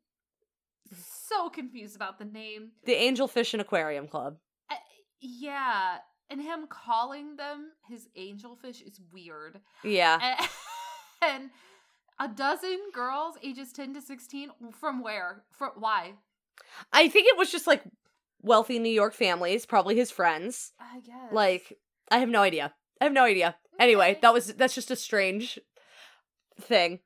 so 1.29 1.49
confused 1.49 1.95
about 1.95 2.19
the 2.19 2.25
name. 2.25 2.71
The 2.85 2.95
Angelfish 2.95 3.53
and 3.53 3.61
Aquarium 3.61 4.07
Club. 4.07 4.37
Uh, 4.69 4.75
yeah, 5.19 5.97
and 6.29 6.41
him 6.41 6.67
calling 6.69 7.35
them 7.37 7.71
his 7.87 8.07
angelfish 8.17 8.81
is 8.85 8.99
weird. 9.11 9.59
Yeah. 9.83 10.19
and, 10.21 10.49
and 11.21 11.49
a 12.19 12.27
dozen 12.27 12.79
girls 12.93 13.35
ages 13.43 13.71
10 13.73 13.93
to 13.93 14.01
16 14.01 14.49
from 14.79 15.01
where 15.01 15.43
from 15.51 15.71
why 15.77 16.13
I 16.91 17.09
think 17.09 17.27
it 17.27 17.37
was 17.37 17.51
just 17.51 17.67
like 17.67 17.83
wealthy 18.41 18.79
New 18.79 18.89
York 18.89 19.13
families, 19.13 19.65
probably 19.65 19.95
his 19.95 20.11
friends. 20.11 20.73
i 20.79 20.99
guess 20.99 21.31
Like 21.31 21.77
I 22.11 22.19
have 22.19 22.29
no 22.29 22.41
idea. 22.41 22.73
I 23.01 23.03
have 23.05 23.13
no 23.13 23.23
idea. 23.23 23.55
Anyway, 23.79 24.17
that 24.21 24.33
was 24.33 24.53
that's 24.53 24.75
just 24.75 24.91
a 24.91 24.95
strange 24.95 25.59
thing. 26.59 26.99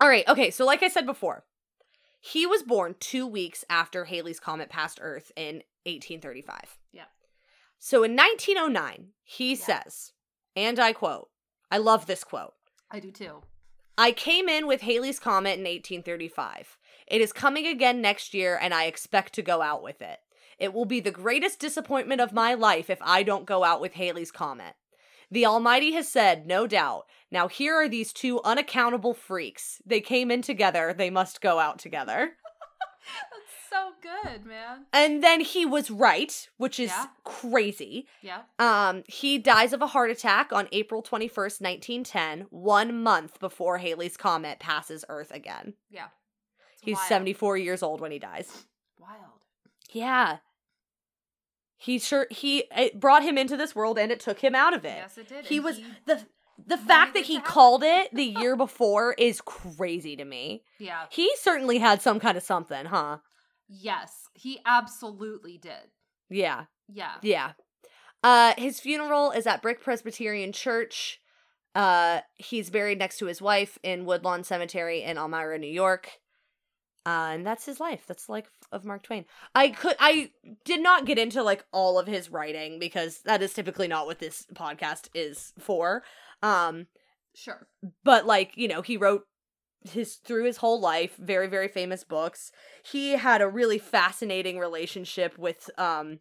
All 0.00 0.08
right, 0.08 0.26
okay, 0.28 0.50
so 0.50 0.64
like 0.64 0.82
I 0.82 0.88
said 0.88 1.06
before, 1.06 1.44
he 2.20 2.46
was 2.46 2.62
born 2.62 2.94
2 3.00 3.26
weeks 3.26 3.64
after 3.68 4.04
Halley's 4.06 4.40
comet 4.40 4.68
passed 4.70 4.98
Earth 5.02 5.30
in 5.36 5.62
1835. 5.84 6.78
Yeah. 6.92 7.04
So 7.78 8.02
in 8.02 8.14
1909, 8.16 9.12
he 9.22 9.50
Yeah. 9.54 9.56
says, 9.64 10.12
and 10.56 10.78
I 10.78 10.92
quote, 10.92 11.30
I 11.70 11.78
love 11.78 12.06
this 12.06 12.24
quote. 12.24 12.54
i 12.90 12.98
do 13.00 13.10
too 13.10 13.42
I 13.96 14.12
came 14.12 14.48
in 14.48 14.66
with 14.66 14.80
Halley's 14.80 15.18
Comet 15.20 15.58
in 15.58 15.64
1835. 15.64 16.78
It 17.10 17.20
is 17.20 17.32
coming 17.32 17.66
again 17.66 18.00
next 18.00 18.32
year, 18.34 18.56
and 18.60 18.72
I 18.72 18.84
expect 18.84 19.34
to 19.34 19.42
go 19.42 19.60
out 19.62 19.82
with 19.82 20.00
it. 20.00 20.20
It 20.58 20.72
will 20.72 20.84
be 20.84 21.00
the 21.00 21.10
greatest 21.10 21.58
disappointment 21.58 22.20
of 22.20 22.32
my 22.32 22.54
life 22.54 22.88
if 22.88 22.98
I 23.02 23.24
don't 23.24 23.46
go 23.46 23.64
out 23.64 23.80
with 23.80 23.94
Halley's 23.94 24.30
Comet. 24.30 24.74
The 25.28 25.44
Almighty 25.44 25.92
has 25.92 26.06
said, 26.08 26.46
no 26.46 26.66
doubt. 26.68 27.06
Now 27.30 27.48
here 27.48 27.74
are 27.74 27.88
these 27.88 28.12
two 28.12 28.40
unaccountable 28.42 29.14
freaks. 29.14 29.82
They 29.84 30.00
came 30.00 30.30
in 30.30 30.42
together, 30.42 30.94
they 30.96 31.10
must 31.10 31.40
go 31.40 31.58
out 31.58 31.78
together. 31.80 32.32
that's 33.32 33.70
so 33.70 33.92
good 34.02 34.44
man 34.44 34.84
And 34.92 35.22
then 35.22 35.40
he 35.40 35.64
was 35.64 35.90
right, 35.90 36.48
which 36.58 36.78
is 36.78 36.90
Yeah. 36.90 37.06
crazy. 37.24 38.06
yeah 38.22 38.42
Um, 38.58 39.02
he 39.08 39.38
dies 39.38 39.72
of 39.72 39.82
a 39.82 39.86
heart 39.88 40.10
attack 40.10 40.52
on 40.52 40.68
April 40.72 41.02
21st, 41.02 41.60
1910, 41.60 42.46
one 42.50 43.02
month 43.02 43.40
before 43.40 43.78
Halley's 43.78 44.16
Comet 44.16 44.58
passes 44.60 45.04
Earth 45.08 45.30
again. 45.32 45.74
yeah 45.90 46.08
He's 46.82 46.96
wild. 46.96 47.08
74 47.08 47.56
years 47.58 47.82
old 47.82 48.00
when 48.00 48.12
he 48.12 48.18
dies. 48.18 48.64
wild 48.98 49.44
Yeah. 49.92 50.38
He 51.76 51.98
sure 51.98 52.26
he 52.30 52.64
it 52.76 53.00
brought 53.00 53.22
him 53.22 53.38
into 53.38 53.56
this 53.56 53.74
world 53.74 53.98
and 53.98 54.12
it 54.12 54.20
took 54.20 54.40
him 54.40 54.54
out 54.54 54.74
of 54.74 54.84
it. 54.84 54.96
yes 54.98 55.16
it 55.18 55.28
did 55.28 55.46
he 55.46 55.56
and 55.56 55.64
was 55.64 55.76
he- 55.78 55.84
the 56.06 56.26
the 56.66 56.76
fact 56.76 57.14
that 57.14 57.24
he 57.24 57.36
happen. 57.36 57.50
called 57.50 57.82
it 57.82 58.12
the 58.14 58.22
year 58.38 58.54
before 58.54 59.14
is 59.16 59.40
crazy 59.40 60.14
to 60.16 60.24
me. 60.24 60.62
yeah 60.78 61.06
He 61.10 61.30
certainly 61.36 61.78
had 61.78 62.02
some 62.02 62.20
kind 62.20 62.36
of 62.36 62.42
something, 62.42 62.86
huh? 62.86 63.18
yes 63.68 64.28
he 64.34 64.60
absolutely 64.66 65.56
did 65.58 65.90
Yeah. 66.28 66.64
yeah 66.88 67.14
Yeah. 67.22 67.52
Uh, 68.22 68.52
his 68.58 68.78
funeral 68.80 69.30
is 69.30 69.46
at 69.46 69.62
Brick 69.62 69.80
Presbyterian 69.80 70.52
Church. 70.52 71.18
Uh, 71.74 72.20
he's 72.36 72.68
buried 72.68 72.98
next 72.98 73.16
to 73.16 73.24
his 73.26 73.40
wife 73.40 73.78
in 73.82 74.04
Woodlawn 74.04 74.44
Cemetery 74.44 75.02
in 75.02 75.16
Elmira, 75.16 75.56
New 75.58 75.66
York. 75.72 76.10
Uh, 77.06 77.30
and 77.32 77.46
that's 77.46 77.64
his 77.64 77.80
life. 77.80 78.04
That's 78.06 78.26
the 78.26 78.32
life 78.32 78.50
of 78.72 78.84
Mark 78.84 79.02
Twain. 79.02 79.24
I 79.54 79.70
could 79.70 79.96
I 79.98 80.30
did 80.64 80.82
not 80.82 81.06
get 81.06 81.18
into 81.18 81.42
like 81.42 81.64
all 81.72 81.98
of 81.98 82.06
his 82.06 82.30
writing 82.30 82.78
because 82.78 83.22
that 83.22 83.40
is 83.42 83.54
typically 83.54 83.88
not 83.88 84.06
what 84.06 84.18
this 84.18 84.46
podcast 84.54 85.08
is 85.14 85.52
for. 85.58 86.02
Um, 86.42 86.86
Sure. 87.34 87.68
but 88.04 88.26
like 88.26 88.52
you 88.56 88.66
know 88.68 88.82
he 88.82 88.96
wrote 88.96 89.22
his 89.88 90.16
through 90.16 90.44
his 90.44 90.58
whole 90.58 90.80
life 90.80 91.16
very 91.16 91.46
very 91.46 91.68
famous 91.68 92.02
books 92.04 92.50
he 92.82 93.12
had 93.12 93.40
a 93.40 93.48
really 93.48 93.78
fascinating 93.78 94.58
relationship 94.58 95.38
with 95.38 95.70
um 95.78 96.18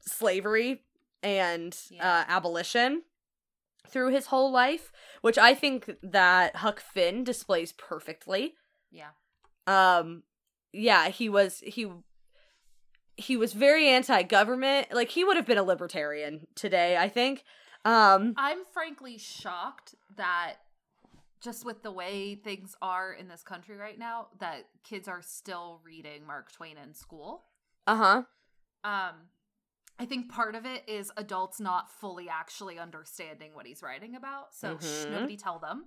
slavery 0.00 0.82
and 1.22 1.76
Yeah. 1.90 2.20
uh 2.20 2.24
abolition 2.28 3.02
through 3.88 4.12
his 4.12 4.26
whole 4.26 4.50
life 4.52 4.92
which 5.20 5.36
i 5.36 5.52
think 5.52 5.90
that 6.02 6.56
huck 6.56 6.80
finn 6.80 7.24
displays 7.24 7.72
perfectly 7.72 8.54
Yeah. 8.90 9.10
Um 9.70 10.22
yeah 10.72 11.08
he 11.08 11.28
was 11.28 11.60
he 11.64 11.86
he 13.16 13.36
was 13.36 13.52
very 13.52 13.88
anti-government 13.88 14.88
like 14.92 15.10
he 15.10 15.24
would 15.24 15.36
have 15.36 15.46
been 15.46 15.58
a 15.58 15.62
libertarian 15.62 16.46
today 16.54 16.96
i 16.96 17.08
think 17.08 17.44
um 17.84 18.34
I'm 18.36 18.58
frankly 18.72 19.16
shocked 19.18 19.94
that 20.16 20.54
just 21.42 21.64
with 21.64 21.82
the 21.82 21.90
way 21.90 22.34
things 22.34 22.74
are 22.82 23.12
in 23.12 23.26
this 23.28 23.42
country 23.42 23.76
right 23.78 23.98
now, 23.98 24.26
that 24.40 24.66
kids 24.84 25.08
are 25.08 25.22
still 25.22 25.80
reading 25.82 26.26
Mark 26.26 26.52
Twain 26.52 26.76
in 26.76 26.92
school. 26.92 27.44
uh-huh 27.86 28.24
Um, 28.84 29.14
I 29.98 30.04
think 30.04 30.30
part 30.30 30.54
of 30.54 30.66
it 30.66 30.82
is 30.86 31.10
adults 31.16 31.58
not 31.60 31.90
fully 31.90 32.28
actually 32.28 32.78
understanding 32.78 33.54
what 33.54 33.66
he's 33.66 33.82
writing 33.82 34.16
about. 34.16 34.54
So 34.54 34.78
shh, 34.78 35.06
Mhm. 35.06 35.10
nobody 35.10 35.36
tell 35.38 35.58
them. 35.58 35.86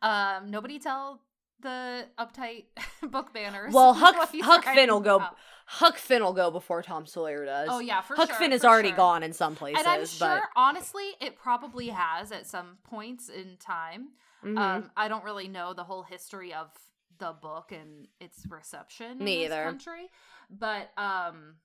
Um, 0.00 0.50
nobody 0.50 0.78
tell 0.78 1.22
the 1.62 2.06
uptight 2.18 2.64
book 3.10 3.32
banners. 3.32 3.72
Well, 3.72 3.92
Huck- 3.94 4.16
Huck 4.42 4.64
Finn 4.64 4.90
will 4.90 5.00
go- 5.00 5.16
about. 5.16 5.36
Huck 5.66 5.96
Finn 5.98 6.22
will 6.24 6.32
go 6.32 6.50
before 6.50 6.82
Tom 6.82 7.06
Sawyer 7.06 7.44
does. 7.44 7.68
Oh 7.70 7.78
yeah, 7.78 8.00
for 8.00 8.16
Huck 8.16 8.30
sure. 8.30 8.38
Finn 8.38 8.52
is 8.52 8.64
already 8.64 8.88
sure. 8.88 8.96
gone 8.96 9.22
in 9.22 9.32
some 9.32 9.54
places, 9.54 9.78
And 9.78 9.86
I'm 9.88 10.04
sure, 10.06 10.28
but 10.28 10.42
honestly, 10.56 11.04
it 11.20 11.36
probably 11.36 11.88
has 11.88 12.32
at 12.32 12.46
some 12.46 12.78
points 12.84 13.28
in 13.28 13.56
time. 13.58 14.08
Mhm. 14.44 14.58
Um, 14.58 14.90
I 14.96 15.06
don't 15.08 15.22
really 15.24 15.46
know 15.48 15.72
the 15.74 15.84
whole 15.84 16.02
history 16.02 16.52
of 16.52 16.70
the 17.18 17.32
book 17.40 17.70
and 17.70 18.08
its 18.18 18.44
reception 18.48 19.18
Me 19.18 19.44
in 19.44 19.50
this 19.50 19.56
either. 19.56 19.64
country, 19.64 20.08
but 20.50 20.90
um, 20.98 21.56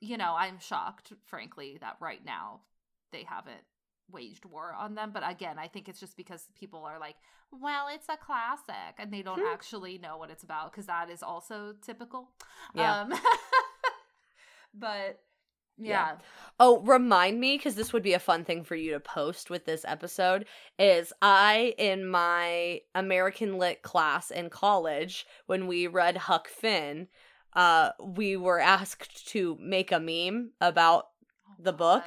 you 0.00 0.16
know, 0.16 0.34
I'm 0.38 0.58
shocked, 0.58 1.12
frankly, 1.26 1.76
that 1.82 1.96
right 2.00 2.24
now 2.24 2.60
they 3.12 3.24
haven't 3.24 3.62
waged 4.10 4.44
war 4.44 4.74
on 4.78 4.94
them. 4.94 5.10
But 5.12 5.22
again, 5.28 5.58
I 5.58 5.68
think 5.68 5.88
it's 5.88 6.00
just 6.00 6.16
because 6.16 6.48
people 6.54 6.84
are 6.84 6.98
like, 6.98 7.16
"Well, 7.50 7.86
it's 7.92 8.08
a 8.08 8.16
classic," 8.16 8.94
and 8.98 9.12
they 9.12 9.22
don't 9.22 9.40
Hmm. 9.40 9.46
actually 9.52 9.98
know 9.98 10.16
what 10.16 10.30
it's 10.30 10.42
about 10.44 10.70
because 10.72 10.86
that 10.86 11.10
is 11.10 11.22
also 11.22 11.74
typical. 11.82 12.30
Yeah. 12.74 13.00
Um, 13.02 13.12
but 14.74 15.20
Yeah. 15.76 15.88
yeah. 15.88 16.16
oh, 16.60 16.80
remind 16.82 17.40
me 17.40 17.56
because 17.56 17.74
this 17.74 17.92
would 17.92 18.02
be 18.02 18.12
a 18.14 18.18
fun 18.20 18.44
thing 18.44 18.62
for 18.64 18.76
you 18.76 18.92
to 18.92 19.00
post 19.00 19.50
with 19.50 19.64
this 19.64 19.84
episode. 19.86 20.46
Is 20.78 21.12
I 21.20 21.74
in 21.78 22.06
my 22.06 22.80
American 22.94 23.58
Lit 23.58 23.82
class 23.82 24.30
in 24.30 24.50
college 24.50 25.26
when 25.46 25.66
we 25.66 25.86
read 25.88 26.16
Huck 26.16 26.46
Finn, 26.48 27.08
uh, 27.54 27.90
we 28.00 28.36
were 28.36 28.60
asked 28.60 29.26
to 29.28 29.56
make 29.60 29.90
a 29.92 29.98
meme 30.00 30.52
about 30.60 31.08
Oh, 31.46 31.54
The 31.58 31.72
book? 31.72 32.04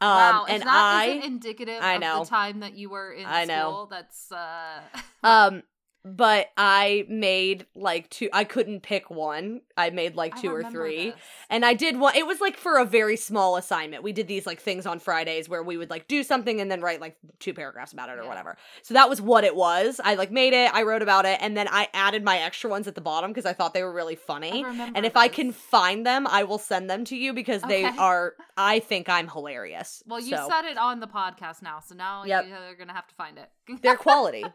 Um, 0.00 0.08
wow, 0.10 0.46
and 0.48 0.62
that 0.62 0.68
I 0.68 1.06
indicative 1.24 1.80
I 1.82 1.94
of 1.94 2.00
know. 2.00 2.20
the 2.20 2.26
time 2.30 2.60
that 2.60 2.74
you 2.74 2.90
were 2.90 3.12
in 3.12 3.26
I 3.26 3.44
know. 3.44 3.70
school, 3.70 3.86
that's 3.86 4.32
uh 4.32 4.80
um. 5.24 5.62
But 6.06 6.50
I 6.58 7.06
made 7.08 7.64
like 7.74 8.10
two. 8.10 8.28
I 8.30 8.44
couldn't 8.44 8.82
pick 8.82 9.08
one. 9.10 9.62
I 9.74 9.88
made 9.88 10.16
like 10.16 10.38
two 10.38 10.50
or 10.54 10.62
three. 10.70 11.10
this. 11.12 11.20
And 11.48 11.64
I 11.64 11.72
did 11.72 11.98
one. 11.98 12.14
It 12.14 12.26
was 12.26 12.42
like 12.42 12.58
for 12.58 12.76
a 12.78 12.84
very 12.84 13.16
small 13.16 13.56
assignment. 13.56 14.02
We 14.02 14.12
did 14.12 14.28
these 14.28 14.44
like 14.46 14.60
things 14.60 14.84
on 14.84 14.98
Fridays 14.98 15.48
where 15.48 15.62
we 15.62 15.78
would 15.78 15.88
like 15.88 16.06
do 16.06 16.22
something 16.22 16.60
and 16.60 16.70
then 16.70 16.82
write 16.82 17.00
like 17.00 17.16
two 17.38 17.54
paragraphs 17.54 17.94
about 17.94 18.10
it 18.10 18.18
or 18.18 18.22
Yeah. 18.22 18.28
whatever. 18.28 18.56
So 18.82 18.92
that 18.92 19.08
was 19.08 19.22
what 19.22 19.44
it 19.44 19.56
was. 19.56 19.98
I 20.04 20.14
like 20.16 20.30
made 20.30 20.52
it. 20.52 20.74
I 20.74 20.82
wrote 20.82 21.00
about 21.00 21.24
it, 21.24 21.38
and 21.40 21.56
then 21.56 21.68
I 21.70 21.88
added 21.94 22.22
my 22.22 22.36
extra 22.38 22.68
ones 22.68 22.86
at 22.86 22.94
the 22.94 23.00
bottom 23.00 23.30
because 23.30 23.46
I 23.46 23.54
thought 23.54 23.72
they 23.72 23.82
were 23.82 23.92
really 23.92 24.16
funny. 24.16 24.62
And 24.94 25.06
if 25.06 25.16
I 25.16 25.28
can 25.28 25.52
find 25.52 26.04
them, 26.06 26.26
I 26.26 26.44
will 26.44 26.58
send 26.58 26.90
them 26.90 27.06
to 27.06 27.16
you 27.16 27.32
because 27.32 27.62
they 27.62 27.84
are. 27.84 28.34
I 28.58 28.80
think 28.80 29.08
I'm 29.08 29.28
hilarious. 29.28 30.02
Well, 30.06 30.20
you 30.20 30.36
so, 30.36 30.48
said 30.50 30.66
it 30.66 30.76
on 30.76 31.00
the 31.00 31.06
podcast 31.08 31.62
now, 31.62 31.80
so 31.80 31.94
now 31.94 32.24
Yep. 32.24 32.46
you're 32.48 32.74
gonna 32.76 32.92
have 32.92 33.06
to 33.08 33.14
find 33.14 33.38
it. 33.38 33.48
they're 33.80 33.96
quality. 33.96 34.44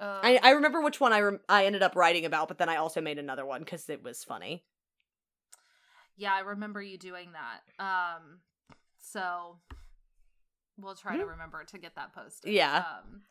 Uh, 0.00 0.20
I, 0.22 0.40
I 0.42 0.50
remember 0.50 0.80
which 0.80 1.00
one 1.00 1.12
I 1.12 1.20
rem- 1.20 1.40
I 1.48 1.66
ended 1.66 1.82
up 1.82 1.94
writing 1.96 2.24
about, 2.24 2.48
but 2.48 2.58
then 2.58 2.68
I 2.68 2.76
also 2.76 3.00
made 3.00 3.18
another 3.18 3.46
one 3.46 3.60
because 3.60 3.88
it 3.88 4.02
was 4.02 4.24
funny. 4.24 4.64
yeah, 6.16 6.34
I 6.34 6.40
remember 6.40 6.82
you 6.82 6.98
doing 6.98 7.30
that. 7.32 7.84
Um, 7.84 8.40
so 8.98 9.58
we'll 10.78 10.94
try 10.94 11.16
to 11.16 11.24
remember 11.24 11.64
to 11.64 11.78
get 11.78 11.94
that 11.96 12.12
posted. 12.14 12.52
Yeah. 12.52 12.78
Um, 12.78 13.22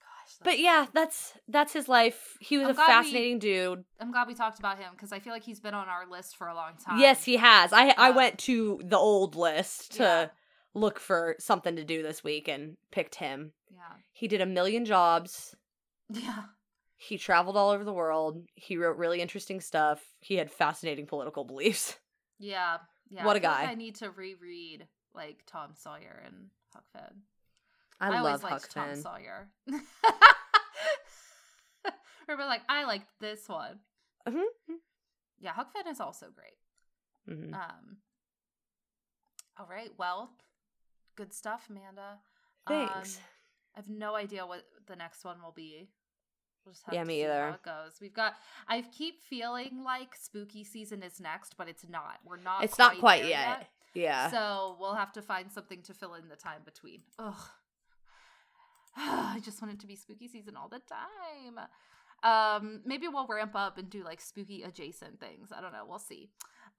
gosh, 0.00 0.34
But 0.42 0.58
yeah, 0.58 0.86
that's 0.92 1.32
that's 1.48 1.72
his 1.72 1.88
life. 1.88 2.36
He 2.40 2.58
was 2.58 2.66
I'm 2.66 2.70
a 2.72 2.74
glad 2.74 2.86
we- 2.86 2.92
fascinating 3.04 3.38
dude. 3.38 3.84
I'm 4.00 4.12
glad 4.12 4.26
we 4.28 4.34
talked 4.34 4.58
about 4.58 4.78
him 4.78 4.90
because 4.92 5.12
I 5.12 5.20
feel 5.20 5.32
like 5.32 5.44
he's 5.44 5.60
been 5.60 5.74
on 5.74 5.88
our 5.88 6.06
list 6.08 6.36
for 6.36 6.48
a 6.48 6.54
long 6.54 6.72
time. 6.84 6.98
Yes, 6.98 7.24
he 7.24 7.36
has. 7.36 7.72
I 7.72 7.94
I 7.96 8.10
Um, 8.10 8.16
went 8.16 8.38
to 8.40 8.80
the 8.84 8.98
old 8.98 9.36
list 9.36 9.92
to 9.96 10.02
Yeah. 10.02 10.28
look 10.74 10.98
for 11.00 11.36
something 11.38 11.76
to 11.76 11.84
do 11.84 12.02
this 12.02 12.22
week 12.22 12.48
and 12.48 12.76
picked 12.90 13.14
him. 13.16 13.52
Yeah. 13.70 13.80
He 14.12 14.28
did 14.28 14.40
a 14.42 14.46
million 14.46 14.84
jobs. 14.84 15.54
Yeah. 16.10 16.44
He 16.96 17.18
traveled 17.18 17.56
all 17.56 17.70
over 17.70 17.84
the 17.84 17.92
world. 17.92 18.46
He 18.54 18.76
wrote 18.76 18.96
really 18.96 19.20
interesting 19.20 19.60
stuff. 19.60 20.02
He 20.20 20.36
had 20.36 20.50
fascinating 20.50 21.06
political 21.06 21.44
beliefs. 21.44 21.98
Yeah. 22.38 22.78
Yeah. 23.10 23.24
What 23.24 23.36
I 23.36 23.40
a 23.40 23.42
like 23.42 23.42
guy. 23.42 23.70
I 23.70 23.74
need 23.74 23.96
to 23.96 24.10
reread 24.10 24.86
like 25.14 25.44
Tom 25.46 25.70
Sawyer 25.74 26.22
and 26.26 26.50
Huck 26.72 26.84
Finn. 26.92 27.22
I, 28.00 28.08
always 28.18 28.24
love 28.24 28.42
liked 28.42 28.52
Huck 28.52 28.68
Tom 28.70 28.88
Finn. 28.90 29.00
Sawyer. 29.02 29.48
Remember, 32.26 32.46
like 32.46 32.62
I 32.68 32.84
liked 32.84 33.08
this 33.20 33.48
one. 33.48 33.78
Mhm. 34.26 34.42
Yeah, 35.40 35.52
Huck 35.52 35.72
Finn 35.72 35.86
is 35.90 36.00
also 36.00 36.26
great. 36.34 36.56
Mhm. 37.28 37.54
Um. 37.54 37.98
All 39.58 39.66
right. 39.70 39.90
Well, 39.98 40.30
good 41.16 41.32
stuff, 41.32 41.66
Amanda. 41.70 42.18
Thanks. 42.66 43.18
Um, 43.18 43.22
I 43.74 43.80
have 43.80 43.88
no 43.88 44.14
idea 44.14 44.46
what 44.46 44.64
the 44.86 44.96
next 44.96 45.24
one 45.24 45.42
will 45.42 45.52
be. 45.52 45.88
We'll 46.64 46.72
just 46.72 46.84
have 46.86 46.94
Yeah, 46.94 47.02
to 47.02 47.06
me 47.08 47.16
see 47.16 47.24
either. 47.24 47.46
How 47.48 47.54
it 47.54 47.62
goes. 47.62 47.98
We've 48.00 48.14
got. 48.14 48.34
I 48.68 48.82
keep 48.82 49.22
feeling 49.22 49.82
like 49.84 50.14
spooky 50.16 50.64
season 50.64 51.02
is 51.02 51.20
next, 51.20 51.56
but 51.56 51.68
it's 51.68 51.86
not. 51.88 52.20
We're 52.24 52.38
not. 52.38 52.64
It's 52.64 52.78
not 52.78 52.98
quite 52.98 53.22
there 53.22 53.30
yet. 53.30 53.68
Yeah. 53.94 54.30
So 54.30 54.76
we'll 54.80 54.94
have 54.94 55.12
to 55.12 55.22
find 55.22 55.52
something 55.52 55.82
to 55.82 55.94
fill 55.94 56.14
in 56.14 56.28
the 56.28 56.36
time 56.36 56.62
between. 56.64 57.02
Ugh. 57.18 57.34
I 58.96 59.40
just 59.42 59.60
want 59.60 59.74
it 59.74 59.80
to 59.80 59.86
be 59.86 59.96
spooky 59.96 60.28
season 60.28 60.56
all 60.56 60.68
the 60.68 60.80
time. 60.80 61.66
Um, 62.22 62.80
maybe 62.86 63.06
we'll 63.08 63.26
ramp 63.26 63.52
up 63.54 63.76
and 63.76 63.90
do 63.90 64.02
like 64.02 64.20
spooky 64.20 64.62
adjacent 64.62 65.20
things. 65.20 65.50
I 65.56 65.60
don't 65.60 65.72
know. 65.72 65.84
We'll 65.86 65.98
see. 65.98 66.30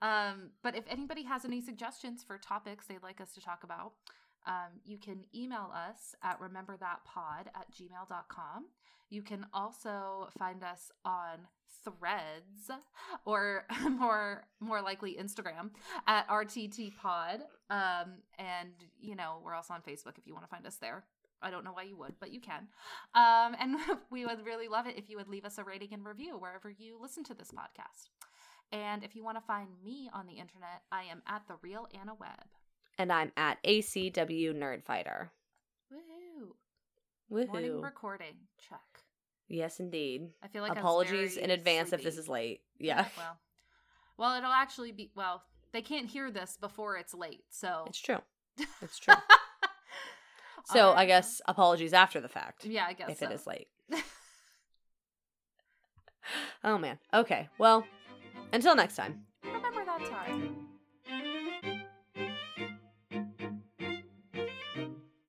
Um, 0.01 0.49
but 0.63 0.75
if 0.75 0.83
anybody 0.89 1.23
has 1.23 1.45
any 1.45 1.61
suggestions 1.61 2.23
for 2.23 2.37
topics 2.37 2.85
they'd 2.87 3.03
like 3.03 3.21
us 3.21 3.33
to 3.33 3.41
talk 3.41 3.63
about, 3.63 3.93
um, 4.45 4.79
you 4.83 4.97
can 4.97 5.25
email 5.33 5.71
us 5.73 6.15
at 6.23 6.39
rememberthatpod 6.39 7.47
at 7.55 7.71
gmail.com. 7.71 8.65
You 9.09 9.21
can 9.21 9.45
also 9.53 10.29
find 10.37 10.63
us 10.63 10.91
on 11.03 11.47
threads 11.83 12.71
or 13.25 13.65
more 13.89 14.43
more 14.59 14.81
likely 14.81 15.17
Instagram 15.19 15.71
at 16.07 16.27
RTT 16.27 16.95
Pod. 16.97 17.41
Um, 17.69 18.21
and 18.37 18.71
you 18.99 19.15
know, 19.15 19.41
we're 19.43 19.53
also 19.53 19.73
on 19.73 19.81
Facebook 19.81 20.17
if 20.17 20.27
you 20.27 20.33
want 20.33 20.45
to 20.45 20.49
find 20.49 20.65
us 20.65 20.75
there. 20.77 21.03
I 21.41 21.51
don't 21.51 21.63
know 21.63 21.73
why 21.73 21.83
you 21.83 21.97
would, 21.97 22.15
but 22.19 22.31
you 22.31 22.39
can. 22.39 22.67
Um, 23.13 23.55
and 23.59 23.77
we 24.09 24.25
would 24.25 24.45
really 24.45 24.67
love 24.67 24.87
it 24.87 24.97
if 24.97 25.09
you 25.09 25.17
would 25.17 25.27
leave 25.27 25.45
us 25.45 25.57
a 25.57 25.63
rating 25.63 25.93
and 25.93 26.05
review 26.05 26.37
wherever 26.37 26.69
you 26.69 26.97
listen 26.99 27.23
to 27.25 27.33
this 27.33 27.51
podcast. 27.51 28.09
And 28.71 29.03
if 29.03 29.15
you 29.15 29.23
want 29.23 29.37
to 29.37 29.43
find 29.45 29.69
me 29.83 30.09
on 30.11 30.25
the 30.25 30.33
internet, 30.33 30.81
I 30.91 31.03
am 31.03 31.21
at 31.27 31.43
the 31.47 31.55
real 31.61 31.87
Anna 31.93 32.13
Webb. 32.15 32.47
And 32.97 33.11
I'm 33.11 33.31
at 33.37 33.61
ACW 33.63 34.53
Nerdfighter. 34.55 35.29
Woohoo! 35.93 37.47
Morning 37.47 37.71
Woohoo. 37.71 37.83
recording. 37.83 38.35
Check. 38.69 38.79
yes, 39.47 39.79
indeed. 39.79 40.29
I 40.43 40.47
feel 40.47 40.61
like 40.61 40.71
Apologies 40.77 41.37
in 41.37 41.49
advance 41.51 41.93
if 41.93 42.03
this 42.03 42.17
is 42.17 42.27
late. 42.27 42.61
Yeah. 42.79 43.05
Well, 43.17 43.37
well, 44.17 44.37
it'll 44.37 44.51
actually 44.51 44.91
be. 44.91 45.11
Well, 45.15 45.43
they 45.71 45.81
can't 45.81 46.07
hear 46.07 46.31
this 46.31 46.57
before 46.59 46.97
it's 46.97 47.13
late, 47.13 47.43
so 47.49 47.83
It's 47.87 47.99
true. 47.99 48.19
It's 48.81 48.99
true. 48.99 49.15
So 50.67 50.93
I 50.93 51.05
guess 51.05 51.41
apologies 51.47 51.93
after 51.93 52.19
the 52.19 52.27
fact. 52.27 52.65
Yeah, 52.65 52.85
I 52.87 52.93
guess 52.93 53.09
if 53.11 53.19
so. 53.19 53.25
it 53.27 53.31
is 53.33 53.45
late. 53.45 53.67
oh 56.63 56.79
man. 56.79 56.97
Okay. 57.13 57.47
Well, 57.59 57.85
until 58.51 58.75
next 58.75 58.95
time. 58.95 59.25
Remember 59.43 59.85
that 59.85 60.03
time. 60.09 60.55